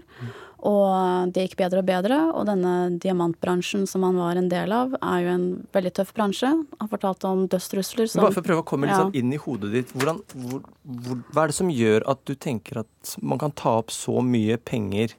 Og 0.62 1.32
det 1.34 1.48
gikk 1.48 1.56
bedre 1.58 1.80
og 1.82 1.86
bedre. 1.88 2.16
Og 2.38 2.44
denne 2.46 2.72
diamantbransjen 3.02 3.82
som 3.90 4.04
han 4.06 4.14
var 4.20 4.38
en 4.38 4.46
del 4.52 4.70
av, 4.70 4.92
er 5.02 5.24
jo 5.24 5.30
en 5.32 5.46
veldig 5.74 5.90
tøff 5.98 6.12
bransje. 6.14 6.52
Han 6.78 6.90
fortalte 6.92 7.26
om 7.26 7.48
dødstrusler 7.50 8.06
som 8.12 8.22
Bare 8.22 8.36
for 8.36 8.44
å 8.44 8.46
prøve 8.46 8.62
å 8.62 8.68
komme 8.68 8.86
litt 8.86 8.94
Ja. 8.94 9.02
sånn 9.02 9.14
inn 9.18 9.32
i 9.34 9.40
hodet 9.42 9.72
ditt. 9.72 9.90
Hvordan, 9.96 10.20
hvor, 10.36 10.62
hvor, 10.86 11.18
hva 11.32 11.42
er 11.42 11.50
det 11.50 11.56
som 11.58 11.68
gjør 11.74 12.06
at 12.06 12.22
du 12.24 12.34
tenker 12.36 12.78
at 12.84 13.16
man 13.20 13.38
kan 13.42 13.50
ta 13.58 13.74
opp 13.80 13.90
så 13.90 14.22
mye 14.22 14.56
penger 14.62 15.16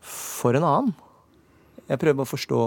for 0.00 0.54
en 0.58 0.64
annen? 0.66 0.94
Jeg 1.86 1.98
prøver 2.02 2.26
å 2.26 2.32
forstå 2.34 2.60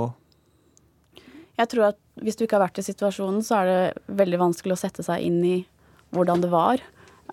Jeg 1.60 1.68
tror 1.68 1.90
at 1.90 1.98
hvis 2.24 2.38
du 2.40 2.46
ikke 2.46 2.56
har 2.56 2.70
vært 2.70 2.80
i 2.80 2.86
situasjonen, 2.88 3.42
så 3.44 3.58
er 3.60 3.66
det 3.68 4.16
veldig 4.16 4.40
vanskelig 4.40 4.78
å 4.78 4.80
sette 4.80 5.04
seg 5.04 5.26
inn 5.28 5.44
i 5.44 5.58
hvordan 6.16 6.40
det 6.40 6.50
var. 6.54 6.80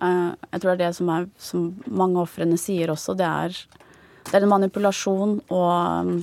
Eh, 0.01 0.31
Jeg 0.51 0.59
tror 0.59 0.75
det 0.75 0.81
er 0.81 0.87
det 0.89 0.95
som, 0.97 1.09
er, 1.09 1.29
som 1.39 1.69
mange 1.87 2.19
ofrene 2.19 2.57
sier 2.59 2.91
også. 2.91 3.15
Det 3.15 3.23
er, 3.25 3.55
det 4.27 4.37
er 4.37 4.45
en 4.45 4.51
manipulasjon 4.51 5.37
og 5.47 5.69
um, 6.07 6.17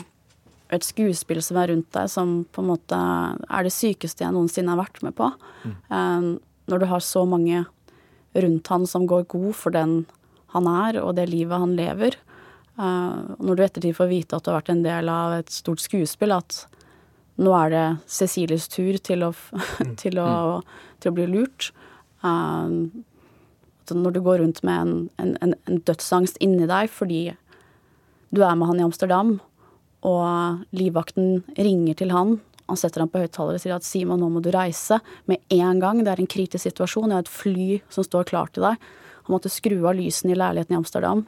et 0.75 0.85
skuespill 0.85 1.41
som 1.45 1.61
er 1.61 1.71
rundt 1.73 1.91
deg, 1.95 2.11
som 2.11 2.43
på 2.53 2.63
en 2.63 2.71
måte 2.73 2.99
er 2.99 3.67
det 3.67 3.73
sykeste 3.73 4.25
jeg 4.25 4.35
noensinne 4.35 4.73
har 4.75 4.81
vært 4.81 5.03
med 5.07 5.15
på. 5.17 5.29
Mm. 5.65 6.29
Når 6.73 6.81
du 6.81 6.87
har 6.91 7.05
så 7.05 7.23
mange 7.29 7.61
rundt 8.35 8.71
han 8.73 8.87
som 8.91 9.07
går 9.07 9.27
god 9.31 9.53
for 9.55 9.75
den 9.75 10.03
han 10.55 10.69
er, 10.71 11.01
og 11.03 11.17
det 11.19 11.29
livet 11.31 11.63
han 11.63 11.75
lever. 11.79 12.17
Eh, 12.79 13.17
når 13.39 13.57
du 13.57 13.65
ettertid 13.65 13.97
får 13.99 14.11
vite 14.11 14.37
at 14.37 14.45
du 14.45 14.51
har 14.51 14.61
vært 14.61 14.73
en 14.75 14.85
del 14.87 15.11
av 15.11 15.39
et 15.39 15.51
stort 15.53 15.83
skuespill, 15.83 16.35
at 16.35 16.65
nå 17.43 17.55
er 17.59 17.73
det 17.73 17.87
Cecilies 18.11 18.69
tur 18.71 18.99
til 19.03 19.27
å, 19.27 19.33
til 20.03 20.21
å, 20.23 20.31
til 21.03 21.11
å 21.13 21.17
bli 21.17 21.27
lurt. 21.31 21.73
Um, 22.23 23.05
når 23.85 24.15
du 24.15 24.21
går 24.25 24.39
rundt 24.41 24.63
med 24.65 24.81
en, 24.81 24.93
en, 25.21 25.35
en, 25.45 25.53
en 25.69 25.81
dødsangst 25.85 26.39
inni 26.41 26.65
deg 26.71 26.89
fordi 26.89 27.35
du 28.35 28.43
er 28.45 28.57
med 28.59 28.71
han 28.71 28.81
i 28.81 28.87
Amsterdam, 28.87 29.37
og 30.05 30.65
livvakten 30.77 31.45
ringer 31.57 31.97
til 32.01 32.13
han. 32.13 32.37
Han 32.69 32.81
setter 32.81 33.05
ham 33.05 33.11
på 33.13 33.21
høyttaler 33.21 33.59
og 33.59 33.63
sier 33.63 33.77
at 33.77 33.87
Simon, 33.87 34.21
nå 34.21 34.31
må 34.33 34.43
du 34.45 34.51
reise 34.55 34.99
med 35.31 35.43
en 35.53 35.81
gang. 35.81 36.01
Det 36.05 36.13
er 36.13 36.23
en 36.23 36.31
kritisk 36.31 36.65
situasjon. 36.65 37.11
Det 37.13 37.17
er 37.17 37.25
et 37.27 37.33
fly 37.33 37.67
som 37.93 38.07
står 38.07 38.29
klart 38.31 38.55
til 38.57 38.65
deg. 38.67 38.81
Han 39.25 39.35
måtte 39.37 39.53
skru 39.53 39.77
av 39.85 39.97
lysene 39.99 40.35
i 40.35 40.39
leiligheten 40.39 40.77
i 40.77 40.81
Amsterdam. 40.81 41.25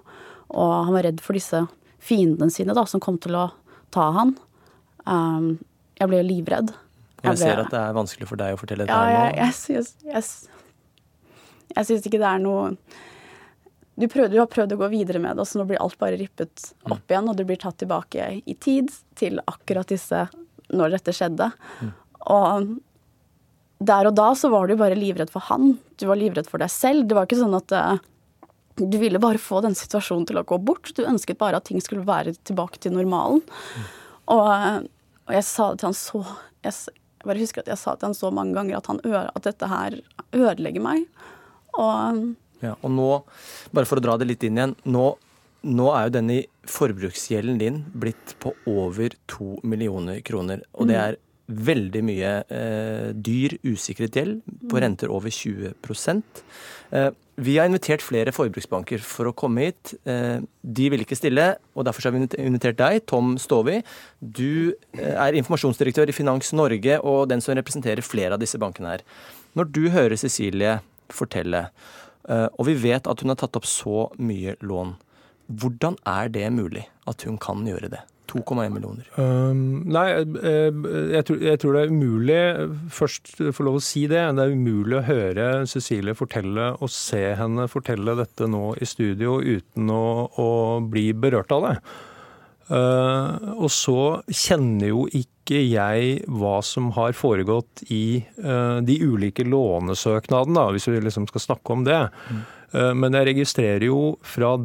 Og 0.53 0.73
han 0.89 0.97
var 0.97 1.09
redd 1.09 1.23
for 1.25 1.37
disse 1.37 1.63
fiendene 2.07 2.53
sine 2.53 2.77
da, 2.77 2.87
som 2.89 3.03
kom 3.05 3.21
til 3.21 3.37
å 3.37 3.47
ta 3.95 4.09
han. 4.17 4.35
Um, 5.05 5.57
jeg 6.01 6.13
ble 6.13 6.23
livredd. 6.25 6.73
Jeg 7.23 7.33
ble- 7.33 7.37
ser 7.41 7.65
at 7.65 7.73
det 7.73 7.81
er 7.81 7.97
vanskelig 7.97 8.29
for 8.29 8.41
deg 8.41 8.57
å 8.57 8.61
fortelle 8.61 8.85
dette 8.85 8.97
ja, 8.97 9.05
her 9.09 9.37
jeg, 9.37 9.37
nå. 9.37 9.77
jeg, 9.77 9.85
jeg, 10.05 10.13
jeg, 10.13 10.65
jeg 11.77 11.89
syns 11.89 12.09
ikke 12.09 12.21
det 12.23 12.33
er 12.33 12.43
noe 12.45 12.65
du, 13.97 14.07
prøvde, 14.09 14.35
du 14.35 14.41
har 14.43 14.49
prøvd 14.53 14.75
å 14.77 14.81
gå 14.81 14.89
videre 14.93 15.21
med 15.23 15.37
det, 15.37 15.45
og 15.45 15.49
så 15.49 15.61
nå 15.61 15.67
blir 15.69 15.81
alt 15.83 15.99
bare 16.01 16.19
rippet 16.21 16.73
Mm. 16.87 16.93
opp 16.93 17.11
igjen, 17.11 17.29
og 17.29 17.37
du 17.37 17.45
blir 17.45 17.59
tatt 17.59 17.79
tilbake 17.81 18.43
i 18.47 18.55
tid 18.55 18.91
til 19.19 19.41
akkurat 19.47 19.89
disse 19.91 20.27
når 20.71 20.97
dette 20.97 21.15
skjedde. 21.15 21.51
Mm. 21.81 21.95
Og 22.35 22.75
der 23.87 24.09
og 24.09 24.15
da 24.17 24.29
så 24.35 24.51
var 24.53 24.69
du 24.69 24.77
bare 24.77 24.97
livredd 24.99 25.31
for 25.33 25.45
han. 25.49 25.79
Du 25.99 26.07
var 26.07 26.17
livredd 26.17 26.49
for 26.49 26.63
deg 26.63 26.71
selv. 26.71 27.09
Det 27.09 27.17
var 27.17 27.27
ikke 27.27 27.41
sånn 27.41 27.57
at 27.59 27.73
uh, 27.77 27.99
du 28.77 28.99
ville 29.01 29.21
bare 29.23 29.41
få 29.41 29.61
den 29.65 29.77
situasjonen 29.77 30.27
til 30.29 30.41
å 30.41 30.45
gå 30.49 30.59
bort. 30.59 30.93
Du 30.97 31.05
ønsket 31.05 31.39
bare 31.41 31.61
at 31.61 31.69
ting 31.69 31.81
skulle 31.85 32.07
være 32.07 32.37
tilbake 32.49 32.81
til 32.81 32.97
normalen. 32.97 33.43
Og, 34.33 34.47
eh, 34.53 34.81
og 35.27 35.35
jeg 35.37 35.45
sa 35.49 35.71
det 35.71 35.81
til 35.81 35.91
han 35.91 35.97
så 35.97 36.23
jeg 36.67 37.29
bare 37.29 37.43
husker 37.43 37.63
at 37.63 37.71
jeg 37.73 37.81
sa 37.81 37.95
til 37.95 38.11
han 38.11 38.17
så 38.17 38.31
mange 38.35 38.55
ganger 38.57 38.79
at, 38.79 38.89
han 38.91 39.01
at 39.07 39.47
dette 39.47 39.69
her 39.71 39.97
ødelegger 40.37 40.85
meg. 40.85 41.07
Og 41.77 42.37
Ja, 42.63 42.75
og 42.83 42.91
nå, 42.91 43.11
bare 43.77 43.87
for 43.89 44.01
å 44.01 44.05
dra 44.05 44.17
det 44.17 44.29
litt 44.31 44.45
inn 44.49 44.57
igjen, 44.57 44.75
nå, 44.89 45.11
nå 45.67 45.87
er 45.93 46.07
jo 46.09 46.15
denne 46.17 46.39
forbruksgjelden 46.71 47.59
din 47.61 47.83
blitt 47.93 48.37
på 48.43 48.55
over 48.71 49.15
to 49.29 49.57
millioner 49.63 50.23
kroner. 50.25 50.63
Og 50.75 50.89
det 50.89 50.97
Mm. 50.97 51.05
er 51.09 51.17
veldig 51.49 52.03
mye 52.03 52.31
eh, 52.51 53.13
dyr, 53.15 53.59
usikret 53.63 54.11
gjeld 54.19 54.43
på 54.69 54.75
Mm. 54.77 54.81
renter 54.83 55.09
over 55.11 55.31
20 55.31 55.75
eh, 56.93 57.11
Vi 57.39 57.59
har 57.59 57.69
invitert 57.69 58.01
flere 58.01 58.33
forbruksbanker 58.33 58.99
for 58.99 59.27
å 59.27 59.35
komme 59.35 59.67
hit. 59.67 59.95
Eh, 60.07 60.41
de 60.65 60.89
vil 60.89 61.01
ikke 61.05 61.17
stille, 61.17 61.57
og 61.77 61.85
derfor 61.85 62.03
har 62.05 62.13
vi 62.13 62.27
invitert 62.39 62.77
deg, 62.79 63.05
Tom 63.07 63.37
Stovi. 63.37 63.83
Du 64.21 64.73
eh, 64.95 65.15
er 65.15 65.33
informasjonsdirektør 65.35 66.09
i 66.09 66.13
Finans 66.13 66.53
Norge 66.53 66.99
og 67.05 67.29
den 67.29 67.41
som 67.41 67.55
representerer 67.55 68.03
flere 68.03 68.33
av 68.33 68.41
disse 68.41 68.59
bankene 68.59 68.89
her. 68.97 69.01
Når 69.55 69.71
du 69.71 69.91
hører 69.91 70.17
Cecilie 70.17 70.81
fortelle, 71.11 71.69
og 72.27 72.67
vi 72.67 72.75
vet 72.83 73.07
at 73.07 73.23
hun 73.23 73.31
har 73.31 73.39
tatt 73.39 73.59
opp 73.59 73.69
så 73.71 74.09
mye 74.19 74.57
lån, 74.67 74.97
hvordan 75.47 75.99
er 76.11 76.31
det 76.35 76.49
mulig 76.55 76.87
at 77.07 77.23
hun 77.27 77.39
kan 77.39 77.63
gjøre 77.67 77.93
det? 77.93 78.03
2,1 78.27 78.73
millioner. 78.75 79.07
Um, 79.17 79.85
nei, 79.87 80.07
eh, 80.19 80.81
jeg 81.15 81.27
tror, 81.29 81.39
jeg 81.47 81.61
tror 81.63 81.77
det 81.77 81.83
er 81.85 81.93
umulig 81.95 82.41
Først 82.93 83.31
få 83.55 83.67
lov 83.67 83.79
å 83.79 83.85
si 83.85 84.07
det. 84.11 84.23
Det 84.37 84.45
er 84.45 84.57
umulig 84.57 84.99
å 84.99 85.05
høre 85.07 85.47
Cecilie 85.71 86.17
fortelle 86.19 86.73
og 86.75 86.93
se 86.93 87.23
henne 87.39 87.69
fortelle 87.71 88.17
dette 88.19 88.49
nå 88.51 88.75
i 88.83 88.89
studio 88.89 89.39
uten 89.41 89.93
å, 89.93 90.05
å 90.43 90.51
bli 90.83 91.09
berørt 91.17 91.55
av 91.55 91.69
det. 91.69 91.75
Eh, 92.67 93.53
og 93.55 93.69
så 93.71 94.23
kjenner 94.27 94.91
jo 94.91 95.05
ikke 95.15 95.61
jeg 95.63 96.25
hva 96.27 96.57
som 96.67 96.91
har 96.97 97.15
foregått 97.15 97.85
i 97.95 98.19
eh, 98.19 98.79
de 98.83 98.97
ulike 99.07 99.47
lånesøknadene, 99.47 100.67
hvis 100.75 100.89
vi 100.91 100.99
liksom 101.05 101.29
skal 101.31 101.45
snakke 101.45 101.77
om 101.77 101.87
det. 101.87 102.03
Eh, 102.73 102.93
men 102.99 103.15
jeg 103.15 103.31
registrerer 103.31 103.87
jo 103.87 104.17
fra 104.27 104.57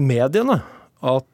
mediene 0.00 0.60
at 1.00 1.26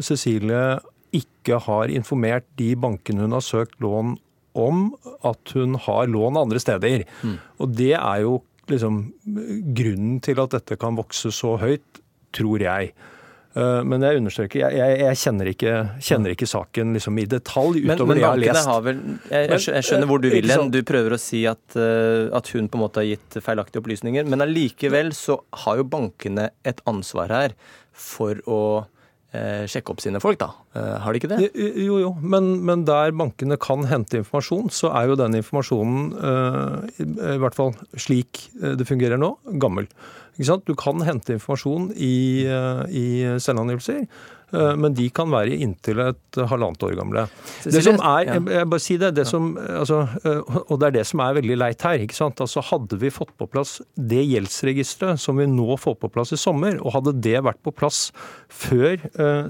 Cecilie 0.00 0.78
ikke 1.12 1.58
har 1.66 1.90
informert 1.92 2.46
de 2.56 2.70
bankene 2.80 3.26
hun 3.26 3.34
har 3.36 3.44
søkt 3.44 3.74
lån 3.84 4.14
om, 4.56 4.86
at 5.26 5.52
hun 5.52 5.74
har 5.84 6.08
lån 6.08 6.38
andre 6.40 6.62
steder. 6.62 7.04
Og 7.60 7.74
det 7.76 7.92
er 7.98 8.22
jo 8.24 8.38
liksom 8.70 9.02
grunnen 9.76 10.22
til 10.24 10.40
at 10.40 10.54
dette 10.56 10.78
kan 10.80 10.96
vokse 10.96 11.34
så 11.36 11.58
høyt, 11.60 12.00
tror 12.32 12.64
jeg. 12.64 12.94
Eh, 13.56 13.82
Men 13.82 14.00
jeg 14.06 14.20
understreker, 14.20 14.60
jeg, 14.62 14.76
jeg, 14.78 14.98
jeg 15.00 15.18
kjenner, 15.24 15.48
ikke, 15.50 15.72
kjenner 16.06 16.34
ikke 16.36 16.46
saken 16.46 16.92
liksom 16.94 17.16
i 17.18 17.24
detalj 17.26 17.80
utover 17.82 18.06
men 18.06 18.14
det 18.14 18.22
jeg 18.22 18.28
har 18.30 18.38
lest. 18.44 18.68
har 18.70 18.84
vel 18.86 19.00
jeg, 19.02 19.48
jeg, 19.50 19.58
skjø- 19.64 19.74
jeg 19.74 19.74
Men, 19.74 19.86
skjønner 19.88 20.10
hvor 20.12 20.22
du 20.22 20.28
eh, 20.28 20.34
vil 20.36 20.52
hen. 20.54 20.70
Du 20.70 20.80
prøver 20.86 21.16
å 21.16 21.18
si 21.18 21.40
at, 21.50 21.64
eh, 21.74 22.28
at 22.38 22.52
hun 22.54 22.68
på 22.70 22.78
en 22.78 22.84
måte 22.84 23.02
har 23.02 23.08
gitt 23.10 23.40
feilaktige 23.42 23.82
opplysninger. 23.82 24.30
Men 24.30 24.46
allikevel 24.46 25.10
så 25.18 25.40
har 25.64 25.80
jo 25.82 25.88
bankene 25.90 26.50
et 26.64 26.78
ansvar 26.86 27.34
her 27.34 27.56
for 27.92 28.38
å 28.46 28.60
eh, 29.34 29.66
sjekke 29.66 29.90
opp 29.96 30.00
sine 30.06 30.22
folk, 30.22 30.38
da. 30.38 30.52
Eh, 30.70 30.96
har 31.02 31.10
de 31.10 31.18
ikke 31.18 31.32
det? 31.32 31.50
Jo, 31.82 31.98
jo, 31.98 32.12
men, 32.22 32.52
men 32.66 32.84
der 32.86 33.10
bankene 33.16 33.58
kan 33.58 33.88
hente 33.90 34.20
informasjon, 34.20 34.70
så 34.70 34.92
er 34.94 35.10
jo 35.10 35.18
den 35.18 35.34
informasjonen, 35.40 36.10
eh, 36.14 36.90
i, 37.02 37.38
hvert 37.42 37.58
fall 37.58 37.74
slik 37.98 38.46
eh, 38.62 38.76
det 38.78 38.86
fungerer 38.86 39.18
nå, 39.18 39.34
gammel. 39.62 39.90
Du 40.38 40.76
kan 40.78 41.02
hente 41.04 41.34
informasjon 41.34 41.90
i, 42.00 42.46
i 42.96 43.06
selvangivelser, 43.44 44.06
men 44.80 44.94
de 44.96 45.04
kan 45.12 45.28
være 45.30 45.58
inntil 45.62 46.00
et 46.00 46.38
halvannet 46.48 46.80
år 46.86 46.94
gamle. 46.96 47.26
Det 47.60 47.82
som 47.84 48.00
er, 48.00 48.30
jeg, 48.48 48.64
bare 48.72 48.82
si 48.82 48.96
det, 48.98 49.10
det 49.18 49.26
som, 49.28 49.50
altså, 49.60 50.00
og 50.62 50.72
det 50.80 50.88
er 50.88 50.96
det 50.96 51.04
som 51.10 51.20
er 51.26 51.36
veldig 51.36 51.58
leit 51.60 51.84
her. 51.84 52.00
ikke 52.00 52.16
sant? 52.16 52.40
Altså 52.40 52.64
Hadde 52.70 52.96
vi 53.02 53.12
fått 53.12 53.34
på 53.36 53.50
plass 53.52 53.76
det 53.94 54.24
gjeldsregisteret 54.30 55.20
som 55.20 55.38
vi 55.38 55.46
nå 55.50 55.76
får 55.82 56.00
på 56.00 56.10
plass 56.14 56.32
i 56.32 56.40
sommer, 56.40 56.80
og 56.80 56.96
hadde 56.96 57.18
det 57.20 57.36
vært 57.44 57.60
på 57.66 57.74
plass 57.76 58.06
før 58.48 58.96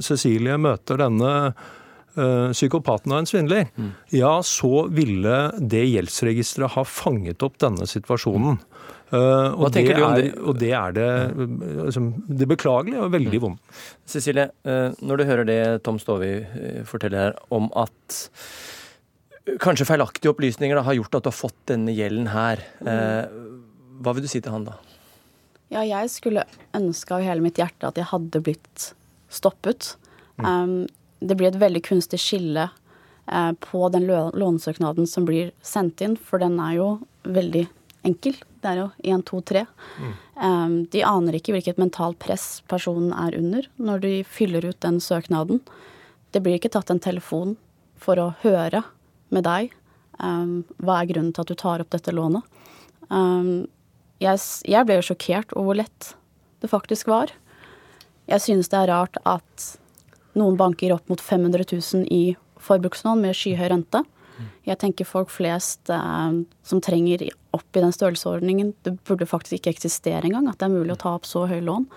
Cecilie 0.03 0.59
møter 0.59 0.99
denne 0.99 1.10
eh, 1.27 2.51
psykopaten 2.55 3.13
og 3.15 3.23
en 3.23 3.29
svindler, 3.29 3.69
ja, 4.15 4.33
så 4.47 4.87
ville 4.95 5.37
det 5.59 5.85
gjeldsregisteret 5.89 6.77
ha 6.77 6.87
fanget 6.87 7.43
opp 7.47 7.59
denne 7.63 7.89
situasjonen. 7.91 8.61
Uh, 9.11 9.51
og, 9.59 9.73
det 9.75 9.89
du 9.89 10.05
om 10.05 10.13
er, 10.15 10.21
det? 10.23 10.29
og 10.39 10.59
det 10.61 10.69
er 10.71 10.93
det, 10.95 11.07
liksom, 11.83 12.13
det 12.31 12.47
beklagelige 12.47 13.01
og 13.03 13.11
veldig 13.11 13.41
vondt. 13.43 13.81
Cecilie, 14.07 14.53
uh, 14.63 14.95
når 15.03 15.19
du 15.19 15.25
hører 15.27 15.49
det 15.49 15.63
Tom 15.83 15.99
Stovi 15.99 16.37
forteller 16.87 17.25
her 17.25 17.41
om 17.51 17.67
at 17.75 18.21
kanskje 19.59 19.89
feilaktige 19.89 20.31
opplysninger 20.31 20.79
da, 20.79 20.85
har 20.87 20.95
gjort 20.95 21.19
at 21.19 21.27
du 21.27 21.31
har 21.33 21.35
fått 21.41 21.59
denne 21.73 21.95
gjelden 21.97 22.31
her, 22.31 22.63
uh, 22.87 23.27
hva 23.99 24.15
vil 24.15 24.29
du 24.29 24.31
si 24.31 24.39
til 24.39 24.55
han 24.55 24.69
da? 24.69 24.79
Ja, 25.75 25.83
jeg 25.87 26.11
skulle 26.11 26.47
ønske 26.75 27.15
av 27.15 27.27
hele 27.27 27.43
mitt 27.43 27.59
hjerte 27.59 27.91
at 27.91 27.99
jeg 27.99 28.11
hadde 28.11 28.43
blitt 28.47 28.91
stoppet. 29.31 29.95
Um, 30.39 30.87
det 31.21 31.37
blir 31.37 31.51
et 31.51 31.61
veldig 31.61 31.83
kunstig 31.85 32.21
skille 32.21 32.69
eh, 33.31 33.53
på 33.61 33.89
den 33.93 34.07
lånesøknaden 34.09 35.09
som 35.09 35.27
blir 35.29 35.53
sendt 35.63 36.01
inn, 36.05 36.17
for 36.17 36.43
den 36.43 36.59
er 36.63 36.79
jo 36.79 36.89
veldig 37.29 37.67
enkel. 38.09 38.37
Det 38.61 38.71
er 38.71 38.81
jo 38.81 38.87
1, 39.17 39.25
2, 39.29 39.41
3. 39.53 39.65
Um, 40.41 40.77
de 40.93 41.03
aner 41.05 41.37
ikke 41.37 41.53
hvilket 41.53 41.81
mentalt 41.81 42.19
press 42.21 42.63
personen 42.69 43.13
er 43.13 43.37
under 43.37 43.67
når 43.77 44.05
de 44.05 44.13
fyller 44.25 44.65
ut 44.69 44.81
den 44.85 45.01
søknaden. 45.05 45.61
Det 46.33 46.43
blir 46.45 46.57
ikke 46.57 46.73
tatt 46.73 46.93
en 46.93 47.03
telefon 47.03 47.57
for 48.01 48.21
å 48.21 48.31
høre 48.41 48.83
med 49.33 49.45
deg 49.45 49.75
um, 50.21 50.63
hva 50.81 51.01
er 51.01 51.11
grunnen 51.13 51.35
til 51.37 51.45
at 51.45 51.53
du 51.53 51.59
tar 51.61 51.85
opp 51.85 51.93
dette 51.93 52.15
lånet. 52.17 52.45
Um, 53.09 53.69
jeg, 54.21 54.41
jeg 54.69 54.87
ble 54.87 55.01
jo 55.01 55.07
sjokkert 55.11 55.53
over 55.57 55.71
hvor 55.71 55.81
lett 55.83 56.13
det 56.61 56.73
faktisk 56.73 57.09
var. 57.11 57.33
Jeg 58.31 58.45
synes 58.45 58.69
det 58.73 58.81
er 58.83 58.93
rart 58.93 59.17
at 59.29 59.71
noen 60.39 60.57
banker 60.61 60.95
opp 60.95 61.11
mot 61.11 61.21
500 61.21 61.67
000 61.73 62.07
i 62.11 62.37
forbrukslån 62.61 63.23
med 63.25 63.37
skyhøy 63.37 63.69
rente. 63.73 64.05
Jeg 64.65 64.79
tenker 64.81 65.09
folk 65.09 65.33
flest 65.33 65.91
eh, 65.93 66.41
som 66.65 66.81
trenger 66.85 67.27
opp 67.57 67.77
i 67.77 67.83
den 67.83 67.93
størrelsesordningen, 67.93 68.75
det 68.87 68.97
burde 69.09 69.29
faktisk 69.29 69.59
ikke 69.59 69.75
eksistere 69.75 70.29
engang, 70.29 70.49
at 70.49 70.61
det 70.61 70.69
er 70.69 70.77
mulig 70.77 70.95
å 70.95 71.01
ta 71.01 71.15
opp 71.19 71.29
så 71.29 71.47
høy 71.51 71.59
lån. 71.67 71.89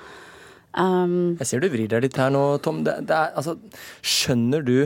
Um, 0.74 1.36
Jeg 1.38 1.52
ser 1.52 1.62
du 1.62 1.70
vrir 1.70 1.90
deg 1.92 2.02
litt 2.08 2.18
her 2.18 2.32
nå, 2.34 2.42
Tom. 2.66 2.82
Det, 2.86 2.96
det 3.06 3.14
er, 3.14 3.34
altså, 3.38 3.54
skjønner 4.02 4.66
du 4.66 4.78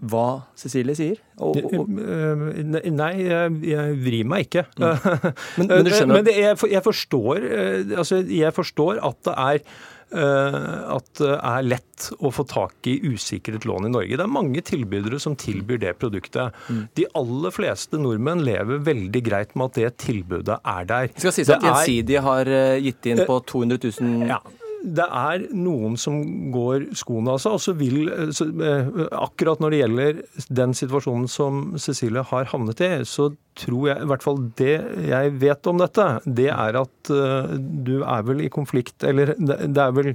hva 0.00 0.42
Cecilie 0.56 0.94
sier? 0.96 1.18
Og, 1.38 1.56
og, 1.64 1.74
og, 1.82 2.00
Eh, 2.00 2.90
Nei, 2.90 3.12
jeg, 3.26 3.60
jeg 3.68 3.96
vrir 4.00 4.24
meg 4.28 4.46
ikke. 4.48 4.66
Men- 5.58 5.68
men 5.68 5.84
du 5.84 5.90
skjønner- 5.92 6.14
Men 6.16 6.24
det, 6.24 6.36
jeg, 6.40 6.56
jeg, 6.72 6.82
forstår, 6.84 7.44
eh, 7.44 7.96
altså, 8.00 8.22
jeg 8.26 8.52
forstår 8.56 9.00
at 9.04 9.18
det 9.28 9.34
er 9.36 9.62
eh, 10.10 10.94
at 10.96 11.10
det 11.20 11.34
er 11.38 11.62
lett 11.68 12.06
å 12.18 12.30
få 12.34 12.42
tak 12.48 12.88
i 12.90 12.96
usikret 13.12 13.66
lån 13.68 13.86
i 13.86 13.92
Norge. 13.92 14.16
Det 14.18 14.24
er 14.24 14.32
mange 14.32 14.62
tilbydere 14.66 15.20
som 15.22 15.36
tilbyr 15.38 15.78
det 15.84 15.92
produktet. 16.00 16.56
Mm. 16.70 16.80
De 16.98 17.04
aller 17.20 17.54
fleste 17.54 18.00
nordmenn 18.00 18.42
lever 18.46 18.80
veldig 18.88 19.22
greit 19.28 19.52
med 19.54 19.70
at 19.70 19.78
det 19.82 19.92
tilbudet 20.06 20.56
er 20.64 20.88
der. 20.88 21.10
det 21.12 21.20
skal 21.26 21.36
sies 21.36 21.48
at 21.52 21.60
er- 21.62 21.68
Gjensidige 21.68 22.24
har 22.26 22.48
eh, 22.48 22.80
gitt 22.88 23.06
inn 23.12 23.22
på 23.28 23.38
200 23.52 23.78
000 24.00 24.26
ja. 24.32 24.40
Det 24.80 25.04
er 25.04 25.42
noen 25.52 25.96
som 26.00 26.20
går 26.54 26.86
skoene 26.96 27.34
av 27.34 27.40
seg, 27.42 27.56
og 27.56 27.62
så 27.62 27.74
vil 27.76 28.08
eh, 28.08 29.00
Akkurat 29.12 29.60
når 29.60 29.74
det 29.74 29.80
gjelder 29.82 30.20
den 30.60 30.72
situasjonen 30.76 31.28
som 31.28 31.60
Cecilie 31.80 32.24
har 32.30 32.48
havnet 32.52 32.80
i, 32.84 32.90
så 33.04 33.28
tror 33.60 33.90
jeg 33.90 34.04
i 34.04 34.08
hvert 34.08 34.24
fall 34.24 34.40
det 34.60 34.76
jeg 35.04 35.34
vet 35.42 35.68
om 35.68 35.80
dette, 35.82 36.06
det 36.24 36.48
er 36.54 36.80
at 36.80 37.12
eh, 37.12 37.56
du 37.60 37.98
er 38.00 38.24
vel 38.28 38.44
i 38.44 38.52
konflikt 38.52 39.04
Eller 39.04 39.34
det, 39.36 39.82
er 39.82 39.92
vel 39.96 40.14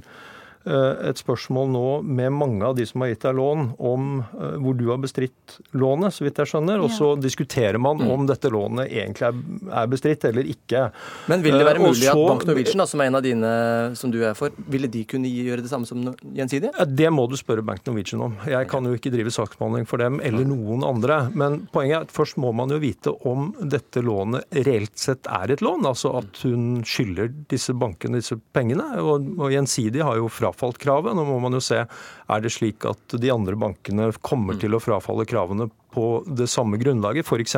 et 0.66 1.20
spørsmål 1.20 1.68
nå 1.70 1.84
med 2.02 2.32
mange 2.34 2.64
av 2.66 2.74
de 2.76 2.86
som 2.88 3.02
har 3.04 3.12
gitt 3.12 3.22
deg 3.22 3.36
lån, 3.38 3.68
om 3.78 4.08
eh, 4.24 4.56
hvor 4.62 4.74
du 4.74 4.88
har 4.90 4.98
bestridt 5.02 5.58
lånet, 5.78 6.14
så 6.14 6.26
vidt 6.26 6.40
jeg 6.42 6.50
skjønner. 6.50 6.82
Og 6.82 6.90
så 6.94 7.12
diskuterer 7.20 7.78
man 7.82 8.02
om 8.02 8.26
dette 8.26 8.50
lånet 8.52 8.90
egentlig 8.90 9.28
er, 9.30 9.86
bestridt 9.90 10.26
eller 10.26 10.48
ikke. 10.50 10.88
Men 11.30 11.44
vil 11.44 11.58
det 11.58 11.68
være 11.68 11.84
mulig 11.84 12.02
så, 12.02 12.16
at 12.16 12.32
Bank 12.32 12.46
Norwegian, 12.50 12.86
som 12.90 13.02
er 13.02 13.10
en 13.12 13.18
av 13.20 13.24
dine 13.26 13.52
som 13.98 14.10
du 14.10 14.18
er 14.26 14.34
for, 14.38 14.54
ville 14.72 14.90
de 14.90 15.04
kunne 15.08 15.30
gjøre 15.30 15.62
det 15.62 15.70
samme 15.70 15.86
som 15.88 16.02
Gjensidige? 16.36 16.86
Det 16.90 17.12
må 17.14 17.28
du 17.30 17.36
spørre 17.38 17.64
Bank 17.66 17.86
Norwegian 17.86 18.24
om. 18.26 18.36
Jeg 18.50 18.66
kan 18.70 18.86
jo 18.86 18.96
ikke 18.96 19.14
drive 19.14 19.32
saksbehandling 19.34 19.86
for 19.88 20.02
dem 20.02 20.18
eller 20.24 20.48
noen 20.48 20.82
andre. 20.86 21.20
Men 21.36 21.62
poenget 21.74 22.00
er 22.00 22.08
at 22.08 22.14
først 22.14 22.40
må 22.42 22.50
man 22.56 22.74
jo 22.74 22.80
vite 22.82 23.14
om 23.28 23.52
dette 23.62 24.02
lånet 24.04 24.50
reelt 24.66 24.98
sett 24.98 25.30
er 25.30 25.54
et 25.54 25.62
lån. 25.64 25.86
Altså 25.86 26.16
at 26.18 26.42
hun 26.42 26.82
skylder 26.86 27.30
disse 27.50 27.74
bankene 27.76 28.18
disse 28.18 28.38
pengene. 28.56 28.88
Og, 29.02 29.30
og 29.38 29.54
Gjensidige 29.54 30.06
har 30.06 30.18
jo 30.18 30.30
frafalt 30.32 30.55
kravet. 30.56 31.16
Nå 31.16 31.24
må 31.28 31.38
man 31.42 31.56
jo 31.56 31.62
se 31.64 31.82
er 31.84 32.42
det 32.42 32.52
slik 32.54 32.84
at 32.88 33.16
de 33.20 33.32
andre 33.32 33.56
bankene 33.58 34.10
kommer 34.24 34.58
til 34.60 34.76
å 34.76 34.82
frafalle 34.82 35.26
kravene 35.28 35.68
på 35.96 36.06
det 36.28 36.48
samme 36.52 36.76
grunnlaget, 36.80 37.24
f.eks. 37.24 37.56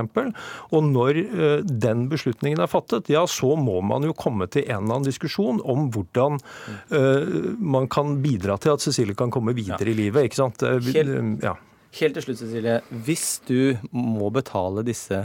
Og 0.70 0.84
når 0.86 1.20
eh, 1.22 1.62
den 1.66 2.06
beslutningen 2.12 2.62
er 2.62 2.70
fattet, 2.70 3.10
ja, 3.10 3.24
så 3.26 3.54
må 3.58 3.80
man 3.82 4.06
jo 4.06 4.14
komme 4.16 4.46
til 4.52 4.66
en 4.68 4.84
eller 4.84 4.98
annen 5.00 5.08
diskusjon 5.08 5.58
om 5.66 5.88
hvordan 5.94 6.38
uh, 6.38 7.56
man 7.58 7.88
kan 7.90 8.18
bidra 8.22 8.58
til 8.62 8.76
at 8.76 8.84
Cecilie 8.84 9.18
kan 9.18 9.32
komme 9.34 9.56
videre 9.56 9.90
i 9.90 9.96
livet. 9.98 10.28
ikke 10.28 10.42
sant? 10.42 10.62
Eh, 10.62 10.78
Helt- 10.92 11.42
ja. 11.42 11.56
Helt 11.98 12.18
til 12.18 12.26
slutt, 12.26 12.40
Cecilie. 12.42 12.78
Hvis 13.06 13.26
du 13.48 13.74
må 13.90 14.28
betale 14.34 14.84
disse 14.86 15.24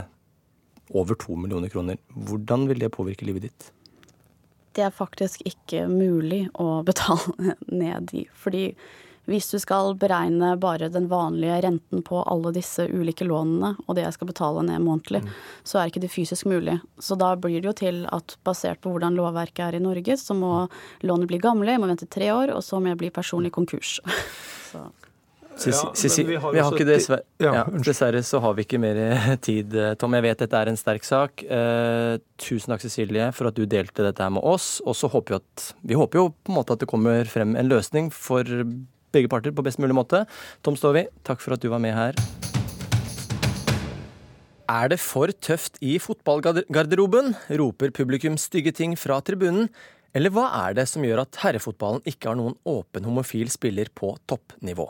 over 0.94 1.16
to 1.20 1.36
millioner 1.38 1.70
kroner, 1.72 2.00
hvordan 2.14 2.66
vil 2.70 2.82
det 2.82 2.92
påvirke 2.94 3.26
livet 3.28 3.50
ditt? 3.50 3.70
Det 4.74 4.84
er 4.88 4.94
faktisk 4.94 5.42
ikke 5.48 5.86
mulig 5.90 6.46
å 6.60 6.82
betale 6.86 7.54
ned 7.82 8.14
i. 8.14 8.26
Fordi 8.34 8.68
hvis 9.24 9.46
du 9.48 9.56
skal 9.60 9.94
beregne 9.96 10.50
bare 10.60 10.90
den 10.92 11.06
vanlige 11.08 11.62
renten 11.64 12.02
på 12.04 12.20
alle 12.28 12.52
disse 12.52 12.84
ulike 12.92 13.24
lånene, 13.24 13.72
og 13.86 13.96
det 13.96 14.04
jeg 14.04 14.16
skal 14.18 14.28
betale 14.28 14.64
ned 14.66 14.84
månedlig, 14.84 15.22
så 15.64 15.80
er 15.80 15.88
ikke 15.88 16.02
det 16.04 16.12
fysisk 16.12 16.48
mulig. 16.50 16.76
Så 17.00 17.16
da 17.16 17.32
blir 17.36 17.62
det 17.62 17.70
jo 17.70 17.76
til 17.78 18.02
at 18.12 18.36
basert 18.44 18.82
på 18.84 18.92
hvordan 18.92 19.16
lovverket 19.16 19.64
er 19.68 19.78
i 19.78 19.84
Norge, 19.84 20.18
så 20.20 20.36
må 20.36 20.66
lånet 21.00 21.30
bli 21.30 21.40
gamle, 21.40 21.72
jeg 21.72 21.80
må 21.80 21.88
vente 21.88 22.10
tre 22.10 22.28
år, 22.34 22.52
og 22.52 22.60
så 22.66 22.82
må 22.82 22.92
jeg 22.92 23.00
bli 23.00 23.14
personlig 23.14 23.54
konkurs. 23.56 23.96
Så. 24.74 24.84
Ja, 25.54 25.92
Cici- 25.94 26.24
vi 26.26 26.34
vi 26.36 26.58
har 26.60 26.72
ikke 26.74 26.84
dessverre, 26.88 27.22
Ja, 27.40 27.52
ja, 27.54 27.64
dessverre 27.86 28.20
så 28.26 28.40
har 28.42 28.54
vi 28.58 28.64
ikke 28.64 28.80
mer 28.82 28.98
tid, 29.46 29.74
eh, 29.78 29.94
Tom. 29.94 30.12
Jeg 30.18 30.22
vet 30.26 30.38
dette 30.42 30.60
er 30.60 30.68
en 30.72 30.76
sterk 30.80 31.04
sak. 31.06 31.44
Eh, 31.46 32.18
tusen 32.42 32.72
takk, 32.74 32.82
Cecilie, 32.82 33.28
for 33.32 33.48
at 33.48 33.54
du 33.54 33.64
delte 33.64 34.02
dette 34.04 34.18
her 34.24 34.32
med 34.34 34.42
oss. 34.42 34.80
Og 34.84 34.96
så 34.98 35.08
håper 35.12 35.36
vi 35.36 35.40
at 35.40 35.68
Vi 35.84 35.94
håper 35.94 36.20
jo 36.20 36.26
på 36.34 36.50
en 36.52 36.58
måte 36.58 36.74
at 36.74 36.82
det 36.82 36.88
kommer 36.90 37.24
frem 37.30 37.54
en 37.56 37.70
løsning 37.70 38.10
for 38.12 38.42
begge 39.14 39.30
parter 39.30 39.54
på 39.54 39.62
best 39.62 39.78
mulig 39.78 39.94
måte. 39.94 40.24
Tom 40.66 40.74
Stovi, 40.76 41.06
takk 41.22 41.40
for 41.40 41.54
at 41.54 41.62
du 41.62 41.68
var 41.70 41.78
med 41.78 41.94
her. 41.94 42.18
Er 44.68 44.88
det 44.88 44.98
for 44.98 45.28
tøft 45.44 45.76
i 45.84 45.98
fotballgarderoben? 46.00 47.34
roper 47.60 47.92
publikum 47.94 48.38
stygge 48.40 48.72
ting 48.74 48.96
fra 48.98 49.20
tribunen. 49.20 49.68
Eller 50.14 50.30
hva 50.30 50.46
er 50.62 50.76
det 50.78 50.84
som 50.86 51.02
gjør 51.02 51.24
at 51.24 51.40
herrefotballen 51.42 52.04
ikke 52.06 52.30
har 52.30 52.38
noen 52.38 52.54
åpen 52.70 53.06
homofil 53.06 53.50
spiller 53.50 53.90
på 53.98 54.12
toppnivå? 54.30 54.86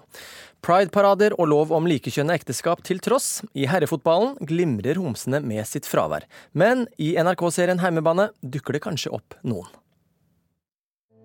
Pride-parader 0.65 1.37
og 1.39 1.49
lov 1.49 1.73
om 1.77 1.89
likekjønne 1.89 2.37
ekteskap 2.37 2.85
til 2.85 3.01
tross, 3.05 3.41
i 3.57 3.65
herrefotballen 3.69 4.37
glimrer 4.45 5.01
homsene 5.01 5.41
med 5.45 5.65
sitt 5.69 5.89
fravær. 5.89 6.29
Men 6.53 6.87
i 7.01 7.15
NRK-serien 7.17 7.81
Heimebane 7.81 8.31
dukker 8.41 8.77
det 8.77 8.85
kanskje 8.85 9.13
opp 9.17 9.37
noen. 9.45 9.69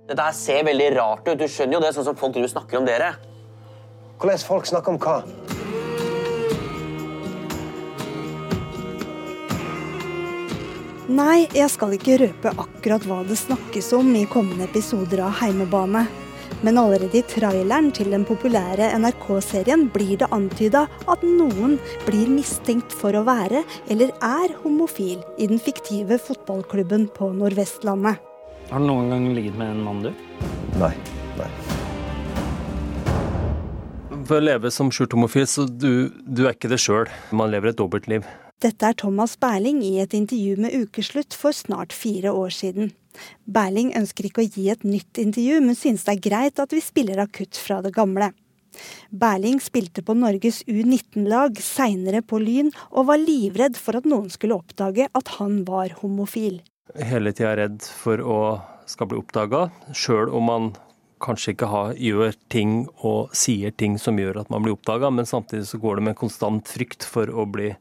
Dette 0.10 0.26
her 0.26 0.34
ser 0.34 0.64
veldig 0.66 0.89
rart 0.95 1.28
ut. 1.28 1.38
Du 1.38 1.45
skjønner 1.45 1.78
jo 1.78 1.84
det, 1.84 1.93
sånn 1.93 2.08
som 2.08 2.18
folk 2.18 2.39
snakker 2.39 2.80
om 2.80 2.88
dere. 2.88 3.14
Hvordan 4.20 4.47
folk 4.47 4.68
snakker 4.68 4.95
om 4.95 5.04
hva? 5.04 5.59
Nei, 11.10 11.47
jeg 11.57 11.66
skal 11.74 11.95
ikke 11.95 12.20
røpe 12.22 12.51
akkurat 12.62 13.05
hva 13.10 13.24
det 13.26 13.34
snakkes 13.39 13.88
om 13.97 14.12
i 14.14 14.28
kommende 14.30 14.68
episoder 14.68 15.24
av 15.26 15.39
Heimebane. 15.39 16.03
Men 16.62 16.78
allerede 16.78 17.18
i 17.18 17.24
traileren 17.26 17.88
til 17.97 18.12
den 18.14 18.28
populære 18.30 18.91
NRK-serien 18.93 19.88
blir 19.89 20.20
det 20.22 20.28
antyda 20.36 20.84
at 21.10 21.24
noen 21.26 21.80
blir 22.05 22.30
mistenkt 22.30 22.93
for 22.93 23.18
å 23.18 23.24
være 23.26 23.64
eller 23.89 24.14
er 24.22 24.53
homofil 24.62 25.24
i 25.41 25.47
den 25.49 25.57
fiktive 25.57 26.20
fotballklubben 26.22 27.07
på 27.16 27.32
Nordvestlandet. 27.39 28.20
Har 28.70 28.84
du 28.84 28.86
noen 28.86 29.10
gang 29.10 29.26
ligget 29.34 29.57
med 29.57 29.72
en 29.74 29.82
mann, 29.88 30.03
du? 30.05 30.12
Nei. 30.78 30.91
Nei. 31.39 31.49
For 34.30 34.38
å 34.38 34.45
leve 34.45 34.70
som 34.70 34.93
skjult 34.93 35.18
homofil, 35.18 35.49
så 35.49 35.66
du, 35.66 36.14
du 36.22 36.45
er 36.45 36.53
ikke 36.53 36.70
det 36.70 36.78
sjøl. 36.86 37.10
Man 37.34 37.49
lever 37.49 37.74
et 37.74 37.82
dobbeltliv. 37.82 38.30
Dette 38.60 38.89
er 38.91 38.95
Thomas 38.99 39.38
Berling 39.39 39.78
i 39.88 40.01
et 40.03 40.12
intervju 40.12 40.57
med 40.60 40.74
Ukeslutt 40.76 41.32
for 41.32 41.55
snart 41.55 41.93
fire 41.95 42.34
år 42.36 42.51
siden. 42.51 42.89
Berling 43.47 43.93
ønsker 43.95 44.28
ikke 44.28 44.43
å 44.43 44.49
gi 44.51 44.66
et 44.74 44.84
nytt 44.84 45.16
intervju, 45.22 45.62
men 45.64 45.78
synes 45.80 46.03
det 46.03 46.18
er 46.18 46.26
greit 46.26 46.60
at 46.60 46.76
vi 46.76 46.82
spiller 46.84 47.22
akutt 47.24 47.55
fra 47.55 47.78
det 47.86 47.93
gamle. 47.95 48.34
Berling 49.16 49.62
spilte 49.64 50.03
på 50.03 50.18
Norges 50.20 50.60
U19-lag, 50.68 51.55
seinere 51.64 52.20
på 52.20 52.41
Lyn, 52.43 52.74
og 52.91 53.07
var 53.14 53.24
livredd 53.24 53.80
for 53.80 54.01
at 54.01 54.10
noen 54.12 54.28
skulle 54.34 54.60
oppdage 54.60 55.07
at 55.07 55.34
han 55.38 55.64
var 55.64 55.95
homofil. 56.01 56.60
Hele 56.99 57.32
tida 57.32 57.55
redd 57.62 57.80
for 57.88 58.20
å 58.20 58.41
skal 58.91 59.07
bli 59.07 59.22
oppdaga, 59.22 59.70
sjøl 59.95 60.36
om 60.36 60.47
man 60.51 60.70
kanskje 61.24 61.55
ikke 61.55 61.72
har, 61.72 61.95
gjør 61.95 62.36
ting 62.51 62.78
og 63.07 63.32
sier 63.36 63.72
ting 63.72 63.95
som 64.01 64.20
gjør 64.20 64.43
at 64.43 64.51
man 64.51 64.68
blir 64.68 64.76
oppdaga, 64.76 65.07
men 65.16 65.28
samtidig 65.28 65.68
så 65.72 65.80
går 65.80 65.99
det 65.99 66.07
med 66.12 66.20
konstant 66.20 66.68
frykt 66.68 67.07
for 67.07 67.32
å 67.32 67.47
bli 67.47 67.72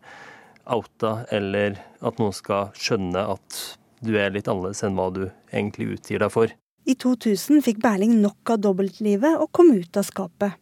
outa, 0.72 1.24
eller 1.34 1.78
at 2.04 2.20
noen 2.20 2.34
skal 2.36 2.72
skjønne 2.78 3.24
at 3.34 3.58
du 4.04 4.14
er 4.20 4.32
litt 4.34 4.48
annerledes 4.50 4.84
enn 4.86 4.96
hva 4.98 5.08
du 5.14 5.24
egentlig 5.50 5.94
utgir 5.96 6.22
deg 6.22 6.32
for. 6.32 6.52
I 6.88 6.94
2000 6.96 7.60
fikk 7.66 7.82
Berling 7.82 8.14
nok 8.22 8.54
av 8.54 8.62
dobbeltlivet 8.64 9.40
og 9.42 9.50
kom 9.52 9.74
ut 9.74 9.98
av 9.98 10.06
skapet. 10.06 10.56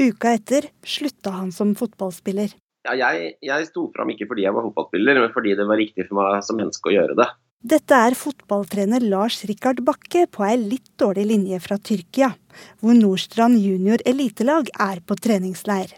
Uka 0.00 0.32
etter 0.38 0.70
slutta 0.86 1.34
han 1.36 1.52
som 1.52 1.76
fotballspiller. 1.78 2.56
Ja, 2.88 2.94
jeg, 2.96 3.34
jeg 3.44 3.68
sto 3.68 3.84
fram 3.92 4.10
ikke 4.14 4.30
fordi 4.30 4.46
jeg 4.46 4.56
var 4.56 4.64
fotballspiller, 4.64 5.20
men 5.20 5.32
fordi 5.34 5.52
det 5.58 5.68
var 5.68 5.78
riktig 5.78 6.08
for 6.08 6.22
meg 6.22 6.44
som 6.46 6.58
menneske 6.58 6.90
å 6.90 6.96
gjøre 6.96 7.18
det. 7.20 7.28
Dette 7.60 7.92
er 7.92 8.16
fotballtrener 8.16 9.04
Lars 9.04 9.42
Rikard 9.44 9.82
Bakke 9.84 10.24
på 10.32 10.46
ei 10.48 10.54
litt 10.56 10.94
dårlig 10.98 11.26
linje 11.28 11.58
fra 11.60 11.76
Tyrkia, 11.76 12.30
hvor 12.80 12.96
Nordstrand 12.96 13.60
junior 13.60 14.00
elitelag 14.08 14.72
er 14.80 15.02
på 15.04 15.18
treningsleir. 15.20 15.92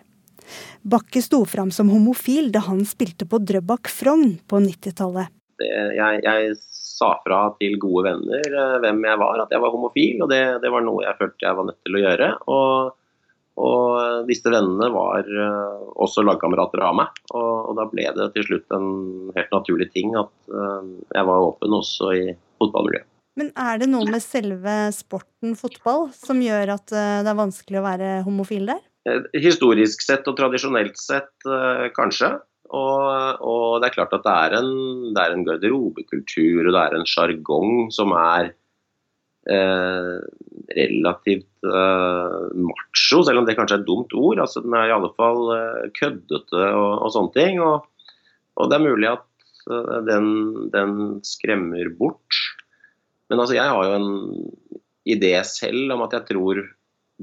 Bakke 0.82 1.22
sto 1.22 1.43
fram 1.49 1.70
som 1.74 1.90
homofil 1.93 2.51
da 2.55 2.64
han 2.66 2.82
spilte 2.88 3.28
på 3.28 3.40
Drøbak 3.43 3.90
Frogn 3.93 4.36
på 4.51 4.62
90-tallet. 4.62 5.32
Jeg, 5.62 6.22
jeg, 6.24 6.55
sa 6.93 7.16
fra 7.24 7.45
til 7.59 7.78
gode 7.82 8.05
venner 8.07 8.45
eh, 8.47 8.80
hvem 8.82 9.01
jeg 9.07 9.18
var, 9.18 9.40
at 9.43 9.53
jeg 9.55 9.62
var 9.62 9.72
homofil, 9.74 10.20
og 10.22 10.28
det, 10.30 10.43
det 10.62 10.70
var 10.70 10.84
noe 10.86 11.03
jeg 11.07 11.18
følte 11.18 11.47
jeg 11.47 11.59
var 11.59 11.66
nødt 11.66 11.80
til 11.86 11.97
å 11.99 12.03
gjøre. 12.03 12.28
Og, 12.53 12.93
og 13.62 14.28
disse 14.28 14.53
vennene 14.53 14.90
var 14.95 15.26
uh, 15.26 15.88
også 16.05 16.24
lagkamerater 16.24 16.84
av 16.86 16.95
meg. 17.01 17.22
Og, 17.32 17.49
og, 17.70 17.72
da 17.80 17.88
ble 17.90 18.07
det 18.18 18.28
til 18.36 18.47
slutt 18.49 18.76
en 18.76 18.93
helt 19.36 19.57
naturlig 19.57 19.88
ting 19.95 20.14
at 20.18 20.30
uh, 20.53 20.84
jeg 21.16 21.26
var 21.30 21.49
åpen 21.49 21.78
også 21.80 22.12
i 22.18 22.22
fotballmiljøet. 22.62 23.09
Men 23.40 23.49
er 23.57 23.80
det 23.80 23.88
noe 23.88 24.05
med 24.12 24.20
selve 24.20 24.76
sporten 24.93 25.57
fotball 25.57 26.11
som 26.12 26.43
gjør 26.45 26.74
at 26.74 26.93
det 26.93 27.30
er 27.30 27.38
vanskelig 27.38 27.78
å 27.80 27.86
være 27.86 28.11
homofil 28.26 28.68
der? 28.68 28.82
Historisk 29.34 30.05
sett 30.05 30.28
og 30.30 30.36
tradisjonelt 30.38 30.98
sett, 31.00 31.32
kanskje. 31.96 32.36
Og, 32.72 33.40
og, 33.44 33.64
det 33.82 33.90
er 33.90 33.94
klart 33.98 34.14
at 34.16 34.24
det 34.24 34.32
er 34.32 34.55
en, 34.57 34.70
det 35.12 35.20
er 35.20 35.34
en 35.34 35.44
garderobekultur 35.44 36.62
og 36.62 36.72
det 36.72 36.82
er 36.82 36.94
en 36.96 37.09
sjargong 37.09 37.90
som 37.92 38.14
er 38.16 38.53
eh, 39.50 40.14
relativt 40.78 41.68
eh, 41.68 42.38
macho, 42.57 43.20
selv 43.26 43.42
om 43.42 43.48
det 43.48 43.59
kanskje 43.59 43.76
er 43.78 43.82
et 43.82 43.90
dumt 43.90 44.16
ord. 44.16 44.40
altså 44.40 44.64
Den 44.64 44.76
er 44.78 44.88
i 44.88 44.94
alle 44.96 45.12
fall 45.18 45.53
eh, 45.57 45.90
køddete 45.98 46.62
og, 46.70 46.92
og, 46.94 47.09
sånne 47.12 47.36
ting. 47.36 47.61
Og, 47.61 47.84
og, 48.57 48.70
det 48.70 48.78
er 48.78 48.86
mulig 48.86 49.11
at 49.11 49.26
eh, 49.68 49.98
den, 50.09 50.28
den, 50.72 50.94
skremmer 51.28 51.92
bort. 51.98 52.40
Men 53.28 53.42
altså 53.42 53.59
jeg 53.59 53.68
har 53.68 53.88
jo 53.88 53.98
en 53.98 54.11
idé 55.09 55.34
selv 55.48 55.92
om 55.92 56.07
at 56.07 56.16
jeg 56.16 56.30
tror 56.32 56.64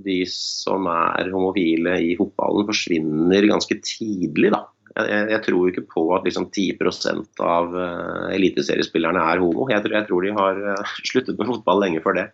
de 0.05 0.19
som 0.31 0.87
er 0.91 1.31
homofile 1.33 1.95
i 2.05 2.15
fotballen, 2.19 2.67
forsvinner 2.69 3.47
ganske 3.49 3.79
tidlig. 3.85 4.53
da 4.55 4.65
jeg, 4.97 5.25
jeg, 5.31 5.41
tror 5.45 5.69
ikke 5.69 5.85
på 5.93 6.03
at 6.15 6.25
liksom 6.27 6.49
10% 6.49 7.43
av 7.45 7.75
uh, 7.75 8.27
eliteseriespillerne 8.35 9.21
er 9.31 9.41
homo. 9.43 9.67
Jeg, 9.71 9.85
jeg, 9.85 10.07
tror 10.09 10.25
de 10.25 10.35
har 10.35 10.61
uh, 10.73 10.93
sluttet 11.09 11.39
med 11.39 11.49
fotball 11.51 11.83
lenge 11.85 12.03
før 12.05 12.19
det. 12.19 12.27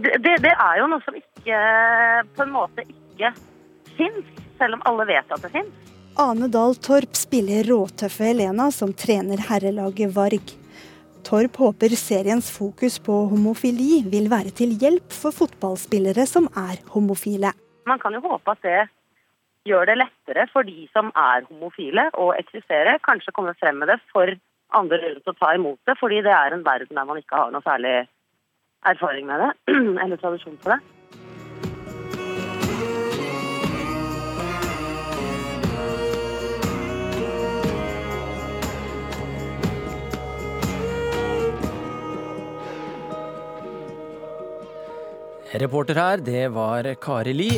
Det, 0.00 0.16
det. 0.24 0.36
det, 0.44 0.54
er 0.54 0.80
jo 0.80 0.88
noe 0.90 1.04
som 1.04 1.16
ikke 1.18 1.60
på 2.36 2.44
en 2.46 2.54
måte 2.54 2.86
ikke 2.86 3.32
fins, 3.98 4.34
selv 4.60 4.78
om 4.78 4.84
alle 4.88 5.08
vet 5.10 5.34
at 5.34 5.44
det 5.44 5.52
fins. 5.54 5.88
Ane 6.20 6.50
Dahl 6.52 6.74
Torp 6.82 7.14
spiller 7.16 7.68
råtøffe 7.68 8.26
Helena 8.32 8.68
som 8.74 8.92
trener 8.96 9.40
herrelaget 9.48 10.10
Varg. 10.16 10.56
Torp 11.26 11.56
håper 11.62 11.94
seriens 11.98 12.50
fokus 12.52 12.98
på 13.06 13.16
homofili 13.32 14.00
vil 14.12 14.30
være 14.32 14.52
til 14.60 14.76
hjelp 14.80 15.12
for 15.14 15.34
fotballspillere 15.36 16.26
som 16.28 16.48
er 16.56 16.80
homofile. 16.94 17.52
Man 17.86 18.02
kan 18.02 18.14
jo 18.16 18.22
håpe 18.24 18.54
at 18.54 18.62
det 18.66 18.80
gjør 19.68 19.90
det 19.90 19.98
lettere 20.00 20.46
for 20.52 20.66
de 20.66 20.86
som 20.94 21.10
er 21.16 21.44
homofile 21.48 22.06
å 22.18 22.30
eksistere. 22.36 22.98
Kanskje 23.04 23.34
komme 23.36 23.56
frem 23.60 23.80
med 23.82 23.92
det 23.92 23.98
for 24.12 24.32
andre 24.76 25.00
rundt 25.02 25.28
å 25.28 25.36
ta 25.36 25.54
imot 25.56 25.80
det, 25.88 25.96
fordi 26.00 26.22
det 26.26 26.32
er 26.32 26.54
en 26.54 26.64
verden 26.64 26.96
der 26.96 27.08
man 27.08 27.20
ikke 27.20 27.36
har 27.36 27.52
noe 27.52 27.64
særlig 27.66 27.96
erfaring 28.86 29.26
med 29.28 29.42
det, 29.42 29.50
eller 30.04 30.20
tradisjon 30.20 30.58
for 30.62 30.76
det. 30.76 30.99
Reporter 45.50 45.98
her, 45.98 46.20
det 46.22 46.44
var 46.54 46.86
Kari 47.02 47.32
Li. 47.34 47.48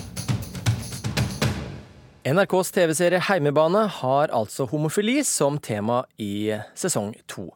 NRKs 2.25 2.71
TV-serie 2.73 3.21
Heimebane 3.27 3.83
har 3.99 4.33
altså 4.33 4.65
homofili 4.71 5.19
som 5.29 5.59
tema 5.61 5.99
i 6.17 6.55
sesong 6.73 7.11
to. 7.29 7.51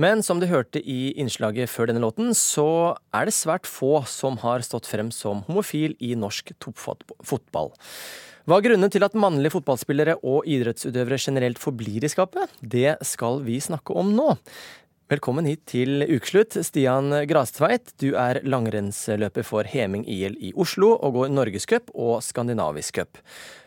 Men 0.00 0.24
som 0.24 0.40
du 0.40 0.46
hørte 0.48 0.80
i 0.80 1.12
innslaget 1.20 1.68
før 1.68 1.90
denne 1.90 2.00
låten, 2.00 2.32
så 2.32 2.96
er 3.12 3.28
det 3.28 3.36
svært 3.36 3.68
få 3.68 3.98
som 4.08 4.40
har 4.40 4.64
stått 4.64 4.88
frem 4.88 5.12
som 5.12 5.44
homofil 5.50 5.98
i 6.00 6.14
norsk 6.16 6.54
toppfotball. 6.64 7.74
Hva 8.48 8.58
er 8.60 8.64
grunnen 8.64 8.92
til 8.92 9.04
at 9.04 9.14
mannlige 9.16 9.52
fotballspillere 9.54 10.16
og 10.24 10.48
idrettsutøvere 10.48 11.20
generelt 11.20 11.60
forblir 11.60 12.04
i 12.04 12.10
skapet? 12.12 12.56
Det 12.60 12.96
skal 13.04 13.44
vi 13.44 13.60
snakke 13.60 13.92
om 14.00 14.16
nå. 14.16 14.34
Velkommen 15.12 15.44
hit 15.44 15.66
til 15.68 16.00
ukeslutt, 16.08 16.56
Stian 16.64 17.12
Grastveit. 17.28 17.92
Du 18.00 18.14
er 18.16 18.38
langrennsløper 18.40 19.44
for 19.44 19.68
Heming 19.68 20.06
IL 20.08 20.38
i 20.40 20.54
Oslo 20.56 20.94
og 20.96 21.18
går 21.18 21.34
norgescup 21.34 21.92
og 21.92 22.22
skandinavisk 22.24 23.02
cup 23.02 23.20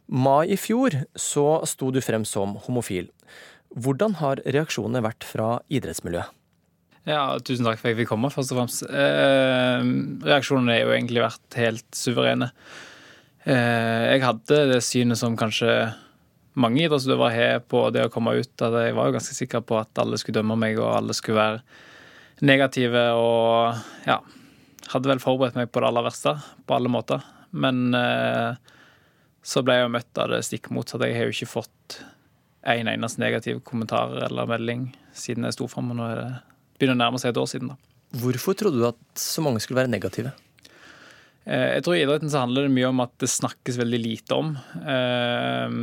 mai 0.07 0.47
i 0.53 0.57
fjor 0.57 0.95
så 1.19 1.61
sto 1.67 1.91
du 1.91 1.99
frem 2.03 2.25
som 2.25 2.55
homofil. 2.65 3.09
Hvordan 3.75 4.17
har 4.21 4.41
reaksjonene 4.47 5.03
vært 5.03 5.27
fra 5.27 5.57
idrettsmiljøet? 5.69 6.33
Ja, 7.07 7.37
Tusen 7.39 7.67
takk 7.67 7.79
for 7.79 7.87
at 7.87 7.93
jeg 7.93 8.01
fikk 8.01 8.11
komme, 8.11 8.31
først 8.31 8.51
og 8.51 8.61
fremst. 8.61 8.83
Eh, 8.89 9.85
reaksjonene 10.27 10.73
har 10.73 10.81
jo 10.81 10.95
egentlig 10.95 11.23
vært 11.23 11.59
helt 11.59 11.87
suverene. 11.95 12.49
Eh, 13.45 14.03
jeg 14.11 14.25
hadde 14.25 14.59
det 14.73 14.81
synet 14.83 15.19
som 15.21 15.37
kanskje 15.39 15.69
mange 16.57 16.83
idrettsutøvere 16.83 17.35
har 17.35 17.61
på 17.69 17.83
det 17.93 18.07
å 18.07 18.11
komme 18.13 18.35
ut. 18.37 18.53
at 18.65 18.79
Jeg 18.87 18.95
var 18.97 19.09
jo 19.09 19.17
ganske 19.17 19.37
sikker 19.37 19.63
på 19.65 19.77
at 19.79 20.01
alle 20.01 20.19
skulle 20.19 20.39
dømme 20.39 20.57
meg, 20.59 20.79
og 20.81 20.95
alle 20.95 21.15
skulle 21.17 21.39
være 21.39 21.61
negative. 22.47 23.03
Og 23.17 24.07
ja, 24.07 24.19
hadde 24.93 25.11
vel 25.11 25.23
forberedt 25.23 25.59
meg 25.59 25.71
på 25.71 25.83
det 25.83 25.91
aller 25.91 26.07
verste 26.07 26.37
på 26.65 26.77
alle 26.77 26.91
måter. 26.91 27.23
Men 27.57 27.95
eh, 27.95 28.57
så 29.45 29.63
ble 29.63 29.77
jeg 29.77 29.87
jo 29.87 29.95
møtt 29.95 30.21
av 30.23 30.33
det 30.33 30.43
stikk 30.47 30.71
motsatte. 30.75 31.07
Jeg 31.09 31.19
har 31.19 31.29
jo 31.29 31.35
ikke 31.35 31.53
fått 31.57 32.01
en 32.67 32.89
eneste 32.91 33.21
negativ 33.23 33.61
kommentar 33.67 34.11
eller 34.25 34.49
melding 34.49 34.89
siden 35.15 35.47
jeg 35.47 35.55
sto 35.55 35.69
fram. 35.71 35.93
Nå 35.95 36.09
er 36.09 36.19
det 36.19 36.31
begynner 36.77 36.97
å 36.97 37.03
nærme 37.05 37.21
seg 37.21 37.31
et 37.31 37.39
år 37.41 37.47
siden. 37.49 37.71
da. 37.73 37.77
Hvorfor 38.21 38.57
trodde 38.57 38.81
du 38.81 38.87
at 38.87 38.99
så 39.19 39.43
mange 39.43 39.61
skulle 39.63 39.81
være 39.81 39.91
negative? 39.91 40.33
Eh, 41.47 41.77
jeg 41.77 41.85
tror 41.85 41.95
I 41.95 42.03
idretten 42.03 42.31
så 42.31 42.43
handler 42.43 42.67
det 42.67 42.75
mye 42.75 42.91
om 42.91 43.03
at 43.05 43.13
det 43.23 43.31
snakkes 43.31 43.79
veldig 43.79 43.99
lite 44.03 44.35
om. 44.35 44.55
Eh, 44.83 45.75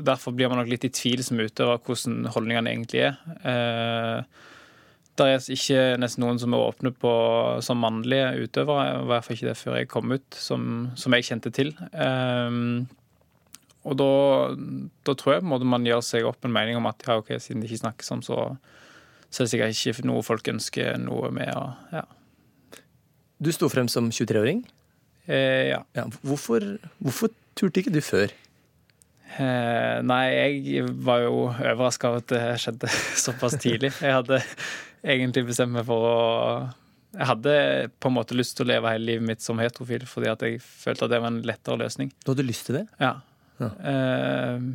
derfor 0.00 0.32
blir 0.36 0.48
man 0.48 0.62
nok 0.62 0.70
litt 0.72 0.86
i 0.88 0.92
tvil 0.94 1.24
som 1.24 1.40
utøver 1.40 1.82
hvordan 1.84 2.30
holdningene 2.32 2.72
egentlig 2.72 3.04
er. 3.10 3.18
Eh, 3.44 4.44
det 5.18 5.26
er 5.26 5.48
ikke 5.50 5.80
nesten 5.98 6.22
noen 6.22 6.38
som 6.38 6.54
er 6.54 6.62
åpne 6.62 6.92
på 6.94 7.12
som 7.66 7.80
mannlige 7.82 8.46
utøvere. 8.46 9.02
I 9.02 9.08
hvert 9.10 9.26
fall 9.26 9.36
ikke 9.36 9.48
det 9.50 9.58
før 9.58 9.80
jeg 9.80 9.90
kom 9.90 10.14
ut, 10.14 10.28
som, 10.38 10.68
som 10.94 11.16
jeg 11.16 11.26
kjente 11.26 11.50
til. 11.50 11.72
Og 13.82 13.96
da, 13.98 14.12
da, 14.54 15.14
tror 15.18 15.34
jeg 15.34 15.42
på 15.42 15.48
en 15.48 15.50
måte 15.50 15.66
man 15.66 15.86
gjør 15.88 16.04
seg 16.06 16.28
opp 16.28 16.46
en 16.46 16.54
mening 16.54 16.78
om 16.78 16.86
at 16.86 17.02
ja, 17.02 17.18
ok, 17.18 17.32
siden 17.42 17.64
det 17.64 17.66
ikke 17.66 17.82
snakkes 17.82 18.14
om, 18.14 18.22
så, 18.22 18.38
så 19.26 19.42
er 19.42 19.48
det 19.48 19.52
sikkert 19.56 19.82
ikke 19.96 20.06
noe 20.06 20.22
folk 20.22 20.52
ønsker 20.54 21.02
noe 21.02 21.32
med. 21.34 21.50
Og, 21.50 21.98
ja. 21.98 22.06
Du 23.42 23.50
sto 23.50 23.66
frem 23.74 23.90
som 23.90 24.12
23-åring. 24.14 24.62
Eh, 25.28 25.68
ja. 25.74 25.82
ja 25.96 26.06
hvorfor, 26.24 26.64
hvorfor 26.98 27.32
turte 27.58 27.82
ikke 27.82 27.92
du 27.92 28.00
før? 28.04 28.32
Eh, 29.36 30.00
nei, 30.08 30.24
jeg 30.32 30.88
var 31.04 31.22
jo 31.26 31.46
overraska 31.52 32.10
over 32.10 32.24
at 32.24 32.32
det 32.32 32.42
skjedde 32.62 32.90
såpass 33.26 33.58
tidlig. 33.60 33.92
Jeg 34.00 34.16
hadde 34.16 34.40
egentlig 35.04 35.46
bestemt 35.50 35.76
meg 35.76 35.86
for 35.88 36.08
å 36.08 36.18
Jeg 37.18 37.28
hadde 37.30 37.54
på 38.00 38.10
en 38.10 38.16
måte 38.18 38.36
lyst 38.36 38.56
til 38.58 38.66
å 38.66 38.72
leve 38.72 38.90
hele 38.92 39.12
livet 39.12 39.28
mitt 39.30 39.44
som 39.44 39.60
heterofil, 39.60 40.04
fordi 40.08 40.32
at 40.32 40.42
jeg 40.44 40.58
følte 40.60 41.06
at 41.06 41.14
det 41.14 41.22
var 41.22 41.32
en 41.32 41.40
lettere 41.46 41.80
løsning. 41.80 42.12
Du 42.24 42.32
hadde 42.32 42.48
lyst 42.48 42.68
til 42.68 42.80
det? 42.80 42.84
Ja. 43.00 43.14
ja. 43.60 43.70
Eh, 43.92 44.66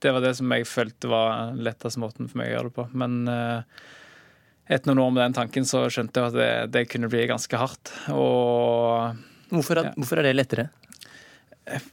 det 0.00 0.12
var 0.16 0.24
det 0.24 0.34
som 0.38 0.52
jeg 0.56 0.68
følte 0.68 1.08
var 1.12 1.50
lettest 1.52 1.64
letteste 1.66 2.02
måten 2.02 2.28
for 2.28 2.40
meg 2.40 2.50
å 2.50 2.54
gjøre 2.54 2.70
det 2.70 2.76
på. 2.76 2.86
Men 3.00 3.16
eh, 3.28 3.80
etter 4.76 4.92
noen 4.92 5.02
år 5.06 5.16
med 5.16 5.24
den 5.26 5.38
tanken 5.40 5.66
så 5.68 5.86
skjønte 5.92 6.20
jeg 6.20 6.32
at 6.32 6.38
det, 6.38 6.52
det 6.76 6.86
kunne 6.92 7.10
bli 7.12 7.26
ganske 7.28 7.60
hardt. 7.60 7.92
Og 8.14 9.18
hvorfor 9.50 9.82
ja. 9.82 9.92
hvorfor 9.96 10.20
er 10.20 10.28
det 10.30 10.36
lettere? 10.38 10.68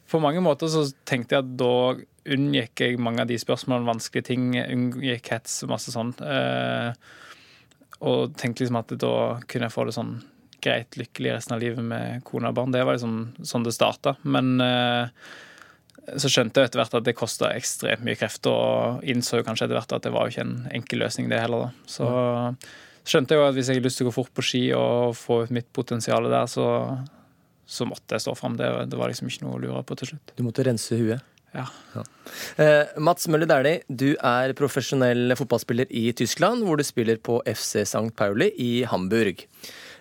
På 0.09 0.21
mange 0.23 0.41
måter 0.41 0.69
så 0.71 0.85
tenkte 1.05 1.37
jeg 1.37 1.45
at 1.45 1.57
da 1.59 1.73
unngikk 2.33 2.83
jeg 2.83 3.01
mange 3.01 3.23
av 3.23 3.29
de 3.29 3.37
spørsmålene, 3.39 3.87
vanskelige 3.87 4.29
ting. 4.31 4.49
Unngikk 4.57 5.31
hets 5.33 5.61
og 5.65 5.73
masse 5.73 5.93
sånn. 5.93 6.13
Eh, 6.23 6.89
og 8.07 8.33
tenkte 8.37 8.63
liksom 8.63 8.79
at 8.79 8.93
da 9.01 9.13
kunne 9.49 9.67
jeg 9.67 9.75
få 9.75 9.85
det 9.87 9.95
sånn 9.97 10.15
greit 10.63 10.97
lykkelig 10.97 11.35
resten 11.35 11.55
av 11.55 11.61
livet 11.61 11.85
med 11.85 12.23
kone 12.27 12.49
og 12.49 12.57
barn. 12.57 12.73
Det 12.73 12.83
var 12.85 12.97
liksom 12.97 13.45
sånn 13.45 13.67
det 13.67 13.75
starta. 13.75 14.15
Men 14.25 14.57
eh, 14.63 15.11
så 16.15 16.31
skjønte 16.31 16.61
jeg 16.61 16.69
etter 16.69 16.81
hvert 16.81 16.97
at 16.97 17.07
det 17.07 17.17
kosta 17.17 17.51
ekstremt 17.53 18.05
mye 18.07 18.17
krefter, 18.19 18.53
og 18.53 19.07
innså 19.07 19.43
kanskje 19.45 19.67
etter 19.67 19.79
hvert 19.79 19.95
at 19.97 20.07
det 20.07 20.13
var 20.15 20.27
jo 20.27 20.35
ikke 20.35 20.45
en 20.47 20.57
enkel 20.79 21.03
løsning, 21.03 21.29
det 21.31 21.41
heller. 21.43 21.67
da. 21.67 21.91
Så 21.91 22.07
skjønte 23.07 23.35
jeg 23.35 23.41
jo 23.41 23.47
at 23.47 23.57
hvis 23.57 23.69
jeg 23.69 23.79
hadde 23.79 23.87
lyst 23.89 24.01
til 24.01 24.07
å 24.07 24.11
gå 24.11 24.15
fort 24.15 24.33
på 24.35 24.45
ski 24.45 24.63
og 24.75 25.15
få 25.19 25.43
ut 25.45 25.53
mitt 25.55 25.67
potensial 25.75 26.29
der, 26.31 26.47
så, 26.51 26.67
så 27.67 27.87
måtte 27.87 28.15
jeg 28.15 28.23
stå 28.23 28.35
fram. 28.39 28.55
Det, 28.59 28.67
det 28.91 28.99
var 28.99 29.11
liksom 29.11 29.29
ikke 29.29 29.45
noe 29.45 29.57
å 29.57 29.63
lure 29.63 29.83
på 29.87 29.97
til 29.99 30.13
slutt. 30.13 30.35
Du 30.37 30.45
måtte 30.47 30.65
rense 30.67 30.97
huet? 30.99 31.33
Ja. 31.55 31.65
Eh, 32.61 32.99
Mats 33.01 33.27
Møller 33.31 33.49
Dæhlie, 33.49 33.81
du 33.87 34.11
er 34.15 34.53
profesjonell 34.57 35.33
fotballspiller 35.39 35.89
i 35.89 36.11
Tyskland, 36.17 36.65
hvor 36.67 36.77
du 36.77 36.85
spiller 36.85 37.19
på 37.23 37.39
FC 37.47 37.81
St. 37.85 38.09
Pauli 38.17 38.51
i 38.61 38.71
Hamburg. 38.89 39.45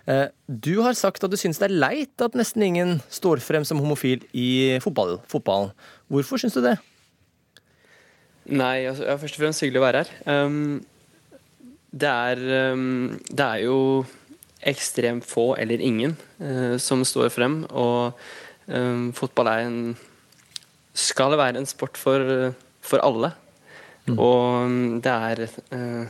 Eh, 0.07 0.27
du 0.47 0.83
har 0.85 0.99
sagt 0.99 1.25
at 1.25 1.33
du 1.33 1.39
syns 1.39 1.59
det 1.63 1.71
er 1.71 1.79
leit 1.79 2.23
at 2.23 2.37
nesten 2.39 2.63
ingen 2.67 2.99
står 3.11 3.41
frem 3.43 3.65
som 3.67 3.81
homofil 3.83 4.27
i 4.37 4.77
fotball, 4.85 5.17
fotballen. 5.31 5.73
Hvorfor 6.13 6.43
syns 6.43 6.59
du 6.59 6.63
det? 6.67 6.77
Nei, 8.47 8.87
altså, 8.87 9.09
ja, 9.09 9.17
først 9.19 9.39
og 9.39 9.43
fremst 9.43 9.65
hyggelig 9.65 9.81
å 9.81 9.87
være 9.87 10.05
her. 10.05 10.13
Um, 10.47 10.85
det, 11.91 12.13
er, 12.13 12.43
um, 12.77 13.17
det 13.27 13.47
er 13.47 13.65
jo 13.65 13.79
ekstremt 14.65 15.27
få 15.27 15.55
eller 15.61 15.83
ingen 15.83 16.17
uh, 16.41 16.77
som 16.81 17.05
står 17.05 17.31
frem, 17.35 17.63
og 17.71 18.17
um, 18.67 19.11
fotball 19.17 19.51
er 19.53 19.65
en 19.67 19.81
skal 20.97 21.37
være 21.37 21.61
en 21.61 21.69
sport 21.69 21.99
for, 22.01 22.55
for 22.81 23.03
alle. 23.05 23.35
Mm. 24.07 24.19
Og 24.23 25.03
det 25.05 25.13
er 25.13 25.43
uh, 25.75 26.07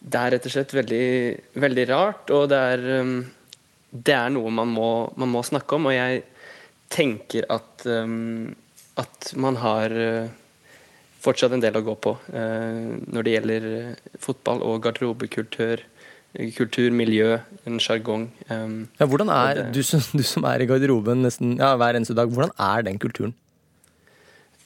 det 0.00 0.16
er 0.16 0.32
rett 0.32 0.46
og 0.48 0.52
slett 0.54 0.72
veldig, 0.72 1.06
veldig 1.60 1.86
rart, 1.90 2.30
og 2.32 2.46
det 2.52 2.58
er, 2.74 2.84
um, 3.04 3.18
det 3.92 4.14
er 4.16 4.30
noe 4.32 4.52
man 4.52 4.70
må, 4.72 4.90
man 5.20 5.32
må, 5.32 5.42
snakke 5.44 5.76
om. 5.76 5.90
Og 5.90 5.96
jeg 5.96 6.22
tenker 6.92 7.44
at, 7.52 7.84
um, 7.84 8.54
at 9.00 9.32
man 9.36 9.60
har 9.60 9.92
fortsatt 11.20 11.52
en 11.52 11.60
del 11.60 11.76
å 11.76 11.84
gå 11.84 11.92
på 12.00 12.14
når 12.32 13.26
det 13.26 13.32
gjelder 13.34 13.64
fotball 14.24 14.62
og 14.64 14.78
garderobekultur. 14.86 15.82
Kultur, 16.30 16.92
miljø, 16.94 17.40
en 17.66 17.80
sjargong. 17.82 18.28
Um, 18.46 18.74
ja, 19.00 19.06
hvordan 19.10 19.30
er, 19.34 19.64
du 19.74 19.80
som, 19.82 20.02
du 20.14 20.22
som, 20.22 20.44
er 20.46 20.62
i 20.62 20.68
garderoben 20.70 21.24
nesten 21.26 21.56
ja, 21.58 21.72
hver 21.74 21.96
eneste 21.98 22.14
dag, 22.14 22.30
hvordan 22.30 22.52
er 22.54 22.84
den 22.86 23.00
kulturen? 23.02 23.32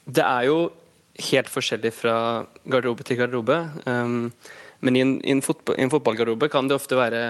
Det 0.05 0.21
er 0.21 0.51
jo 0.51 0.59
helt 1.31 1.49
forskjellig 1.49 1.95
fra 1.97 2.17
garderobe 2.69 3.07
til 3.09 3.17
garderobe. 3.17 3.57
Um, 3.89 4.29
men 4.85 4.99
i 4.99 5.01
en, 5.01 5.15
i 5.25 5.33
en, 5.33 5.41
fotball, 5.45 5.79
en 5.81 5.93
fotballgarderobe 5.93 6.51
kan 6.53 6.69
det 6.69 6.77
ofte 6.77 6.99
være 6.99 7.23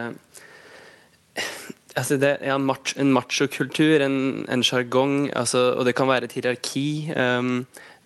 altså 1.99 2.19
det 2.19 2.33
er 2.41 2.57
en, 2.57 2.67
mach, 2.67 2.91
en 2.99 3.13
machokultur, 3.15 4.03
en 4.03 4.65
sjargong, 4.67 5.29
altså, 5.31 5.77
og 5.79 5.87
det 5.87 5.95
kan 5.95 6.11
være 6.11 6.27
et 6.27 6.35
hierarki 6.35 6.89
um, 7.15 7.61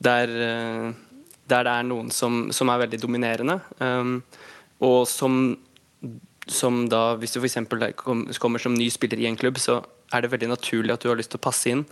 der, 0.04 0.28
uh, 0.28 0.92
der, 1.48 1.64
det 1.64 1.72
er 1.72 1.88
noen 1.88 2.12
som, 2.12 2.50
som 2.52 2.68
er 2.68 2.84
veldig 2.84 3.00
dominerende. 3.00 3.56
Og 4.84 5.08
som, 5.10 5.56
som, 6.48 6.84
da, 6.88 7.14
hvis 7.20 7.34
du 7.34 7.42
f.eks. 7.42 7.58
kommer 8.38 8.62
som 8.62 8.76
ny 8.76 8.88
spiller 8.92 9.20
i 9.20 9.28
en 9.28 9.36
klubb, 9.36 9.60
så 9.60 9.82
er 10.14 10.24
det 10.24 10.32
veldig 10.32 10.50
naturlig 10.54 10.94
at 10.94 11.04
du 11.04 11.10
har 11.10 11.18
lyst 11.18 11.34
til 11.34 11.40
å 11.40 11.44
passe 11.44 11.72
inn. 11.72 11.84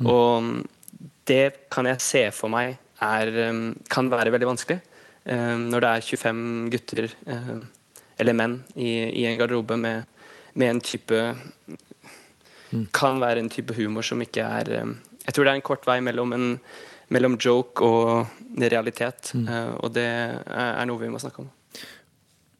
Mm. 0.00 0.10
Og 0.10 1.08
det 1.30 1.68
kan 1.70 1.86
jeg 1.86 2.02
se 2.02 2.24
for 2.34 2.50
meg 2.52 2.74
er, 3.00 3.30
um, 3.52 3.68
kan 3.88 4.10
være 4.10 4.32
veldig 4.34 4.50
vanskelig. 4.50 4.80
Eh, 5.24 5.56
når 5.58 5.84
det 5.84 5.88
er 5.90 6.06
25 6.16 6.70
gutter 6.72 7.06
eh, 7.28 7.56
eller 8.20 8.36
menn 8.36 8.54
i, 8.72 8.88
i 9.20 9.26
en 9.28 9.36
garderobe 9.36 9.76
med, 9.76 10.06
med, 10.54 10.70
en 10.70 10.80
type 10.80 11.18
mm. 12.72 12.86
Kan 12.96 13.20
være 13.20 13.42
en 13.42 13.50
type 13.52 13.76
humor 13.76 14.06
som 14.06 14.22
ikke 14.24 14.46
er 14.46 14.72
eh, 14.78 14.94
Jeg 15.26 15.36
tror 15.36 15.44
det 15.44 15.52
er 15.52 15.60
en 15.60 15.66
kort 15.66 15.84
vei 15.88 15.98
mellom, 16.00 16.32
en, 16.32 16.54
mellom 17.12 17.36
joke 17.36 17.84
og 17.84 18.32
realitet, 18.56 19.34
mm. 19.36 19.46
og 19.84 19.92
det 19.94 20.08
er 20.08 20.88
noe 20.88 20.98
vi 20.98 21.10
må 21.12 21.20
snakke 21.22 21.44
om. 21.44 21.50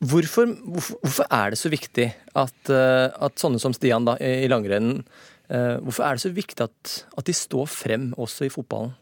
Hvorfor, 0.01 0.49
hvorfor, 0.65 1.27
er 1.29 1.53
det 1.53 1.59
så 1.61 1.69
viktig 1.69 2.07
at, 2.41 2.71
at 2.73 3.43
sånne 3.43 3.61
som 3.61 3.75
Stian 3.77 4.07
da, 4.09 4.15
i 4.17 4.49
langrennen 4.49 5.03
Hvorfor 5.51 6.07
er 6.07 6.17
det 6.17 6.23
så 6.23 6.31
viktig 6.33 6.63
at, 6.65 6.93
at 7.19 7.27
de 7.27 7.35
står 7.37 7.67
frem 7.69 8.07
også 8.17 8.47
i 8.47 8.53
fotballen? 8.55 8.95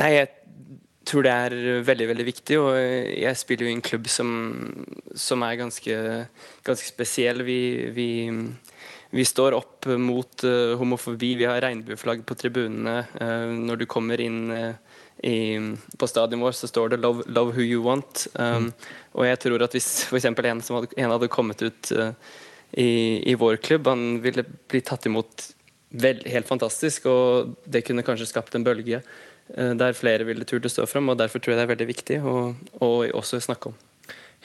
Nei, 0.00 0.10
jeg 0.14 0.28
tror 1.10 1.26
det 1.26 1.32
er 1.32 1.56
veldig 1.86 2.08
veldig 2.12 2.26
viktig. 2.28 2.58
Og 2.60 2.70
jeg 2.78 3.38
spiller 3.38 3.66
jo 3.66 3.72
i 3.72 3.76
en 3.78 3.84
klubb 3.84 4.08
som, 4.10 4.30
som 5.16 5.44
er 5.46 5.58
ganske, 5.60 5.96
ganske 6.66 6.90
spesiell. 6.90 7.44
Vi, 7.46 7.60
vi, 7.96 8.08
vi, 9.14 9.26
står 9.26 9.56
opp 9.58 9.88
mot 10.00 10.46
uh, 10.46 10.76
homofobi. 10.80 11.34
Vi 11.40 11.48
har 11.48 11.62
regnbueflagg 11.64 12.24
på 12.26 12.38
tribunene. 12.38 13.02
Når 13.70 13.82
du 13.82 13.88
kommer 13.90 14.22
inn 14.22 14.42
uh, 14.54 14.89
i, 15.22 15.60
på 15.98 16.08
stadion 16.08 16.40
vår, 16.40 16.52
så 16.52 16.68
står 16.68 16.88
det 16.88 16.96
'love, 16.96 17.24
love 17.26 17.52
who 17.52 17.62
you 17.62 17.82
want'. 17.84 18.26
Um, 18.34 18.64
mm. 18.64 18.72
Og 19.12 19.26
jeg 19.26 19.40
tror 19.40 19.62
at 19.62 19.72
hvis 19.76 19.88
f.eks. 20.08 20.24
En, 20.24 20.36
hadde, 20.36 20.88
en 20.96 21.10
hadde 21.10 21.28
kommet 21.28 21.62
ut 21.62 21.92
i, 22.72 23.20
i, 23.26 23.34
vår 23.34 23.56
klubb, 23.56 23.86
han 23.86 24.20
ville 24.22 24.44
bli 24.44 24.80
tatt 24.80 25.06
imot 25.06 25.50
vel, 25.90 26.22
helt 26.24 26.48
fantastisk, 26.48 27.06
og 27.10 27.56
det 27.66 27.84
kunne 27.84 28.06
kanskje 28.06 28.30
skapt 28.30 28.54
en 28.54 28.64
bølge. 28.64 29.02
uh, 29.58 29.74
der 29.76 29.92
flere 29.92 30.24
ville 30.24 30.44
turt 30.44 30.64
å 30.64 30.72
stå 30.72 30.86
fram. 30.86 31.08
og 31.08 31.18
Derfor 31.18 31.38
tror 31.38 31.54
jeg 31.54 31.60
det 31.60 31.68
er 31.68 31.74
veldig 31.74 31.90
viktig 31.92 32.20
å, 32.24 32.36
å 32.80 32.90
også 33.12 33.40
snakke 33.40 33.74
om. 33.74 33.78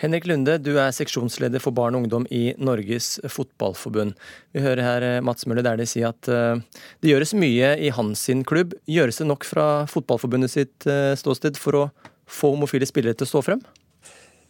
Henrik 0.02 0.26
Lunde, 0.28 0.58
du 0.60 0.74
er 0.76 0.92
seksjonsleder 0.96 1.64
for 1.64 1.76
barn 1.76 1.96
og 1.96 2.04
ungdom 2.04 2.26
i 2.34 2.50
Norges 2.60 3.16
Fotballforbund. 3.32 4.18
Vi 4.52 4.64
hører 4.66 4.84
her 4.84 5.06
eh, 5.08 5.22
Mats 5.24 5.48
Møller 5.48 5.64
der 5.64 5.80
de 5.80 5.88
sier 5.88 6.12
at 6.12 6.28
eh, 6.28 6.60
det 7.00 7.14
gjøres 7.14 7.32
mye 7.40 7.72
i 7.80 7.94
hans 7.96 8.26
sin 8.28 8.44
klubb. 8.48 8.76
Gjøres 8.92 9.22
det 9.22 9.30
nok 9.30 9.48
fra 9.48 9.70
Fotballforbundet 9.92 10.52
sitt 10.52 10.90
ståsted 11.20 11.56
for 11.62 11.80
å 11.80 11.88
få 12.28 12.52
homofile 12.58 12.88
spillere 12.90 13.16
til 13.16 13.28
å 13.28 13.34
stå 13.36 13.44
frem? 13.46 13.64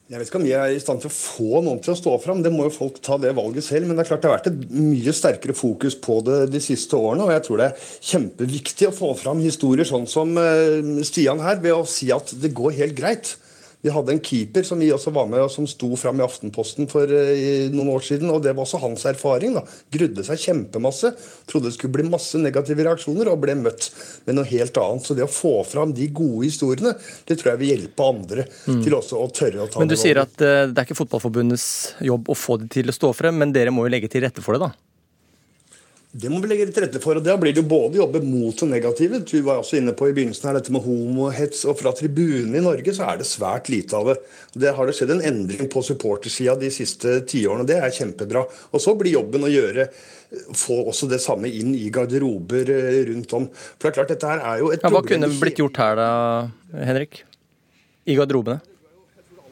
Jeg 0.05 0.21
vet 0.21 0.27
ikke 0.29 0.37
om 0.37 0.43
vi 0.45 0.51
er 0.53 0.69
i 0.69 0.81
stand 0.81 0.99
til 1.01 1.09
å 1.09 1.15
få 1.15 1.61
noen 1.65 1.79
til 1.81 1.95
å 1.95 1.97
stå 1.97 2.11
fram, 2.21 2.43
det 2.45 2.51
må 2.53 2.67
jo 2.67 2.73
folk 2.75 2.99
ta 3.01 3.15
det 3.17 3.31
valget 3.33 3.65
selv. 3.65 3.87
Men 3.87 3.97
det 3.97 4.03
er 4.03 4.09
klart 4.11 4.21
det 4.21 4.29
har 4.29 4.35
vært 4.35 4.49
et 4.51 4.75
mye 4.77 5.13
sterkere 5.17 5.55
fokus 5.57 5.95
på 5.97 6.19
det 6.27 6.43
de 6.53 6.61
siste 6.61 6.93
årene. 6.93 7.25
Og 7.25 7.33
jeg 7.33 7.45
tror 7.47 7.61
det 7.61 7.69
er 7.71 7.87
kjempeviktig 8.11 8.89
å 8.91 8.93
få 8.93 9.09
fram 9.17 9.41
historier 9.41 9.89
sånn 9.89 10.05
som 10.09 10.37
eh, 10.37 11.01
Stian 11.09 11.41
her, 11.41 11.57
ved 11.63 11.73
å 11.73 11.87
si 11.89 12.11
at 12.13 12.35
det 12.37 12.53
går 12.53 12.77
helt 12.77 12.97
greit. 12.99 13.33
Vi 13.85 13.91
hadde 13.93 14.15
en 14.15 14.21
keeper 14.25 14.65
som 14.65 14.79
vi 14.81 14.89
også 14.93 15.13
var 15.13 15.27
med, 15.29 15.43
og 15.45 15.51
som 15.53 15.67
sto 15.69 15.91
fram 15.99 16.17
i 16.17 16.25
Aftenposten 16.25 16.89
for 16.89 17.05
uh, 17.05 17.67
noen 17.69 17.91
år 17.93 18.05
siden. 18.07 18.31
og 18.33 18.41
Det 18.41 18.55
var 18.55 18.65
også 18.65 18.81
hans 18.81 19.05
erfaring. 19.05 19.53
da. 19.59 19.61
Grudde 19.93 20.25
seg 20.25 20.41
kjempemasse. 20.41 21.11
Trodde 21.45 21.69
det 21.69 21.75
skulle 21.77 21.93
bli 21.99 22.07
masse 22.09 22.41
negative 22.41 22.87
reaksjoner, 22.87 23.29
og 23.29 23.43
ble 23.43 23.57
møtt 23.59 23.91
med 24.25 24.39
noe 24.39 24.49
helt 24.49 24.79
annet. 24.81 25.05
Så 25.05 25.17
det 25.17 25.27
å 25.27 25.29
få 25.29 25.59
fram 25.69 25.93
de 25.93 26.09
gode 26.09 26.47
historiene, 26.47 26.95
det 27.29 27.37
tror 27.37 27.53
jeg 27.53 27.61
vil 27.61 27.73
hjelpe 27.75 28.09
andre 28.09 28.47
mm. 28.49 28.81
til 28.81 28.97
også 28.97 29.21
å 29.21 29.29
tørre 29.29 29.67
å 29.67 29.69
ta 29.69 29.83
Men 29.83 29.93
du 29.93 29.97
sier 29.99 30.23
at 30.23 30.33
uh, 30.41 30.65
det 30.65 30.73
er 30.73 30.87
ikke 30.87 30.97
Fotballforbundets 31.03 31.69
jobb 32.09 32.33
å 32.33 32.39
få 32.39 32.57
det 32.63 32.71
til 32.79 32.89
å 32.89 32.97
stå 32.97 33.13
frem, 33.13 33.37
men 33.37 33.53
dere 33.53 33.73
må 33.75 33.85
jo 33.85 33.93
legge 33.93 34.09
til 34.09 34.25
rette 34.25 34.41
for 34.41 34.57
det, 34.57 34.65
da? 34.65 34.73
Det 36.15 36.29
må 36.31 36.37
vi 36.39 36.47
legge 36.47 36.69
til 36.71 36.85
rette 36.85 36.99
for. 37.03 37.17
og 37.19 37.25
Da 37.25 37.33
blir 37.35 37.51
det 37.51 37.59
jo 37.59 37.67
både 37.67 37.99
jobbe 37.99 38.21
mot 38.23 38.55
det 38.55 38.69
negative. 38.71 39.19
Du 39.27 39.35
var 39.43 39.59
også 39.59 39.81
inne 39.81 39.91
på 39.97 40.07
i 40.07 40.13
begynnelsen 40.15 40.47
her 40.47 40.55
dette 40.55 40.71
med 40.71 40.85
homohets. 40.85 41.65
og 41.67 41.75
Fra 41.81 41.91
tribunene 41.97 42.61
i 42.61 42.63
Norge 42.63 42.93
så 42.95 43.09
er 43.09 43.19
det 43.19 43.27
svært 43.27 43.67
lite 43.73 43.97
av 43.99 44.07
det. 44.07 44.15
Det 44.55 44.71
har 44.77 44.87
det 44.87 44.95
skjedd 44.95 45.11
en 45.17 45.25
endring 45.27 45.67
på 45.71 45.83
supportersida 45.83 46.55
de 46.61 46.69
siste 46.71 47.17
tiårene. 47.27 47.67
Det 47.67 47.81
er 47.81 47.91
kjempebra. 47.97 48.45
Og 48.71 48.83
så 48.83 48.95
blir 48.95 49.17
jobben 49.17 49.43
å 49.43 49.51
gjøre 49.51 49.89
få 50.55 50.77
også 50.87 51.09
det 51.11 51.19
samme 51.23 51.51
inn 51.51 51.73
i 51.75 51.89
garderober 51.93 52.71
eh, 52.71 53.01
rundt 53.09 53.35
om. 53.35 53.49
For 53.51 53.89
det 53.89 53.91
er 53.91 53.97
klart, 53.99 54.13
dette 54.15 54.31
her 54.31 54.45
er 54.53 54.63
jo 54.63 54.71
et 54.71 54.87
ja, 54.87 54.93
Hva 54.95 55.03
kunne 55.03 55.29
blitt 55.35 55.59
gjort 55.59 55.81
her 55.83 55.99
da, 55.99 56.09
Henrik? 56.79 57.25
I 58.07 58.15
garderobene? 58.15 58.74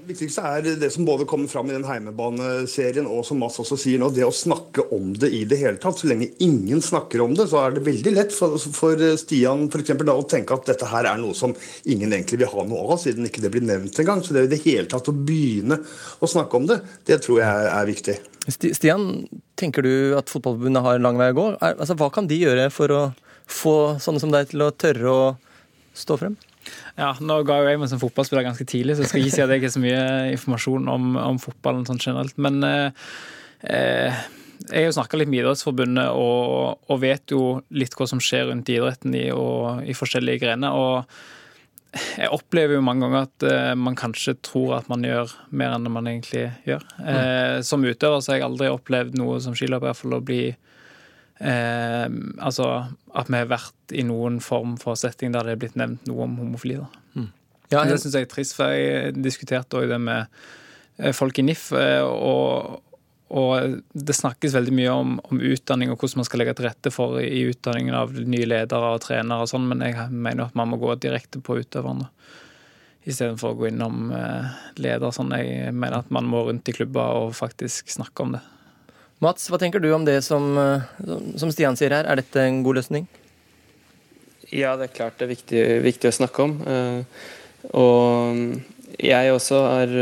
Viktigste 0.03 0.43
er 0.43 0.65
det 0.81 0.89
som 0.91 1.05
både 1.07 1.25
kommer 1.29 1.47
fram 1.47 1.69
i 1.69 1.75
den 1.75 1.85
heimebaneserien 1.87 3.05
og 3.07 3.21
som 3.27 3.39
Mads 3.39 3.59
også 3.61 3.77
sier 3.79 4.01
nå, 4.01 4.09
det 4.11 4.25
å 4.27 4.33
snakke 4.35 4.83
om 4.95 5.13
det 5.19 5.29
i 5.31 5.43
det 5.47 5.59
hele 5.61 5.79
tatt. 5.81 6.01
Så 6.01 6.09
lenge 6.09 6.27
ingen 6.43 6.81
snakker 6.83 7.23
om 7.23 7.35
det, 7.37 7.45
så 7.51 7.61
er 7.61 7.77
det 7.77 7.85
veldig 7.85 8.13
lett 8.17 8.35
for, 8.35 8.57
for 8.75 8.99
Stian 9.19 9.69
for 9.71 9.83
eksempel, 9.83 10.09
da, 10.09 10.17
å 10.19 10.27
tenke 10.27 10.57
at 10.57 10.67
dette 10.67 10.89
her 10.91 11.07
er 11.07 11.21
noe 11.21 11.37
som 11.37 11.55
ingen 11.87 12.11
egentlig 12.11 12.41
vil 12.43 12.51
ha 12.51 12.67
noe 12.67 12.83
av, 12.83 12.99
siden 13.03 13.29
ikke 13.29 13.45
det 13.45 13.53
blir 13.53 13.65
nevnt 13.67 13.99
engang. 14.03 14.23
Så 14.25 14.35
det 14.35 14.47
i 14.49 14.53
det 14.55 14.63
hele 14.65 14.89
tatt 14.91 15.07
å 15.07 15.15
begynne 15.15 15.79
å 16.19 16.29
snakke 16.29 16.59
om 16.59 16.67
det, 16.69 16.81
det 17.07 17.21
tror 17.23 17.39
jeg 17.43 17.67
er 17.71 17.89
viktig. 17.89 18.19
Stian, 18.51 19.09
tenker 19.59 19.85
du 19.85 19.93
at 20.19 20.31
Fotballforbundet 20.31 20.83
har 20.83 20.99
en 20.99 21.07
lang 21.07 21.19
vei 21.21 21.31
å 21.31 21.37
gå? 21.37 21.49
Altså, 21.63 21.95
hva 21.99 22.11
kan 22.11 22.27
de 22.27 22.43
gjøre 22.43 22.67
for 22.75 22.91
å 22.91 23.03
få 23.47 23.77
sånne 24.03 24.23
som 24.23 24.33
deg 24.33 24.51
til 24.51 24.65
å 24.65 24.73
tørre 24.75 25.13
å 25.13 25.29
stå 25.95 26.19
frem? 26.19 26.35
Ja, 26.99 27.13
Nå 27.21 27.39
ga 27.47 27.59
jo 27.61 27.71
jeg 27.71 27.81
meg 27.81 27.91
som 27.91 28.01
fotballspiller 28.01 28.45
ganske 28.45 28.67
tidlig, 28.69 28.97
så 28.97 29.05
jeg 29.05 29.11
skal 29.11 29.23
ikke 29.23 29.35
si 29.35 29.43
at 29.43 29.51
jeg 29.53 29.61
ikke 29.61 29.69
har 29.71 29.75
så 29.75 29.83
mye 29.83 30.05
informasjon 30.35 30.93
om, 30.93 31.11
om 31.21 31.41
fotballen 31.41 31.87
sånn 31.89 32.01
generelt. 32.01 32.39
Men 32.41 32.63
eh, 32.67 33.11
eh 33.63 34.23
jeg 34.63 34.85
har 34.85 34.85
jo 34.87 34.95
snakka 34.95 35.17
litt 35.19 35.27
med 35.27 35.41
Idrettsforbundet 35.41 36.13
og, 36.15 36.77
og, 36.87 36.99
vet 37.01 37.33
jo 37.33 37.41
litt 37.75 37.97
hva 37.99 38.05
som 38.07 38.21
skjer 38.23 38.45
rundt 38.47 38.69
idretten 38.71 39.11
i, 39.17 39.25
og, 39.35 39.81
i 39.83 39.95
forskjellige 39.97 40.39
grener. 40.45 40.71
og 40.71 41.09
jeg 41.93 42.29
opplever 42.33 42.77
jo 42.77 42.85
mange 42.85 43.05
ganger 43.05 43.27
at 43.27 43.45
eh, 43.45 43.73
man 43.77 43.97
kanskje 43.97 44.37
tror 44.45 44.79
at 44.79 44.87
man 44.89 45.03
gjør 45.05 45.29
mer 45.53 45.75
enn 45.75 45.91
man 45.93 46.07
egentlig 46.09 46.47
gjør. 46.65 46.85
Eh, 47.05 47.57
som 47.65 47.85
utøver 47.85 48.23
så 48.23 48.33
har 48.33 48.39
jeg 48.39 48.47
aldri 48.47 48.71
opplevd 48.73 49.17
noe 49.19 49.37
som 49.43 49.53
skiløper, 49.57 49.91
iallfall 49.91 50.17
å 50.17 50.23
bli 50.25 50.41
uh, 51.43 52.07
Altså 52.43 52.69
at 53.13 53.29
vi 53.29 53.37
har 53.37 53.51
vært 53.51 53.93
i 53.93 54.05
noen 54.07 54.39
form 54.41 54.77
for 54.81 54.97
setting 54.99 55.35
der 55.35 55.45
det 55.45 55.55
er 55.55 55.61
blitt 55.61 55.77
nevnt 55.79 56.07
noe 56.09 56.25
om 56.25 56.39
homofili. 56.41 56.79
da. 56.79 56.87
Mm. 57.19 57.29
Ja, 57.73 57.83
det 57.89 57.99
syns 58.01 58.15
jeg 58.17 58.27
er 58.27 58.31
trist, 58.31 58.55
for 58.57 58.73
jeg 58.73 59.13
diskuterte 59.17 59.79
òg 59.79 59.91
det 59.91 59.99
med 60.01 61.13
folk 61.17 61.39
i 61.41 61.45
NIF. 61.45 61.71
og 61.73 62.81
og 63.33 63.79
det 63.97 64.13
snakkes 64.13 64.53
veldig 64.53 64.73
mye 64.77 64.93
om, 64.93 65.13
om, 65.25 65.39
utdanning 65.41 65.89
og 65.89 65.97
hvordan 65.97 66.21
man 66.21 66.27
skal 66.27 66.43
legge 66.43 66.53
til 66.57 66.67
rette 66.67 66.91
for 66.93 67.17
i 67.17 67.47
utdanningen 67.49 67.95
av 67.97 68.11
nye 68.13 68.45
ledere 68.45 68.91
og 68.93 69.01
trenere 69.01 69.45
og 69.45 69.49
sånn, 69.49 69.65
men 69.71 69.81
jeg 69.81 70.05
mener 70.11 70.45
at 70.45 70.57
man 70.59 70.69
må 70.69 70.77
gå 70.81 70.93
direkte 71.01 71.41
på 71.41 71.57
utøverne 71.63 72.11
istedenfor 73.09 73.55
å 73.55 73.57
gå 73.57 73.69
innom 73.71 74.11
eh, 74.15 74.51
leder. 74.79 75.11
Sånn. 75.11 75.33
Jeg 75.35 75.73
mener 75.75 76.03
at 76.03 76.11
man 76.13 76.29
må 76.29 76.45
rundt 76.47 76.69
i 76.69 76.75
klubber 76.77 77.23
og 77.23 77.33
faktisk 77.35 77.89
snakke 77.91 78.23
om 78.23 78.37
det. 78.37 78.43
Mats, 79.23 79.45
hva 79.47 79.59
tenker 79.61 79.79
du 79.79 79.91
om 79.95 80.03
det 80.03 80.19
som, 80.25 80.57
eh, 80.57 80.81
som 81.39 81.51
Stian 81.53 81.77
sier 81.79 81.93
her? 81.95 82.07
Er 82.09 82.19
dette 82.19 82.41
en 82.43 82.63
god 82.65 82.81
løsning? 82.81 83.07
Ja, 84.51 84.75
det 84.75 84.89
er 84.89 84.97
klart 84.97 85.17
det 85.17 85.25
er 85.25 85.35
viktig, 85.35 85.61
viktig 85.85 86.09
å 86.09 86.17
snakke 86.17 86.43
om. 86.43 86.57
Eh, 86.67 87.03
og 87.71 88.59
jeg 88.99 89.31
også 89.31 89.61
har 89.63 89.93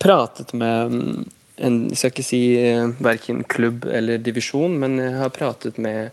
pratet 0.00 0.54
med 0.56 1.26
en, 1.60 1.76
jeg 1.90 1.98
skal 2.00 2.14
ikke 2.14 2.24
si 2.24 2.42
eh, 2.56 2.88
verken 3.04 3.44
klubb 3.44 3.84
eller 3.84 4.18
divisjon, 4.18 4.78
men 4.80 4.96
jeg 4.98 5.18
har 5.20 5.36
pratet 5.36 5.78
med 5.78 6.10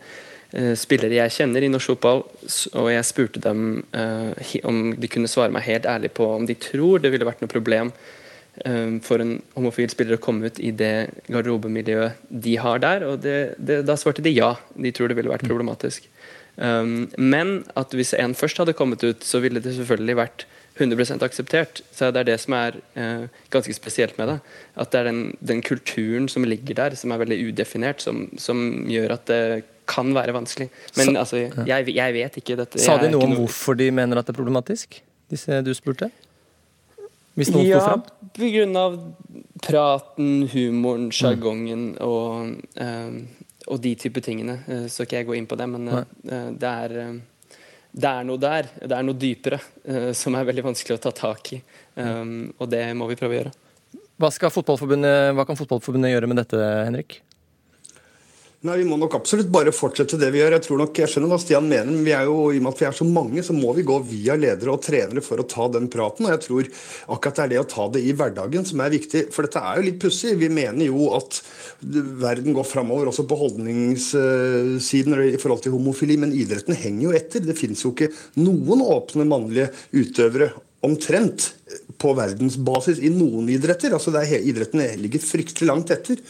spillere 0.79 1.11
jeg 1.11 1.31
kjenner 1.35 1.65
i 1.65 1.67
norsk 1.67 1.91
fotball, 1.91 2.21
og 2.79 2.85
jeg 2.87 3.03
spurte 3.03 3.41
dem 3.43 3.81
om 4.63 4.77
de 4.95 5.09
kunne 5.11 5.27
svare 5.27 5.51
meg 5.51 5.65
helt 5.65 5.85
ærlig 5.85 6.13
på 6.15 6.23
om 6.23 6.45
de 6.47 6.55
tror 6.55 7.03
det 7.03 7.11
ville 7.11 7.27
vært 7.27 7.43
noe 7.43 7.51
problem 7.51 7.91
for 9.05 9.21
en 9.21 9.35
homofil 9.53 9.89
spiller 9.91 10.17
å 10.17 10.21
komme 10.23 10.49
ut 10.49 10.57
i 10.59 10.71
det 10.73 11.09
garderobemiljøet 11.29 12.23
de 12.29 12.55
har 12.61 12.81
der, 12.81 13.05
og 13.05 13.19
det, 13.21 13.37
det, 13.61 13.83
da 13.85 13.95
svarte 13.99 14.23
de 14.25 14.33
ja. 14.33 14.55
De 14.73 14.91
tror 14.95 15.11
det 15.11 15.17
ville 15.19 15.31
vært 15.31 15.45
problematisk. 15.47 16.07
Um, 16.57 17.05
men 17.21 17.59
at 17.77 17.93
hvis 17.93 18.15
en 18.17 18.33
først 18.37 18.57
hadde 18.57 18.73
kommet 18.77 19.03
ut, 19.05 19.25
så 19.25 19.41
ville 19.43 19.61
det 19.61 19.75
selvfølgelig 19.77 20.17
vært 20.17 20.47
100% 20.77 21.25
akseptert. 21.25 21.81
Så 21.93 22.09
det 22.13 22.23
er 22.23 22.29
det 22.31 22.37
som 22.41 22.55
er 22.57 22.79
uh, 22.97 23.29
ganske 23.53 23.73
spesielt 23.77 24.17
med 24.17 24.33
det. 24.33 24.37
At 24.75 24.91
det 24.93 25.01
er 25.01 25.09
den, 25.11 25.23
den, 25.39 25.61
kulturen 25.65 26.27
som 26.29 26.45
ligger 26.45 26.77
der, 26.77 26.97
som 26.97 27.13
er 27.13 27.21
veldig 27.21 27.39
udefinert, 27.49 28.01
som, 28.01 28.25
som 28.41 28.89
gjør 28.89 29.17
at 29.19 29.27
det 29.29 29.41
kan 29.87 30.09
være 30.15 30.33
vanskelig. 30.35 30.69
Men 30.97 31.13
så, 31.13 31.17
altså, 31.21 31.43
jeg, 31.69 31.93
jeg, 31.95 32.13
vet 32.17 32.41
ikke 32.41 32.57
dette. 32.59 32.81
Sa 32.81 32.97
de 33.01 33.11
noe 33.13 33.29
om 33.29 33.37
hvorfor 33.43 33.77
de 33.77 33.91
mener 33.93 34.19
at 34.19 34.27
det 34.27 34.33
er 34.33 34.41
problematisk, 34.41 34.99
disse 35.31 35.61
du 35.63 35.71
spurte? 35.77 36.09
Hvis 37.37 37.53
noen 37.53 37.67
ja, 37.67 37.79
sto 37.79 37.93
fram? 37.93 38.03
på 38.37 38.51
grunn 38.53 38.77
av 38.81 38.99
praten, 39.63 40.47
humoren, 40.51 41.09
sjargongen 41.13 41.83
mm. 41.93 42.01
og, 42.05 42.55
um, 42.81 43.17
og 43.67 43.81
de 43.83 43.93
type 43.99 44.21
tingene. 44.25 44.59
Uh, 44.67 44.85
så 44.91 45.05
ikke 45.05 45.21
jeg 45.21 45.29
gå 45.29 45.37
inn 45.37 45.49
på 45.49 45.57
det, 45.59 45.69
men 45.69 45.89
uh, 45.93 46.03
det 46.51 46.71
er 46.71 46.97
uh, 47.03 47.17
det 47.97 48.09
er 48.09 48.25
noe 48.27 48.37
der, 48.41 48.67
det 48.83 48.93
er 48.93 49.05
noe 49.05 49.17
dypere, 49.17 49.57
uh, 49.89 50.11
som 50.17 50.35
er 50.37 50.45
veldig 50.49 50.65
vanskelig 50.67 50.97
å 50.97 51.03
ta 51.07 51.13
tak 51.15 51.53
i. 51.57 51.61
Um, 51.97 52.51
og 52.57 52.69
det 52.69 52.83
må 52.97 53.07
vi 53.09 53.17
prøve 53.17 53.33
å 53.33 53.39
gjøre. 53.39 53.53
Hva, 54.17 54.29
hva 54.29 55.45
kan 55.45 55.57
Fotballforbundet 55.57 56.13
gjøre 56.13 56.29
med 56.29 56.41
dette, 56.41 56.61
Henrik? 56.85 57.19
Nei, 58.65 58.79
Vi 58.79 58.85
må 58.89 58.95
nok 58.97 59.13
absolutt 59.19 59.51
bare 59.53 59.69
fortsette 59.75 60.17
det 60.17 60.31
vi 60.33 60.39
gjør. 60.39 60.55
Jeg 60.55 60.63
tror 60.65 60.79
nok, 60.81 60.97
jeg 60.97 61.11
skjønner 61.11 61.29
hva 61.29 61.37
Stian 61.37 61.67
mener, 61.69 61.91
men 61.91 62.01
vi 62.07 62.13
er 62.17 62.25
jo, 62.25 62.47
i 62.49 62.57
og 62.57 62.63
med 62.65 62.73
at 62.73 62.79
vi 62.81 62.87
er 62.87 62.95
så 62.97 63.05
mange, 63.05 63.43
så 63.45 63.53
må 63.53 63.69
vi 63.77 63.85
gå 63.85 63.97
via 64.09 64.33
ledere 64.33 64.73
og 64.73 64.81
trenere 64.81 65.21
for 65.21 65.37
å 65.37 65.45
ta 65.45 65.67
den 65.75 65.85
praten. 65.93 66.25
og 66.25 66.33
jeg 66.33 66.41
tror 66.47 66.69
akkurat 67.13 67.37
det 67.37 67.43
er 67.43 67.51
det 67.53 67.59
å 67.61 67.67
ta 67.69 67.85
det 67.93 68.01
i 68.01 68.15
hverdagen 68.17 68.65
som 68.65 68.81
er 68.81 68.95
viktig. 68.95 69.27
For 69.35 69.45
dette 69.45 69.61
er 69.61 69.77
jo 69.77 69.85
litt 69.85 70.01
pussig. 70.01 70.33
Vi 70.41 70.49
mener 70.49 70.89
jo 70.89 71.11
at 71.19 71.37
verden 72.25 72.57
går 72.57 72.65
framover 72.65 73.13
også 73.13 73.27
på 73.29 73.37
holdningssiden 73.43 75.19
i 75.27 75.37
forhold 75.37 75.61
til 75.61 75.77
homofili, 75.77 76.17
men 76.17 76.33
idretten 76.33 76.73
henger 76.81 77.11
jo 77.11 77.15
etter. 77.21 77.45
Det 77.45 77.59
finnes 77.61 77.85
jo 77.85 77.93
ikke 77.93 78.09
noen 78.41 78.81
åpne 78.81 79.29
mannlige 79.29 79.69
utøvere 79.93 80.49
omtrent 80.85 81.51
på 82.01 82.11
verdensbasis 82.17 82.99
i 83.05 83.13
noen 83.13 83.49
idretter. 83.53 83.93
altså 83.93 84.13
er, 84.17 84.41
Idretten 84.41 84.81
ligger 85.01 85.21
fryktelig 85.21 85.69
langt 85.69 85.93
etter. 85.93 86.21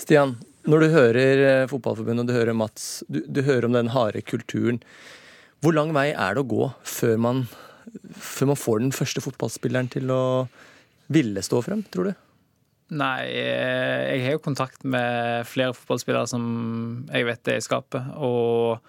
Stian, 0.00 0.36
når 0.66 0.80
du 0.80 0.88
hører 0.94 1.42
eh, 1.44 1.66
Fotballforbundet 1.70 2.24
og 2.24 2.30
du 2.30 2.36
hører 2.36 2.56
Mats, 2.56 3.04
du, 3.08 3.20
du, 3.28 3.42
hører 3.46 3.68
om 3.68 3.76
den 3.76 3.92
harde 3.94 4.24
kulturen. 4.26 4.80
Hvor 5.62 5.76
lang 5.76 5.94
vei 5.96 6.10
er 6.12 6.36
det 6.36 6.44
å 6.44 6.50
gå 6.50 6.68
før 6.88 7.16
man, 7.20 7.46
før 8.16 8.52
man 8.52 8.60
får 8.60 8.82
den 8.82 8.94
første 8.96 9.22
fotballspilleren 9.24 9.90
til 9.92 10.12
å 10.12 10.22
ville 11.12 11.44
stå 11.44 11.60
frem, 11.64 11.84
tror 11.92 12.10
du? 12.10 12.14
Nei, 12.94 13.20
eh, 13.32 14.00
jeg 14.14 14.24
har 14.26 14.36
jo 14.36 14.44
kontakt 14.44 14.84
med 14.84 15.46
flere 15.48 15.76
fotballspillere 15.76 16.28
som 16.28 16.44
jeg 17.08 17.28
vet 17.28 17.52
er 17.52 17.60
i 17.60 17.64
skapet. 17.64 18.10
Og 18.20 18.80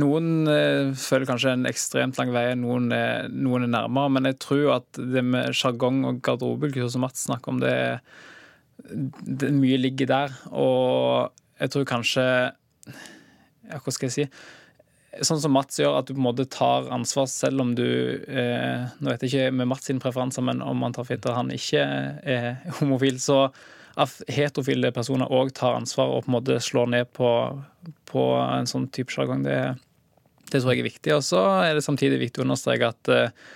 noen 0.00 0.48
eh, 0.50 0.90
føler 0.98 1.28
kanskje 1.28 1.54
en 1.54 1.68
ekstremt 1.70 2.18
lang 2.18 2.32
vei, 2.34 2.48
noen 2.58 2.90
er, 2.94 3.28
noen 3.30 3.68
er 3.68 3.74
nærmere. 3.76 4.14
Men 4.16 4.30
jeg 4.30 4.40
tror 4.42 4.80
at 4.80 4.98
det 4.98 5.22
med 5.26 5.54
sjargong 5.56 6.02
og 6.08 6.22
garderobekultur 6.26 6.90
som 6.90 7.06
Mats 7.06 7.28
snakker 7.28 7.54
om, 7.54 7.62
det 7.62 7.74
er 7.74 8.02
det, 8.84 9.50
mye 9.54 9.78
ligger 9.80 10.10
der. 10.10 10.38
Og 10.50 11.30
jeg 11.60 11.74
tror 11.74 11.88
kanskje 11.88 12.24
ja, 12.24 13.78
Hva 13.78 13.92
skal 13.92 14.08
jeg 14.08 14.16
si? 14.16 14.26
Sånn 15.26 15.40
som 15.42 15.52
Mats 15.54 15.80
gjør, 15.80 15.98
at 15.98 16.06
du 16.06 16.14
på 16.14 16.20
en 16.20 16.28
måte 16.28 16.46
tar 16.50 16.86
ansvar 16.94 17.26
selv 17.30 17.64
om 17.64 17.74
du 17.74 17.84
eh, 17.84 18.86
Nå 19.02 19.10
vet 19.10 19.24
jeg 19.26 19.32
ikke 19.32 19.58
med 19.58 19.68
Mats 19.72 19.88
sine 19.90 20.02
preferanser, 20.02 20.44
men 20.46 20.62
om 20.62 20.86
han 20.86 20.94
tar 20.94 21.08
fitte 21.08 21.32
og 21.32 21.38
han 21.40 21.52
ikke 21.54 21.82
er 22.22 22.48
homofil, 22.78 23.18
så 23.22 23.48
at 24.00 24.20
heterofile 24.30 24.92
personer 24.94 25.30
òg 25.34 25.50
tar 25.56 25.76
ansvar 25.76 26.12
og 26.12 26.24
på 26.24 26.30
en 26.30 26.36
måte 26.36 26.58
slår 26.62 26.92
ned 26.94 27.10
på, 27.16 27.30
på 28.08 28.26
en 28.38 28.68
sånn 28.70 28.86
type 28.94 29.12
sjargong, 29.12 29.42
det, 29.44 29.58
det, 30.46 30.60
tror 30.60 30.72
jeg 30.72 30.84
er 30.84 30.88
viktig. 30.88 31.14
Og 31.16 31.24
så 31.26 31.42
er 31.66 31.74
det 31.76 31.84
samtidig 31.84 32.20
viktig 32.22 32.40
å 32.40 32.46
understreke 32.46 32.92
at 32.94 33.12
eh, 33.12 33.50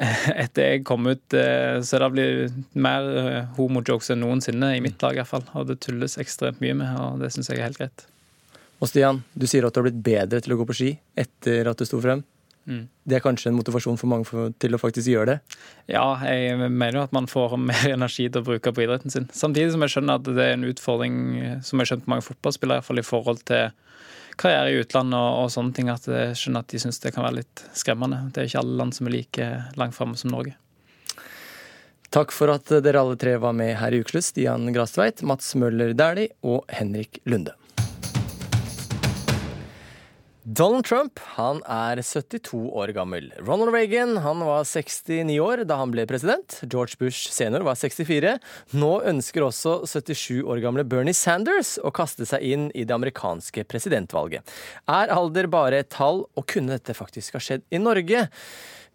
etter 0.44 0.66
jeg 0.66 0.84
kom 0.88 1.08
ut, 1.10 1.36
eh, 1.36 1.80
så 1.84 2.00
det 2.00 2.10
blitt 2.14 2.74
mer 2.78 3.06
eh, 3.20 3.40
homojokes 3.58 4.12
enn 4.14 4.22
noensinne 4.24 4.72
i 4.76 4.82
mitt 4.84 5.02
lag. 5.04 5.16
I 5.16 5.22
hvert 5.22 5.32
fall. 5.34 5.46
Og 5.58 5.68
det 5.68 5.80
tulles 5.84 6.18
ekstremt 6.20 6.62
mye 6.64 6.76
med, 6.78 6.96
og 6.96 7.20
det 7.22 7.32
syns 7.34 7.52
jeg 7.52 7.60
er 7.60 7.68
helt 7.68 7.80
greit. 7.80 8.06
Og 8.80 8.88
Stian, 8.88 9.20
du 9.36 9.44
sier 9.50 9.66
at 9.66 9.76
du 9.76 9.82
har 9.82 9.90
blitt 9.90 10.04
bedre 10.04 10.40
til 10.40 10.54
å 10.54 10.60
gå 10.60 10.68
på 10.70 10.76
ski 10.78 10.92
etter 11.20 11.68
at 11.68 11.80
du 11.80 11.88
sto 11.88 12.00
frem. 12.00 12.24
Mm. 12.68 12.84
Det 13.08 13.16
er 13.16 13.22
kanskje 13.24 13.50
en 13.50 13.56
motivasjon 13.56 13.98
for 14.00 14.08
mange 14.08 14.28
for, 14.28 14.52
til 14.62 14.76
å 14.76 14.80
faktisk 14.80 15.08
gjøre 15.10 15.34
det? 15.34 15.58
Ja, 15.90 16.04
jeg 16.28 16.56
mener 16.60 17.00
jo 17.00 17.04
at 17.04 17.14
man 17.16 17.28
får 17.28 17.58
mer 17.70 17.92
energi 17.92 18.28
til 18.28 18.40
å 18.40 18.46
bruke 18.46 18.72
på 18.72 18.86
idretten 18.86 19.12
sin. 19.12 19.28
Samtidig 19.36 19.74
som 19.74 19.84
jeg 19.84 19.96
skjønner 19.96 20.20
at 20.20 20.28
det 20.28 20.46
er 20.46 20.56
en 20.56 20.68
utfordring 20.70 21.16
som 21.66 21.82
jeg 21.82 21.92
skjønt 21.92 22.06
på 22.06 22.14
mange 22.14 22.24
fotballspillere, 22.24 22.86
fall 22.86 23.02
i 23.02 23.06
forhold 23.06 23.44
til 23.50 23.68
karriere 24.40 24.72
i 24.72 24.80
utlandet 24.80 25.18
og, 25.18 25.44
og, 25.44 25.52
sånne 25.52 25.76
ting, 25.76 25.90
at 25.92 26.08
jeg 26.08 26.38
skjønner 26.38 26.64
at 26.64 26.72
de 26.72 26.80
syns 26.82 27.00
det 27.02 27.12
kan 27.14 27.26
være 27.26 27.40
litt 27.42 27.62
skremmende. 27.76 28.22
Det 28.32 28.42
er 28.42 28.50
ikke 28.50 28.64
alle 28.64 28.80
land 28.80 28.96
som 28.96 29.10
er 29.10 29.16
like 29.18 29.52
langt 29.80 29.96
framme 29.96 30.18
som 30.20 30.32
Norge. 30.32 30.56
Takk 32.10 32.32
for 32.34 32.50
at 32.50 32.72
dere 32.82 33.04
alle 33.04 33.18
tre 33.20 33.36
var 33.38 33.54
med 33.54 33.76
her 33.78 33.94
i 33.94 34.00
Ukeslutt. 34.02 34.26
Stian 34.26 34.66
Grastveit, 34.74 35.22
Mats 35.22 35.52
Møller 35.54 35.92
Dæhlie 35.94 36.32
og 36.42 36.64
Henrik 36.74 37.20
Lunde. 37.30 37.54
Donald 40.44 40.86
Trump 40.88 41.20
han 41.36 41.58
er 41.68 42.00
72 42.00 42.56
år 42.72 42.94
gammel. 42.96 43.26
Ronald 43.44 43.74
Reagan 43.74 44.16
han 44.24 44.40
var 44.40 44.64
69 44.64 45.36
år 45.44 45.66
da 45.68 45.76
han 45.82 45.92
ble 45.92 46.06
president. 46.08 46.56
George 46.64 46.96
Bush 46.96 47.28
senior 47.28 47.66
var 47.66 47.76
64. 47.76 48.38
Nå 48.72 48.90
ønsker 49.10 49.44
også 49.44 49.82
77 49.84 50.40
år 50.40 50.62
gamle 50.64 50.86
Bernie 50.88 51.16
Sanders 51.16 51.74
å 51.84 51.92
kaste 51.92 52.24
seg 52.24 52.46
inn 52.46 52.70
i 52.72 52.86
det 52.88 52.96
amerikanske 52.96 53.66
presidentvalget. 53.68 54.48
Er 54.88 55.12
alder 55.12 55.50
bare 55.52 55.82
et 55.84 55.92
tall, 55.92 56.24
og 56.32 56.48
kunne 56.48 56.78
dette 56.78 56.96
faktisk 56.96 57.36
ha 57.36 57.44
skjedd 57.44 57.68
i 57.68 57.82
Norge? 57.82 58.24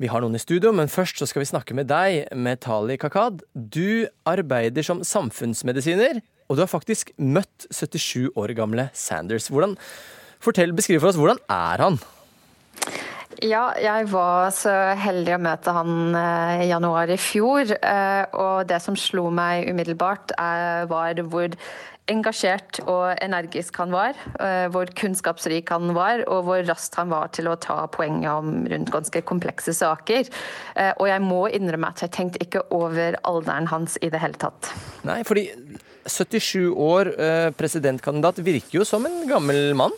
Vi 0.02 0.10
har 0.10 0.26
noen 0.26 0.36
i 0.36 0.42
studio, 0.42 0.74
men 0.74 0.90
først 0.90 1.22
så 1.22 1.30
skal 1.30 1.46
vi 1.46 1.52
snakke 1.54 1.78
med 1.78 1.92
deg, 1.94 2.26
Metali 2.34 2.98
Kakad. 2.98 3.46
Du 3.54 4.10
arbeider 4.26 4.84
som 4.84 5.06
samfunnsmedisiner, 5.06 6.26
og 6.50 6.58
du 6.58 6.66
har 6.66 6.74
faktisk 6.74 7.14
møtt 7.22 7.70
77 7.70 8.34
år 8.34 8.58
gamle 8.58 8.90
Sanders. 8.98 9.54
Hvordan 9.54 9.78
Fortell, 10.44 10.76
Beskriv 10.76 11.02
for 11.02 11.12
oss, 11.12 11.20
hvordan 11.20 11.42
er 11.52 11.86
han? 11.86 12.00
Ja, 13.44 13.74
jeg 13.82 14.08
var 14.14 14.52
så 14.56 14.72
heldig 15.00 15.34
å 15.36 15.42
møte 15.44 15.74
han 15.76 16.16
eh, 16.16 16.62
i 16.66 16.70
januar 16.70 17.12
i 17.12 17.18
fjor. 17.20 17.74
Eh, 17.76 18.24
og 18.32 18.70
det 18.70 18.80
som 18.84 18.96
slo 19.00 19.28
meg 19.34 19.68
umiddelbart, 19.72 20.36
var 20.88 21.20
hvor 21.28 21.52
engasjert 22.12 22.80
og 22.86 23.18
energisk 23.26 23.80
han 23.82 23.92
var. 23.92 24.16
Eh, 24.40 24.68
hvor 24.72 24.88
kunnskapsrik 24.96 25.74
han 25.74 25.92
var, 25.98 26.24
og 26.32 26.46
hvor 26.48 26.64
raskt 26.70 26.96
han 27.02 27.12
var 27.12 27.34
til 27.36 27.50
å 27.52 27.58
ta 27.60 27.82
poenget 27.92 28.32
om 28.32 28.64
rundt 28.72 28.94
ganske 28.94 29.26
komplekse 29.28 29.76
saker. 29.76 30.32
Og 30.96 31.06
jeg 31.10 31.26
må 31.26 31.46
innrømme 31.52 31.92
at 31.92 32.06
jeg 32.06 32.16
tenkte 32.16 32.44
ikke 32.46 32.64
over 32.76 33.20
alderen 33.28 33.68
hans 33.72 34.00
i 34.06 34.12
det 34.14 34.22
hele 34.24 34.40
tatt. 34.40 34.72
Nei, 35.08 35.24
fordi 35.28 35.50
77 36.06 36.72
år, 36.72 37.12
presidentkandidat, 37.58 38.44
virker 38.46 38.80
jo 38.80 38.88
som 38.88 39.08
en 39.10 39.26
gammel 39.28 39.74
mann? 39.78 39.96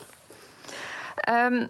Um, 1.28 1.65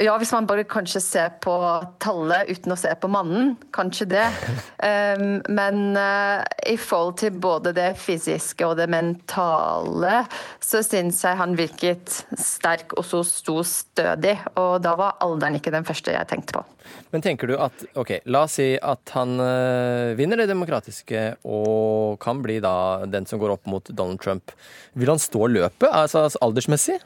ja, 0.00 0.14
hvis 0.20 0.32
man 0.32 0.46
bare 0.48 0.64
kanskje 0.68 1.00
ser 1.00 1.32
på 1.44 1.54
tallet 2.02 2.50
uten 2.50 2.72
å 2.72 2.78
se 2.78 2.90
på 3.00 3.08
mannen, 3.12 3.54
kanskje 3.76 4.08
det. 4.16 4.28
Um, 4.86 5.40
men 5.50 5.96
uh, 5.96 6.44
i 6.68 6.76
forhold 6.78 7.16
til 7.18 7.38
både 7.42 7.72
det 7.74 7.88
fysiske 7.98 8.62
og 8.68 8.76
det 8.78 8.84
mentale, 8.92 10.20
så 10.62 10.82
syns 10.84 11.22
jeg 11.24 11.38
han 11.40 11.56
virket 11.58 12.12
sterk 12.38 12.92
og 12.94 13.06
så 13.08 13.22
sto 13.26 13.56
stødig. 13.66 14.36
Og 14.60 14.76
da 14.84 14.92
var 15.00 15.16
alderen 15.24 15.56
ikke 15.58 15.72
den 15.74 15.88
første 15.88 16.14
jeg 16.14 16.28
tenkte 16.30 16.58
på. 16.58 16.62
Men 17.10 17.24
tenker 17.24 17.50
du 17.50 17.56
at 17.58 17.86
ok, 17.98 18.12
la 18.30 18.44
oss 18.46 18.58
si 18.60 18.68
at 18.76 19.16
han 19.16 19.40
uh, 19.40 20.14
vinner 20.18 20.44
det 20.44 20.50
demokratiske 20.52 21.24
og 21.48 22.20
kan 22.22 22.44
bli 22.44 22.60
da 22.62 22.76
den 23.10 23.26
som 23.26 23.42
går 23.42 23.56
opp 23.56 23.66
mot 23.72 23.90
Donald 23.90 24.22
Trump. 24.22 24.54
Vil 24.94 25.10
han 25.10 25.22
stå 25.22 25.48
løpet, 25.56 25.88
altså 25.88 26.28
aldersmessig? 26.44 27.00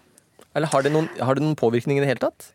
Eller 0.55 0.71
har 0.73 0.83
det, 0.83 0.93
noen, 0.95 1.09
har 1.21 1.37
det 1.37 1.45
noen 1.45 1.59
påvirkning 1.59 1.99
i 1.99 2.03
det 2.03 2.11
hele 2.11 2.25
tatt? 2.25 2.51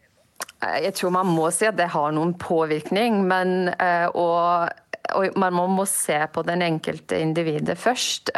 Jeg 0.65 0.95
tror 0.97 1.13
man 1.15 1.29
må 1.29 1.47
si 1.53 1.67
at 1.67 1.77
det 1.77 1.91
har 1.93 2.15
noen 2.15 2.33
påvirkning, 2.39 3.21
men 3.29 3.69
uh, 3.75 4.07
og, 4.11 4.73
og 5.15 5.37
man 5.39 5.75
må 5.77 5.85
se 5.89 6.17
på 6.33 6.43
den 6.47 6.63
enkelte 6.65 7.19
individet 7.21 7.77
først. 7.79 8.33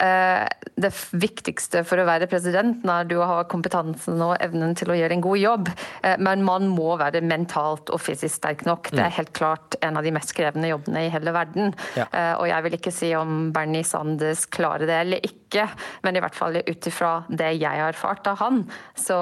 Uh, 0.00 0.46
det 0.80 0.90
viktigste 1.12 1.82
for 1.88 2.00
å 2.00 2.06
være 2.08 2.28
president 2.30 2.84
er 2.88 3.08
du 3.08 3.18
har 3.20 3.48
kompetansen 3.50 4.20
og 4.24 4.34
evnen 4.40 4.72
til 4.78 4.92
å 4.92 4.96
gjøre 4.96 5.16
en 5.16 5.24
god 5.24 5.40
jobb, 5.40 5.70
uh, 6.04 6.16
men 6.20 6.44
man 6.46 6.68
må 6.72 6.94
være 7.00 7.22
mentalt 7.24 7.92
og 7.92 8.00
fysisk 8.00 8.38
sterk 8.38 8.64
nok. 8.68 8.92
Det 8.92 9.02
er 9.04 9.16
helt 9.18 9.32
klart 9.36 9.76
en 9.84 10.00
av 10.00 10.06
de 10.06 10.12
mest 10.14 10.34
krevende 10.36 10.70
jobbene 10.70 11.06
i 11.06 11.12
hele 11.12 11.34
verden. 11.36 11.74
Ja. 11.98 12.06
Og 12.40 12.46
jeg 12.48 12.64
vil 12.64 12.76
ikke 12.76 12.92
si 12.94 13.10
om 13.16 13.50
Bernie 13.54 13.86
Sanders 13.86 14.46
klarer 14.52 14.88
det 14.88 14.98
eller 15.02 15.26
ikke, 15.26 15.66
men 16.04 16.16
i 16.16 16.22
hvert 16.22 16.36
fall 16.36 16.58
ut 16.60 16.88
ifra 16.88 17.12
det 17.28 17.52
jeg 17.58 17.82
har 17.82 17.92
erfart 17.92 18.28
av 18.30 18.40
han, 18.40 18.62
så 18.98 19.18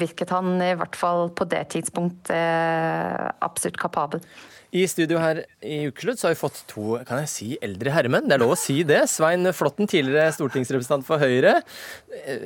virket 0.00 0.32
han 0.34 0.56
i 0.62 0.72
hvert 0.78 0.98
fall 0.98 1.30
på 1.36 1.46
det 1.50 1.64
tidspunktet 1.76 3.42
absolutt 3.44 3.80
kapabel. 3.80 4.22
I 4.72 4.86
studio 4.88 5.18
her 5.20 5.42
i 5.60 5.82
Ukeslutt 5.90 6.16
så 6.16 6.30
har 6.30 6.32
vi 6.32 6.40
fått 6.40 6.62
to 6.70 6.94
kan 7.04 7.18
jeg 7.20 7.28
si, 7.28 7.48
eldre 7.60 7.92
herremenn. 7.92 8.24
Det 8.24 8.38
er 8.38 8.40
lov 8.40 8.54
å 8.54 8.56
si 8.56 8.78
det. 8.88 9.02
Svein 9.12 9.44
Flåtten, 9.52 9.84
tidligere 9.90 10.32
stortingsrepresentant 10.32 11.04
for 11.04 11.20
Høyre. 11.20 11.58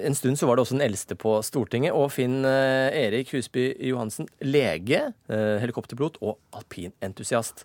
En 0.03 0.17
stund 0.19 0.35
så 0.41 0.49
var 0.49 0.59
det 0.59 0.65
også 0.65 0.75
den 0.75 0.83
eldste 0.89 1.15
på 1.23 1.37
Stortinget. 1.47 1.95
Og 1.95 2.11
Finn 2.11 2.41
eh, 2.43 2.91
Erik 3.05 3.31
Husby 3.31 3.69
Johansen, 3.93 4.27
lege, 4.43 5.05
eh, 5.31 5.55
helikopterpilot 5.63 6.19
og 6.19 6.41
alpinentusiast. 6.59 7.63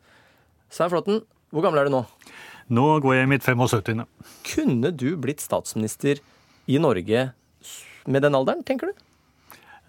Svein 0.69 0.93
Flåtten, 0.93 1.23
hvor 1.49 1.65
gammel 1.65 1.81
er 1.81 1.89
du 1.89 1.95
nå? 1.97 2.05
Nå 2.69 2.87
går 3.01 3.17
jeg 3.17 3.25
i 3.25 3.33
mitt 3.33 3.47
75. 3.47 4.05
Kunne 4.53 4.93
du 4.93 5.09
blitt 5.17 5.41
statsminister 5.41 6.21
i 6.69 6.77
Norge 6.77 7.31
med 8.05 8.29
den 8.29 8.37
alderen, 8.37 8.61
tenker 8.61 8.93
du? 8.93 9.07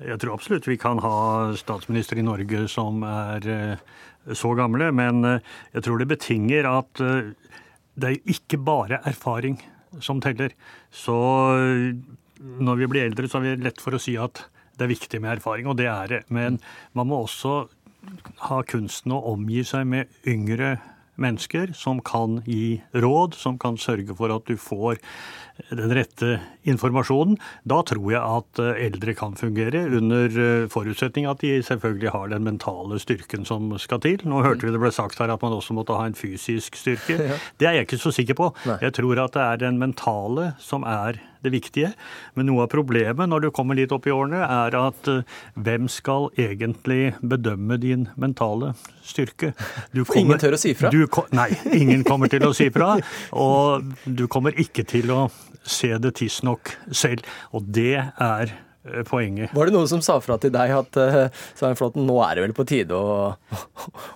Jeg 0.02 0.18
tror 0.22 0.34
absolutt 0.34 0.68
vi 0.68 0.78
kan 0.80 1.00
ha 1.02 1.16
statsminister 1.58 2.18
i 2.18 2.24
Norge 2.26 2.66
som 2.70 3.02
er 3.06 3.48
eh, 3.50 3.82
så 4.38 4.52
gamle, 4.58 4.90
men 4.94 5.24
eh, 5.28 5.52
jeg 5.76 5.86
tror 5.86 6.00
det 6.00 6.10
betinger 6.10 6.68
at 6.70 7.02
eh, 7.02 7.32
det 7.94 8.08
er 8.08 8.34
ikke 8.34 8.60
bare 8.64 9.02
erfaring 9.08 9.58
som 10.00 10.22
teller. 10.24 10.54
Så 10.88 11.14
når 12.40 12.78
vi 12.80 12.88
blir 12.88 13.04
eldre, 13.04 13.28
så 13.28 13.38
er 13.38 13.44
vi 13.44 13.66
lett 13.66 13.82
for 13.84 13.92
å 13.92 14.00
si 14.00 14.14
at 14.16 14.46
det 14.78 14.86
er 14.86 14.94
viktig 14.94 15.20
med 15.20 15.36
erfaring, 15.36 15.68
og 15.68 15.76
det 15.76 15.90
er 15.92 16.08
det. 16.08 16.22
Men 16.32 16.56
man 16.96 17.10
må 17.10 17.20
også 17.26 17.66
ha 18.48 18.62
kunsten 18.64 19.12
å 19.12 19.20
omgi 19.34 19.60
seg 19.68 19.84
med 19.92 20.24
yngre 20.24 20.78
mennesker 21.20 21.72
som 21.76 22.00
kan 22.04 22.40
gi 22.46 22.82
råd, 22.94 23.36
som 23.36 23.58
kan 23.60 23.76
sørge 23.80 24.14
for 24.16 24.32
at 24.34 24.48
du 24.48 24.56
får 24.56 25.00
den 25.68 25.92
rette 25.94 26.38
informasjonen. 26.68 27.36
Da 27.68 27.82
tror 27.86 28.06
jeg 28.14 28.20
at 28.22 28.62
eh, 28.62 28.84
eldre 28.86 29.14
kan 29.16 29.36
fungere, 29.38 29.84
under 29.98 30.38
eh, 30.44 30.68
forutsetning 30.72 31.28
at 31.28 31.42
de 31.44 31.58
selvfølgelig 31.64 32.14
har 32.14 32.32
den 32.32 32.46
mentale 32.46 32.98
styrken 33.02 33.46
som 33.48 33.70
skal 33.82 34.00
til. 34.04 34.24
Nå 34.28 34.42
hørte 34.46 34.66
vi 34.66 34.72
det 34.74 34.80
ble 34.82 34.92
sagt 34.94 35.20
her 35.20 35.32
at 35.32 35.44
man 35.44 35.56
også 35.56 35.76
måtte 35.76 35.96
ha 35.98 36.08
en 36.08 36.18
fysisk 36.18 36.78
styrke. 36.80 37.18
Det 37.60 37.68
er 37.68 37.76
jeg 37.76 37.86
ikke 37.86 38.00
så 38.00 38.10
sikker 38.14 38.38
på. 38.38 38.48
Jeg 38.80 38.94
tror 38.96 39.20
at 39.22 39.36
det 39.36 39.42
er 39.42 39.60
den 39.66 39.78
mentale 39.80 40.52
som 40.62 40.86
er 40.88 41.20
det 41.42 41.52
viktige. 41.54 41.92
Men 42.36 42.48
noe 42.50 42.66
av 42.66 42.72
problemet 42.72 43.30
når 43.30 43.46
du 43.46 43.50
kommer 43.54 43.78
litt 43.78 43.92
opp 43.94 44.06
i 44.08 44.14
årene, 44.14 44.42
er 44.46 44.76
at 44.78 45.10
eh, 45.10 45.22
hvem 45.54 45.88
skal 45.92 46.30
egentlig 46.40 47.14
bedømme 47.20 47.78
din 47.82 48.08
mentale 48.16 48.72
styrke? 49.06 49.52
Du 49.92 50.04
For 50.04 50.20
ingen 50.20 50.40
tør 50.42 50.56
å 50.56 50.62
si 50.62 50.74
fra? 50.78 50.92
Du, 50.92 51.04
nei, 51.36 51.50
ingen 51.82 52.06
kommer 52.06 52.32
til 52.32 52.46
å 52.48 52.52
si 52.56 52.70
fra. 52.74 52.94
Og 53.36 53.94
du 54.06 54.26
kommer 54.30 54.56
ikke 54.58 54.86
til 54.88 55.12
å 55.14 55.22
se 55.62 55.94
det 56.02 56.16
tidsnok 56.18 56.76
selv. 56.90 57.26
Og 57.54 57.66
det 57.74 57.98
er 58.02 58.54
poenget. 59.08 59.52
Var 59.54 59.68
det 59.68 59.74
noen 59.76 59.86
som 59.90 60.00
sa 60.02 60.16
fra 60.24 60.34
til 60.42 60.50
deg 60.54 60.72
at 60.74 60.96
uh, 60.98 61.28
Svein 61.58 61.76
Flåten, 61.78 62.02
nå 62.08 62.16
er 62.26 62.34
det 62.40 62.42
vel 62.48 62.54
på 62.56 62.64
tide 62.66 62.96
å, 62.98 63.28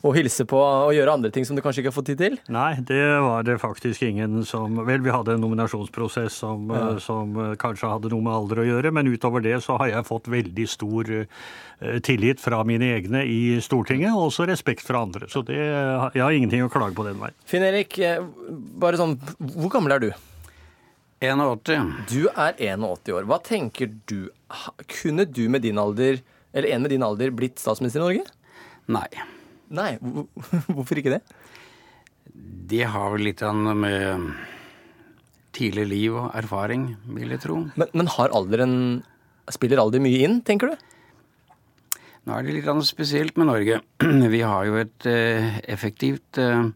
å 0.03 0.12
hilse 0.17 0.47
på 0.51 0.59
og 0.59 0.91
gjøre 0.97 1.12
andre 1.19 1.31
ting 1.35 1.47
som 1.47 1.55
du 1.59 1.62
kanskje 1.62 1.85
ikke 1.85 1.93
har 1.93 1.97
fått 1.99 2.09
tid 2.11 2.19
til? 2.25 2.39
Nei, 2.51 2.73
det 2.89 2.99
var 3.23 3.47
det 3.47 3.59
faktisk 3.62 4.03
ingen 4.09 4.41
som 4.49 4.81
Vel, 4.89 5.01
vi 5.07 5.14
hadde 5.14 5.37
en 5.37 5.45
nominasjonsprosess 5.47 6.41
som, 6.43 6.67
Ja. 6.75 6.83
eh, 6.97 6.99
som 7.05 7.33
eh, 7.45 7.55
kanskje 7.62 7.93
hadde 7.95 8.11
noe 8.12 8.25
med 8.27 8.35
alder 8.35 8.62
å 8.64 8.67
gjøre, 8.67 8.93
men 8.97 9.09
utover 9.14 9.45
det 9.47 9.57
så 9.64 9.79
har 9.81 9.93
jeg 9.95 10.09
fått 10.11 10.27
veldig 10.35 10.67
stor 10.69 11.11
eh, 11.14 11.99
tillit 12.07 12.41
fra 12.43 12.62
mine 12.67 12.91
egne 12.97 13.23
i 13.29 13.41
Stortinget, 13.62 14.11
og 14.17 14.29
også 14.33 14.47
respekt 14.51 14.83
fra 14.87 15.03
andre. 15.07 15.29
Så 15.31 15.43
det, 15.47 15.57
jeg 15.62 16.23
har 16.25 16.33
ingenting 16.35 16.64
å 16.67 16.71
klage 16.73 16.97
på 16.99 17.05
den 17.07 17.19
veien. 17.23 17.37
Finn 17.47 17.62
Erik, 17.67 17.99
eh, 18.03 18.19
bare 18.83 18.99
sånn, 19.01 19.14
hvor 19.39 19.71
gammel 19.79 19.95
er 19.99 20.07
du? 20.09 20.11
81. 21.21 21.93
Du 22.11 22.27
er 22.29 22.53
81 22.61 23.12
år. 23.17 23.25
Hva 23.29 23.39
tenker 23.43 23.89
du? 24.09 24.27
Kunne 25.01 25.26
du 25.26 25.47
med 25.51 25.64
din 25.66 25.78
alder, 25.80 26.20
eller 26.55 26.74
en 26.74 26.84
med 26.84 26.94
din 26.94 27.05
alder, 27.07 27.32
blitt 27.34 27.59
statsminister 27.62 28.03
i 28.03 28.07
Norge? 28.07 28.26
Nei. 28.92 29.09
Nei, 29.74 29.97
Hvorfor 30.70 31.01
ikke 31.01 31.16
det? 31.16 31.22
Det 32.70 32.84
har 32.90 33.11
vel 33.14 33.26
litt 33.26 33.42
med 33.42 34.28
tidlig 35.57 35.86
liv 35.88 36.16
og 36.18 36.30
erfaring, 36.36 36.90
vil 37.16 37.32
jeg 37.34 37.42
tro. 37.42 37.59
Men, 37.74 37.90
men 37.97 38.14
har 38.18 38.34
alderen 38.36 38.76
Spiller 39.55 39.78
alder 39.78 40.03
mye 40.03 40.24
inn, 40.26 40.40
tenker 40.42 40.72
du? 40.72 40.86
Nå 42.26 42.34
er 42.34 42.42
det 42.42 42.57
litt 42.57 42.86
spesielt 42.88 43.36
med 43.38 43.47
Norge. 43.47 43.76
Vi 44.34 44.40
har 44.42 44.66
jo 44.66 44.80
et 44.80 45.07
eh, 45.07 45.61
effektivt 45.70 46.40
eh, 46.42 46.66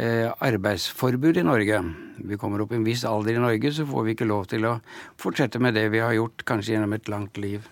arbeidsforbud 0.00 1.36
i 1.36 1.44
Norge. 1.44 1.80
Vi 2.24 2.38
kommer 2.40 2.62
opp 2.62 2.72
i 2.72 2.78
en 2.78 2.86
viss 2.86 3.02
alder 3.08 3.36
i 3.36 3.42
Norge, 3.42 3.72
så 3.74 3.84
får 3.88 4.06
vi 4.06 4.14
ikke 4.14 4.28
lov 4.28 4.46
til 4.48 4.64
å 4.68 4.78
fortsette 5.20 5.60
med 5.60 5.76
det 5.76 5.88
vi 5.92 6.00
har 6.00 6.14
gjort, 6.16 6.44
kanskje 6.48 6.74
gjennom 6.74 6.96
et 6.96 7.10
langt 7.12 7.40
liv. 7.40 7.66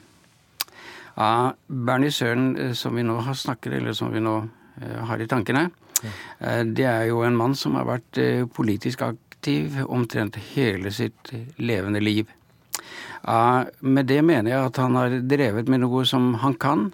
Ja, 1.19 1.53
Bernie 1.67 2.11
Søren, 2.15 2.57
eh, 2.57 2.73
som 2.73 2.95
vi 2.95 3.03
nå 3.03 3.19
har 3.27 3.35
snakket, 3.35 3.73
eller 3.81 3.93
som 3.93 4.13
vi 4.15 4.21
nå 4.23 4.37
eh, 4.81 4.99
har 5.09 5.19
i 5.19 5.27
tankene, 5.27 5.65
eh, 6.05 6.63
det 6.63 6.87
er 6.87 7.09
jo 7.11 7.25
en 7.27 7.37
mann 7.37 7.57
som 7.59 7.75
har 7.75 7.89
vært 7.89 8.21
eh, 8.23 8.45
politisk 8.47 9.03
aktiv 9.03 9.81
omtrent 9.89 10.39
hele 10.53 10.93
sitt 10.95 11.33
eh, 11.35 11.49
levende 11.59 12.01
liv. 12.01 12.31
Ja, 13.25 13.65
med 13.81 14.07
det 14.07 14.23
mener 14.23 14.53
jeg 14.53 14.71
at 14.71 14.79
han 14.79 14.95
har 14.95 15.19
drevet 15.27 15.69
med 15.69 15.83
noe 15.83 16.05
som 16.07 16.37
han 16.45 16.55
kan, 16.55 16.93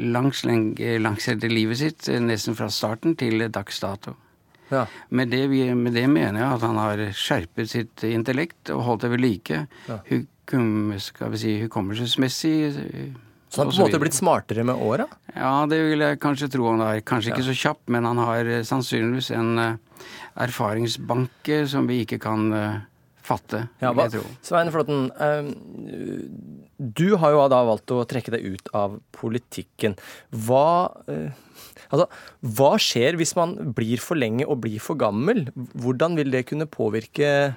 langs, 0.00 0.46
langs 0.46 1.28
livet 1.44 1.82
sitt, 1.82 2.08
eh, 2.08 2.20
nesten 2.20 2.56
fra 2.56 2.70
starten 2.72 3.12
til 3.20 3.44
dags 3.52 3.84
dato. 3.84 4.16
Ja. 4.70 4.84
Med, 5.10 5.28
det, 5.32 5.44
vi- 5.50 5.74
med 5.74 5.92
det 5.96 6.06
mener 6.10 6.40
jeg 6.40 6.52
at 6.58 6.66
han 6.66 6.76
har 6.78 7.02
skjerpet 7.16 7.68
sitt 7.72 8.04
intellekt 8.06 8.70
og 8.74 8.82
holdt 8.86 9.02
det 9.06 9.10
ved 9.16 9.20
like. 9.24 9.64
Ja. 9.88 9.98
Hukum, 10.10 10.94
skal 11.02 11.30
vi 11.34 11.40
si, 11.42 11.54
hukommelsesmessig. 11.64 12.54
eh, 12.70 13.10
Så 13.50 13.64
han 13.64 13.66
har 13.66 13.74
på 13.74 13.82
en 13.82 13.88
måte 13.90 14.00
blitt 14.02 14.14
smartere 14.14 14.62
med 14.64 14.78
åra? 14.78 15.08
Ja, 15.34 15.66
det 15.66 15.80
vil 15.90 15.98
jeg 16.06 16.20
kanskje 16.22 16.48
tro 16.54 16.68
han 16.70 16.80
er. 16.86 17.00
Kanskje 17.02 17.32
ikke 17.34 17.48
så 17.50 17.56
kjapp, 17.64 17.80
men 17.90 18.04
han 18.06 18.18
har 18.22 18.46
eh, 18.46 18.62
sannsynligvis 18.62 19.32
en 19.34 19.58
eh, 19.58 19.74
erfaringsbanke 20.46 21.64
som 21.68 21.86
vi 21.90 22.04
ikke 22.04 22.20
kan 22.22 22.46
fatte, 23.26 23.64
Ja, 23.82 23.90
vil 23.92 24.06
jeg 24.06 24.14
tro. 24.16 24.22
Svein 24.42 24.70
Flåtten, 24.72 25.10
du 26.80 27.16
har 27.20 27.34
jo 27.34 27.42
da 27.52 27.60
valgt 27.68 27.92
å 27.94 28.02
trekke 28.08 28.32
deg 28.34 28.46
ut 28.54 28.70
av 28.76 28.96
politikken. 29.14 29.94
Hva, 30.32 30.90
altså, 31.90 32.06
hva 32.56 32.74
skjer 32.80 33.18
hvis 33.20 33.34
man 33.38 33.56
blir 33.76 34.02
for 34.02 34.18
lenge 34.18 34.46
og 34.46 34.62
blir 34.64 34.80
for 34.82 34.98
gammel? 35.00 35.48
Hvordan 35.74 36.16
vil 36.18 36.32
det 36.34 36.46
kunne 36.50 36.70
påvirke 36.70 37.54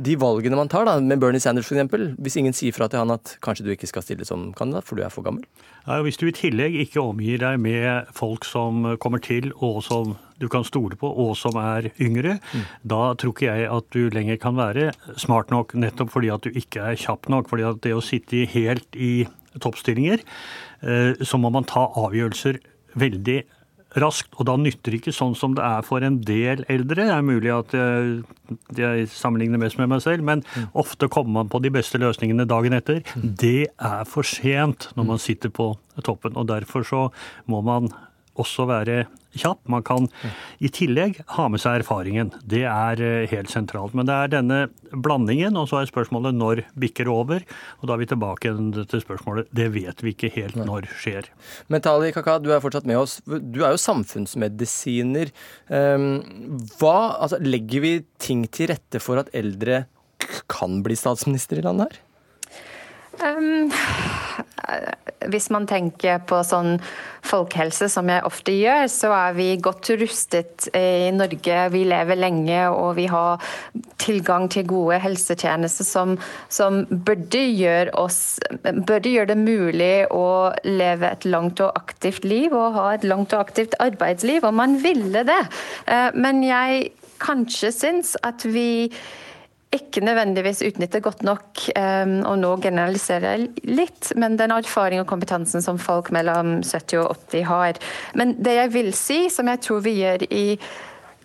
de 0.00 0.14
valgene 0.16 0.56
man 0.56 0.70
tar, 0.70 0.86
da, 0.88 0.96
med 1.02 1.20
Bernie 1.20 1.42
Sanders 1.42 1.68
f.eks.? 1.68 2.16
Hvis 2.22 2.38
ingen 2.40 2.56
sier 2.56 2.74
fra 2.76 2.88
til 2.88 3.02
han 3.02 3.12
at 3.12 3.34
kanskje 3.44 3.66
du 3.66 3.72
ikke 3.74 3.90
skal 3.90 4.04
stille 4.04 4.26
som 4.28 4.50
kandidat, 4.56 4.86
for 4.88 4.96
du 4.96 5.04
er 5.04 5.12
for 5.12 5.26
gammel? 5.26 5.44
Ja, 5.86 6.00
Hvis 6.04 6.20
du 6.20 6.26
i 6.28 6.34
tillegg 6.36 6.76
ikke 6.80 7.02
omgir 7.02 7.40
deg 7.42 7.60
med 7.60 8.08
folk 8.16 8.46
som 8.48 8.94
kommer 9.02 9.22
til, 9.22 9.50
og 9.56 9.82
som 9.84 10.16
du 10.40 10.48
kan 10.48 10.64
stole 10.64 10.96
på, 10.96 11.08
og 11.08 11.34
som 11.36 11.58
er 11.60 11.90
yngre, 12.00 12.38
da 12.80 13.12
tror 13.20 13.34
ikke 13.34 13.50
jeg 13.50 13.68
at 13.68 13.90
du 13.92 14.08
lenger 14.14 14.40
kan 14.40 14.56
være 14.56 14.90
smart 15.20 15.52
nok, 15.52 15.74
nettopp 15.76 16.14
fordi 16.14 16.32
at 16.32 16.46
du 16.46 16.56
ikke 16.56 16.92
er 16.92 17.00
kjapp 17.00 17.28
nok. 17.28 17.50
fordi 17.50 17.68
at 17.68 17.82
det 17.84 17.92
å 17.96 18.04
sitte 18.04 18.46
helt 18.48 18.96
i 18.96 19.28
toppstillinger, 19.60 20.22
eh, 20.82 21.12
så 21.20 21.36
må 21.36 21.50
man 21.52 21.66
ta 21.68 21.88
avgjørelser 21.98 22.60
veldig 22.98 23.42
raskt. 23.42 23.59
Og 23.98 24.44
da 24.46 24.54
nytter 24.60 24.92
det 24.92 25.00
ikke 25.00 25.14
sånn 25.14 25.34
som 25.34 25.56
det 25.58 25.64
er 25.66 25.82
for 25.86 26.04
en 26.06 26.20
del 26.22 26.62
eldre. 26.70 27.08
Det 27.08 27.14
er 27.14 27.24
mulig 27.26 27.50
at 27.50 27.74
jeg, 27.74 28.20
jeg 28.78 29.08
sammenligner 29.10 29.58
mest 29.58 29.80
med 29.80 29.90
meg 29.90 30.04
selv, 30.04 30.22
men 30.26 30.44
ofte 30.78 31.10
kommer 31.10 31.40
man 31.40 31.50
på 31.50 31.58
de 31.64 31.72
beste 31.74 31.98
løsningene 31.98 32.46
dagen 32.46 32.76
etter. 32.76 33.02
Det 33.18 33.70
er 33.74 34.04
for 34.06 34.26
sent 34.26 34.90
når 34.94 35.10
man 35.14 35.22
sitter 35.22 35.50
på 35.50 35.72
toppen. 36.06 36.38
Og 36.38 36.46
derfor 36.52 36.86
så 36.86 37.08
må 37.50 37.64
man 37.66 37.90
også 38.38 38.68
være 38.70 39.04
kjapp. 39.36 39.62
Man 39.70 39.84
kan 39.86 40.08
i 40.58 40.70
tillegg 40.72 41.20
ha 41.36 41.46
med 41.52 41.62
seg 41.62 41.80
erfaringen. 41.80 42.32
Det 42.42 42.64
er 42.68 43.02
eh, 43.04 43.28
helt 43.30 43.52
sentralt. 43.52 43.94
Men 43.96 44.08
det 44.08 44.16
er 44.16 44.32
denne 44.34 44.60
blandingen, 44.90 45.58
og 45.60 45.68
så 45.70 45.80
er 45.80 45.90
spørsmålet 45.90 46.36
når 46.36 46.64
bikker 46.80 47.10
over? 47.12 47.44
Og 47.80 47.88
da 47.88 47.96
er 47.96 48.02
vi 48.02 48.10
tilbake 48.10 48.54
til 48.90 49.04
spørsmålet 49.04 49.50
det 49.56 49.70
vet 49.74 50.04
vi 50.04 50.14
ikke 50.14 50.32
helt 50.34 50.58
når 50.58 50.90
skjer. 51.00 51.30
Mentali 51.72 52.12
Kaka, 52.16 52.38
du 52.42 52.50
er 52.54 52.62
fortsatt 52.62 52.88
med 52.88 53.00
oss. 53.00 53.18
Du 53.26 53.62
er 53.62 53.74
jo 53.74 53.80
samfunnsmedisiner. 53.80 55.32
Ehm, 55.70 56.10
Hva, 56.80 57.16
altså, 57.20 57.40
legger 57.42 57.84
vi 57.84 57.94
ting 58.22 58.46
til 58.52 58.72
rette 58.72 59.00
for 59.02 59.20
at 59.20 59.32
eldre 59.36 59.84
kan 60.50 60.80
bli 60.84 60.96
statsminister 60.98 61.60
i 61.60 61.64
landet 61.66 61.90
her? 61.90 62.06
Um, 63.20 63.70
hvis 65.30 65.50
man 65.52 65.66
tenker 65.68 66.22
på 66.24 66.38
sånn 66.46 66.78
folkehelse, 67.26 67.90
som 67.92 68.08
jeg 68.08 68.24
ofte 68.24 68.54
gjør, 68.56 68.86
så 68.88 69.10
er 69.12 69.34
vi 69.36 69.48
godt 69.60 69.90
rustet 70.00 70.68
i 70.76 71.10
Norge. 71.12 71.58
Vi 71.74 71.82
lever 71.88 72.18
lenge, 72.18 72.62
og 72.72 72.94
vi 72.96 73.04
har 73.10 73.42
tilgang 74.00 74.48
til 74.52 74.64
gode 74.70 75.00
helsetjenester 75.04 75.86
som, 75.86 76.16
som 76.48 76.82
burde, 76.90 77.42
gjøre 77.42 77.92
oss, 78.00 78.38
burde 78.64 79.12
gjøre 79.12 79.34
det 79.34 79.40
mulig 79.42 79.94
å 80.14 80.26
leve 80.64 81.12
et 81.12 81.28
langt 81.28 81.60
og 81.60 81.76
aktivt 81.76 82.24
liv 82.24 82.54
og 82.56 82.78
ha 82.78 82.88
et 82.94 83.04
langt 83.04 83.34
og 83.36 83.44
aktivt 83.44 83.76
arbeidsliv, 83.82 84.46
om 84.48 84.56
man 84.62 84.78
ville 84.80 85.26
det. 85.28 85.42
Eh, 85.86 86.08
Men 86.16 86.42
jeg 86.46 86.92
kanskje 87.20 87.74
syns 87.76 88.16
at 88.24 88.46
vi 88.48 88.88
ikke 89.70 90.02
nødvendigvis 90.02 90.64
utnytter 90.66 91.02
godt 91.04 91.22
nok, 91.22 91.62
um, 91.78 92.16
og 92.26 92.38
nå 92.42 92.56
generaliserer 92.62 93.36
jeg 93.36 93.70
litt, 93.70 94.10
men 94.18 94.34
den 94.38 94.50
erfaring 94.50 95.02
og 95.02 95.06
kompetansen 95.10 95.62
som 95.62 95.78
folk 95.78 96.10
mellom 96.14 96.58
70 96.66 97.04
og 97.04 97.12
80 97.30 97.46
har. 97.46 97.78
Men 98.18 98.34
det 98.42 98.56
jeg 98.56 98.72
vil 98.74 98.94
si, 98.98 99.20
som 99.30 99.50
jeg 99.50 99.62
tror 99.62 99.84
vi 99.86 100.00
gjør 100.02 100.26
i 100.30 100.44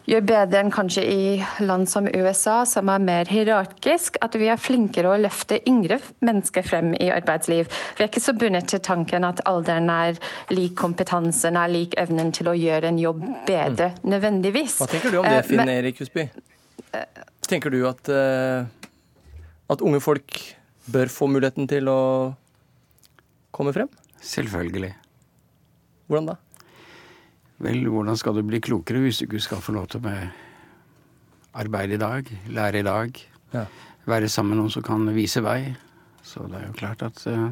gjør 0.05 0.21
bedre 0.29 0.61
enn 0.61 0.71
kanskje 0.73 1.01
i 1.09 1.65
land 1.65 1.89
som 1.89 2.05
USA, 2.05 2.59
som 2.69 2.89
er 2.93 3.01
mer 3.01 3.29
hierarkisk, 3.31 4.19
at 4.21 4.37
vi 4.37 4.51
er 4.53 4.61
flinkere 4.61 5.15
å 5.15 5.17
løfte 5.17 5.57
yngre 5.65 5.97
mennesker 6.25 6.65
frem 6.65 6.93
i 6.99 7.09
arbeidsliv. 7.13 7.65
Vi 7.97 8.05
er 8.05 8.11
ikke 8.11 8.21
så 8.21 8.35
bundet 8.37 8.69
til 8.69 8.83
tanken 8.85 9.25
at 9.25 9.41
alderen 9.49 9.89
er 9.89 10.19
lik 10.53 10.77
kompetansen, 10.77 11.57
er 11.57 11.73
lik 11.73 11.97
evnen 12.01 12.29
til 12.35 12.51
å 12.51 12.57
gjøre 12.57 12.93
en 12.93 13.01
jobb 13.01 13.25
bedre, 13.47 13.95
nødvendigvis. 14.05 14.77
Hva 14.83 14.91
tenker 14.93 15.15
du 15.15 15.23
om 15.23 15.29
det, 15.29 15.39
Eh, 15.41 15.47
Finn 15.49 15.69
Erik 15.69 16.03
Husby? 16.03 16.29
Tenker 17.45 17.69
du 17.69 17.83
at, 17.87 18.09
eh, 18.09 18.65
at 19.69 19.81
unge 19.85 19.99
folk 20.01 20.39
bør 20.89 21.11
få 21.13 21.27
muligheten 21.29 21.67
til 21.69 21.89
å 21.89 21.99
komme 23.53 23.73
frem? 23.75 23.89
Selvfølgelig. 24.21 24.93
Hvordan 26.09 26.31
da? 26.31 26.35
Vel, 27.65 27.85
hvordan 27.87 28.17
skal 28.19 28.35
du 28.35 28.43
bli 28.43 28.59
klokere 28.59 28.99
hvis 29.03 29.21
du 29.21 29.27
ikke 29.27 29.43
skal 29.45 29.61
få 29.63 29.75
lov 29.77 29.87
til 29.93 30.03
å 30.03 30.15
arbeide 31.55 31.95
i 31.95 32.01
dag, 32.01 32.31
lære 32.51 32.81
i 32.81 32.87
dag, 32.87 33.21
Ja. 33.53 33.65
være 34.05 34.27
sammen 34.27 34.55
med 34.55 34.63
noen 34.63 34.71
som 34.73 34.83
kan 34.83 35.05
vise 35.15 35.41
vei? 35.41 35.75
Så 36.23 36.49
det 36.49 36.59
er 36.59 36.67
jo 36.67 36.73
klart 36.73 37.03
at 37.05 37.21
uh, 37.27 37.51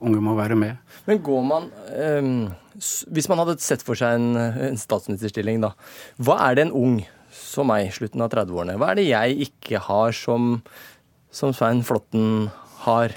unge 0.00 0.20
må 0.20 0.34
være 0.34 0.56
med. 0.56 0.76
Men 1.06 1.20
går 1.22 1.44
man 1.44 1.70
um, 1.92 2.54
Hvis 3.12 3.28
man 3.28 3.38
hadde 3.38 3.60
sett 3.60 3.82
for 3.84 3.94
seg 3.94 4.16
en, 4.16 4.36
en 4.36 4.76
statsministerstilling, 4.76 5.60
da. 5.62 5.74
Hva 6.18 6.40
er 6.48 6.56
det 6.56 6.66
en 6.66 6.72
ung 6.74 6.96
som 7.54 7.70
meg, 7.70 7.92
slutten 7.94 8.24
av 8.24 8.32
30-årene, 8.34 8.78
hva 8.80 8.92
er 8.92 9.00
det 9.00 9.08
jeg 9.08 9.48
ikke 9.48 9.82
har 9.86 10.14
som, 10.16 10.58
som 11.34 11.54
Svein 11.56 11.84
Flåtten 11.86 12.50
har? 12.84 13.14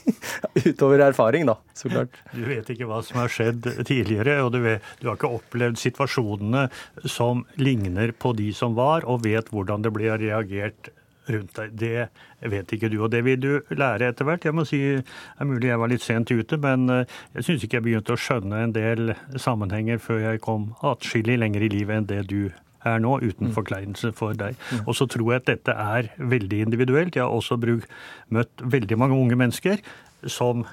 Utover 0.64 1.02
erfaring, 1.04 1.46
da, 1.48 1.56
så 1.76 1.90
klart. 1.90 2.16
Du 2.34 2.42
vet 2.48 2.68
ikke 2.72 2.88
hva 2.90 3.00
som 3.06 3.20
har 3.22 3.32
skjedd 3.32 3.66
tidligere, 3.86 4.40
og 4.44 4.54
du, 4.54 4.60
vet, 4.64 4.86
du 5.00 5.08
har 5.08 5.18
ikke 5.18 5.32
opplevd 5.40 5.80
situasjonene 5.80 6.66
som 7.08 7.44
ligner 7.60 8.14
på 8.16 8.34
de 8.38 8.50
som 8.56 8.74
var, 8.78 9.06
og 9.08 9.24
vet 9.26 9.52
hvordan 9.54 9.86
det 9.86 9.94
blir 9.94 10.18
reagert 10.20 10.90
rundt 11.30 11.56
deg. 11.56 11.74
Det 11.78 12.50
vet 12.52 12.72
ikke 12.74 12.90
du, 12.90 12.98
og 13.04 13.10
det 13.12 13.22
vil 13.26 13.40
du 13.40 13.50
lære 13.76 14.10
etter 14.10 14.26
hvert. 14.26 14.46
Jeg 14.46 14.56
må 14.56 14.64
si, 14.68 14.80
det 14.96 15.04
er 15.38 15.48
mulig 15.48 15.70
jeg 15.70 15.82
var 15.82 15.92
litt 15.92 16.04
sent 16.06 16.32
ute, 16.32 16.58
men 16.60 16.88
eh, 16.92 17.20
jeg 17.36 17.46
syns 17.46 17.66
ikke 17.66 17.80
jeg 17.80 17.86
begynte 17.86 18.16
å 18.16 18.20
skjønne 18.20 18.64
en 18.64 18.74
del 18.76 19.14
sammenhenger 19.38 20.02
før 20.02 20.24
jeg 20.30 20.42
kom 20.44 20.72
atskillig 20.86 21.38
lenger 21.40 21.66
i 21.66 21.72
livet 21.72 22.00
enn 22.00 22.10
det 22.10 22.24
du 22.30 22.42
er 22.84 22.98
nå, 23.02 23.18
uten 23.20 23.52
forkleinelse 23.52 24.12
for 24.16 24.32
deg. 24.38 24.56
Og 24.86 24.94
så 24.96 25.06
tror 25.10 25.32
jeg 25.34 25.42
at 25.42 25.48
dette 25.52 25.74
er 25.76 26.08
veldig 26.18 26.60
individuelt. 26.66 27.16
Jeg 27.16 27.24
har 27.26 27.32
også 27.34 27.58
bruk, 27.60 27.84
møtt 28.32 28.62
veldig 28.64 28.96
mange 28.98 29.18
unge 29.18 29.36
mennesker 29.40 29.82
som 30.26 30.66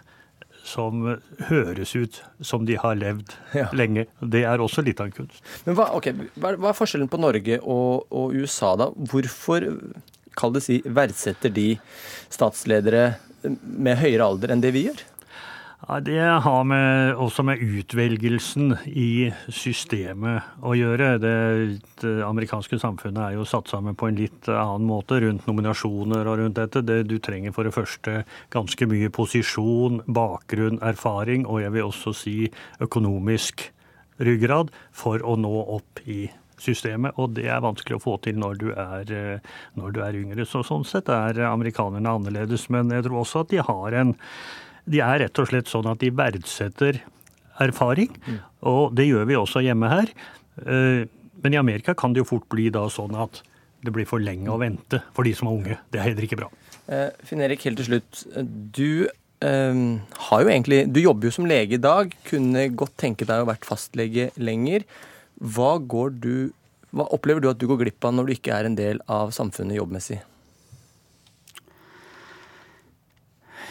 som 0.67 1.05
høres 1.47 1.93
ut 1.95 2.17
som 2.43 2.65
de 2.67 2.75
har 2.75 2.97
levd 2.99 3.29
lenge. 3.71 4.03
Det 4.19 4.41
er 4.43 4.59
også 4.59 4.83
litt 4.83 4.99
av 4.99 5.07
en 5.07 5.13
kunst. 5.15 5.39
Men 5.63 5.77
hva, 5.79 5.85
okay, 5.95 6.11
hva, 6.35 6.49
er- 6.51 6.57
hva 6.59 6.73
er 6.73 6.75
forskjellen 6.75 7.07
på 7.07 7.19
Norge 7.23 7.55
og, 7.63 8.03
og 8.11 8.33
USA, 8.35 8.73
da? 8.75 8.89
Hvorfor 8.91 9.63
kall 10.35 10.51
det 10.57 10.65
si, 10.65 10.81
verdsetter 10.83 11.53
de 11.55 11.69
statsledere 12.35 13.13
med 13.63 13.95
høyere 14.01 14.27
alder 14.27 14.51
enn 14.57 14.63
det 14.65 14.73
vi 14.75 14.83
gjør? 14.89 15.05
Ja, 15.77 15.99
det 16.01 16.19
har 16.19 16.63
med, 16.65 17.15
også 17.21 17.43
med 17.45 17.61
utvelgelsen 17.61 18.71
i 18.89 19.29
systemet 19.53 20.57
å 20.65 20.73
gjøre. 20.73 21.11
Det, 21.21 21.33
det 22.01 22.13
amerikanske 22.25 22.79
samfunnet 22.81 23.21
er 23.21 23.35
jo 23.37 23.45
satt 23.45 23.69
sammen 23.69 23.93
på 23.93 24.09
en 24.09 24.17
litt 24.17 24.49
annen 24.49 24.87
måte 24.89 25.19
rundt 25.21 25.45
nominasjoner 25.45 26.25
og 26.25 26.41
rundt 26.41 26.57
dette. 26.57 26.81
Det, 26.81 27.03
du 27.05 27.19
trenger 27.21 27.53
for 27.53 27.69
det 27.69 27.75
første 27.77 28.23
ganske 28.53 28.89
mye 28.89 29.13
posisjon, 29.13 30.01
bakgrunn, 30.09 30.81
erfaring 30.81 31.45
og 31.45 31.61
jeg 31.61 31.77
vil 31.77 31.87
også 31.91 32.15
si 32.25 32.35
økonomisk 32.81 33.69
ryggrad 34.17 34.73
for 34.97 35.21
å 35.21 35.37
nå 35.37 35.55
opp 35.77 36.01
i 36.09 36.23
systemet, 36.57 37.13
og 37.21 37.35
det 37.37 37.51
er 37.53 37.61
vanskelig 37.61 37.99
å 37.99 38.01
få 38.01 38.15
til 38.25 38.39
når 38.41 38.55
du 38.57 38.71
er, 38.73 39.11
eh, 39.13 39.57
når 39.77 39.91
du 39.93 39.99
er 40.01 40.17
yngre. 40.17 40.45
Så 40.49 40.65
sånn 40.65 40.87
sett 40.89 41.13
er 41.13 41.37
amerikanerne 41.45 42.17
annerledes, 42.17 42.65
men 42.73 42.89
jeg 42.89 43.05
tror 43.05 43.21
også 43.21 43.45
at 43.45 43.53
de 43.53 43.61
har 43.61 44.01
en 44.01 44.17
De 44.87 45.01
er 45.03 45.21
rett 45.25 45.39
og 45.43 45.49
slett 45.49 45.69
sånn 45.71 45.89
at 45.91 45.99
de 45.99 46.09
verdsetter 46.15 47.01
erfaring, 47.63 48.13
og 48.61 48.95
det 48.95 49.07
gjør 49.09 49.27
vi 49.29 49.37
også 49.39 49.63
hjemme 49.65 49.89
her. 49.91 50.11
Eh, 50.65 51.05
Men 51.37 51.53
i 51.53 51.59
Amerika 51.59 51.93
kan 51.93 52.13
det 52.13 52.23
jo 52.23 52.31
fort 52.31 52.47
bli 52.49 52.69
da 52.73 52.87
sånn 52.89 53.13
at 53.13 53.43
det 53.85 53.93
blir 53.93 54.07
for 54.09 54.17
lenge 54.17 54.49
å 54.49 54.57
vente 54.57 55.03
for 55.13 55.27
de 55.27 55.35
som 55.37 55.47
er 55.47 55.53
unge. 55.59 55.77
Det 55.93 55.99
er 55.99 56.07
heller 56.09 56.25
ikke 56.25 56.39
bra. 56.39 56.47
Eh, 56.89 57.11
Finn 57.23 57.43
Erik, 57.45 57.61
helt 57.67 57.77
til 57.77 57.91
slutt. 57.91 58.25
Du 58.73 59.07
Um, 59.37 60.01
jo 60.41 60.49
egentlig 60.49 60.87
Du 60.89 60.99
jobber 60.99 61.27
jo 61.27 61.31
som 61.35 61.45
lege 61.45 61.77
i 61.77 61.81
dag. 61.81 62.13
Kunne 62.25 62.63
godt 62.73 62.95
tenke 62.97 63.25
deg 63.27 63.43
å 63.43 63.45
vært 63.45 63.67
fastlege 63.69 64.31
lenger. 64.41 64.81
Hva, 65.37 65.77
du, 66.09 66.49
hva 66.89 67.05
opplever 67.13 67.43
du 67.43 67.49
at 67.51 67.59
du 67.61 67.67
går 67.69 67.83
glipp 67.83 68.07
av 68.07 68.15
når 68.17 68.25
du 68.25 68.33
ikke 68.33 68.55
er 68.57 68.65
en 68.65 68.77
del 68.77 69.01
av 69.05 69.29
samfunnet 69.35 69.77
jobbmessig? 69.77 70.23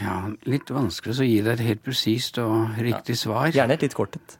Ja, 0.03 0.17
Litt 0.49 0.71
vanskelig 0.73 1.17
å 1.21 1.27
gi 1.27 1.37
deg 1.45 1.57
et 1.57 1.67
helt 1.71 1.85
presist 1.85 2.41
og 2.43 2.77
riktig 2.83 3.17
svar. 3.19 3.49
Gjerne 3.55 3.77
et 3.79 3.87
litt 3.87 3.97
kortet. 3.97 4.37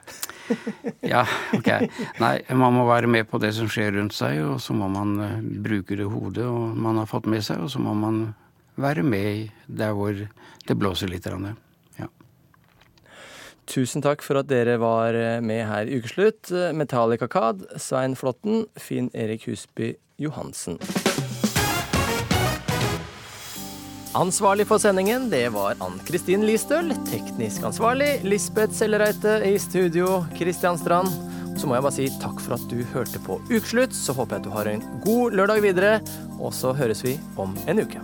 ja, 1.13 1.25
ok. 1.57 1.71
Nei, 2.23 2.35
man 2.55 2.77
må 2.77 2.87
være 2.89 3.11
med 3.11 3.29
på 3.31 3.41
det 3.43 3.53
som 3.57 3.71
skjer 3.71 3.97
rundt 3.97 4.15
seg, 4.17 4.43
og 4.45 4.61
så 4.63 4.77
må 4.77 4.89
man 4.93 5.17
eh, 5.23 5.39
bruke 5.65 5.99
det 5.99 6.09
hodet 6.11 6.47
og 6.47 6.77
man 6.77 7.01
har 7.01 7.09
fått 7.11 7.29
med 7.31 7.45
seg, 7.47 7.63
og 7.65 7.73
så 7.73 7.83
må 7.83 7.97
man 7.99 8.21
være 8.77 9.05
med 9.07 9.49
der 9.67 9.97
hvor 9.97 10.13
det 10.17 10.79
blåser 10.79 11.11
litt. 11.11 11.27
Ja. 11.97 12.11
Tusen 13.67 14.05
takk 14.05 14.23
for 14.27 14.43
at 14.43 14.51
dere 14.53 14.77
var 14.83 15.17
eh, 15.17 15.41
med 15.41 15.65
her 15.71 15.89
i 15.89 16.01
Ukeslutt. 16.03 16.53
Metallica 16.77 17.31
Kad, 17.33 17.65
Svein 17.81 18.19
Flåtten, 18.19 18.67
Finn 18.77 19.11
Erik 19.15 19.49
Husby 19.49 19.95
Johansen. 20.21 20.79
Ansvarlig 24.17 24.65
for 24.67 24.81
sendingen, 24.81 25.27
det 25.29 25.43
var 25.53 25.77
Ann-Kristin 25.85 26.47
Listøl. 26.49 26.89
Teknisk 27.05 27.67
ansvarlig, 27.69 28.23
Lisbeth 28.25 28.73
Sellereite. 28.73 29.43
I 29.45 29.59
studio, 29.61 30.23
Kristian 30.39 30.81
Strand. 30.81 31.13
Så 31.61 31.69
må 31.69 31.77
jeg 31.77 31.85
bare 31.85 31.97
si 31.99 32.09
takk 32.23 32.41
for 32.41 32.57
at 32.57 32.65
du 32.73 32.81
hørte 32.95 33.21
på 33.27 33.37
Ukeslutt. 33.51 33.93
Så 33.93 34.17
håper 34.17 34.39
jeg 34.39 34.47
at 34.47 34.49
du 34.49 34.55
har 34.57 34.73
en 34.73 34.87
god 35.05 35.37
lørdag 35.37 35.61
videre, 35.69 35.99
og 36.41 36.57
så 36.57 36.73
høres 36.73 37.05
vi 37.05 37.19
om 37.37 37.53
en 37.69 37.85
uke. 37.85 38.01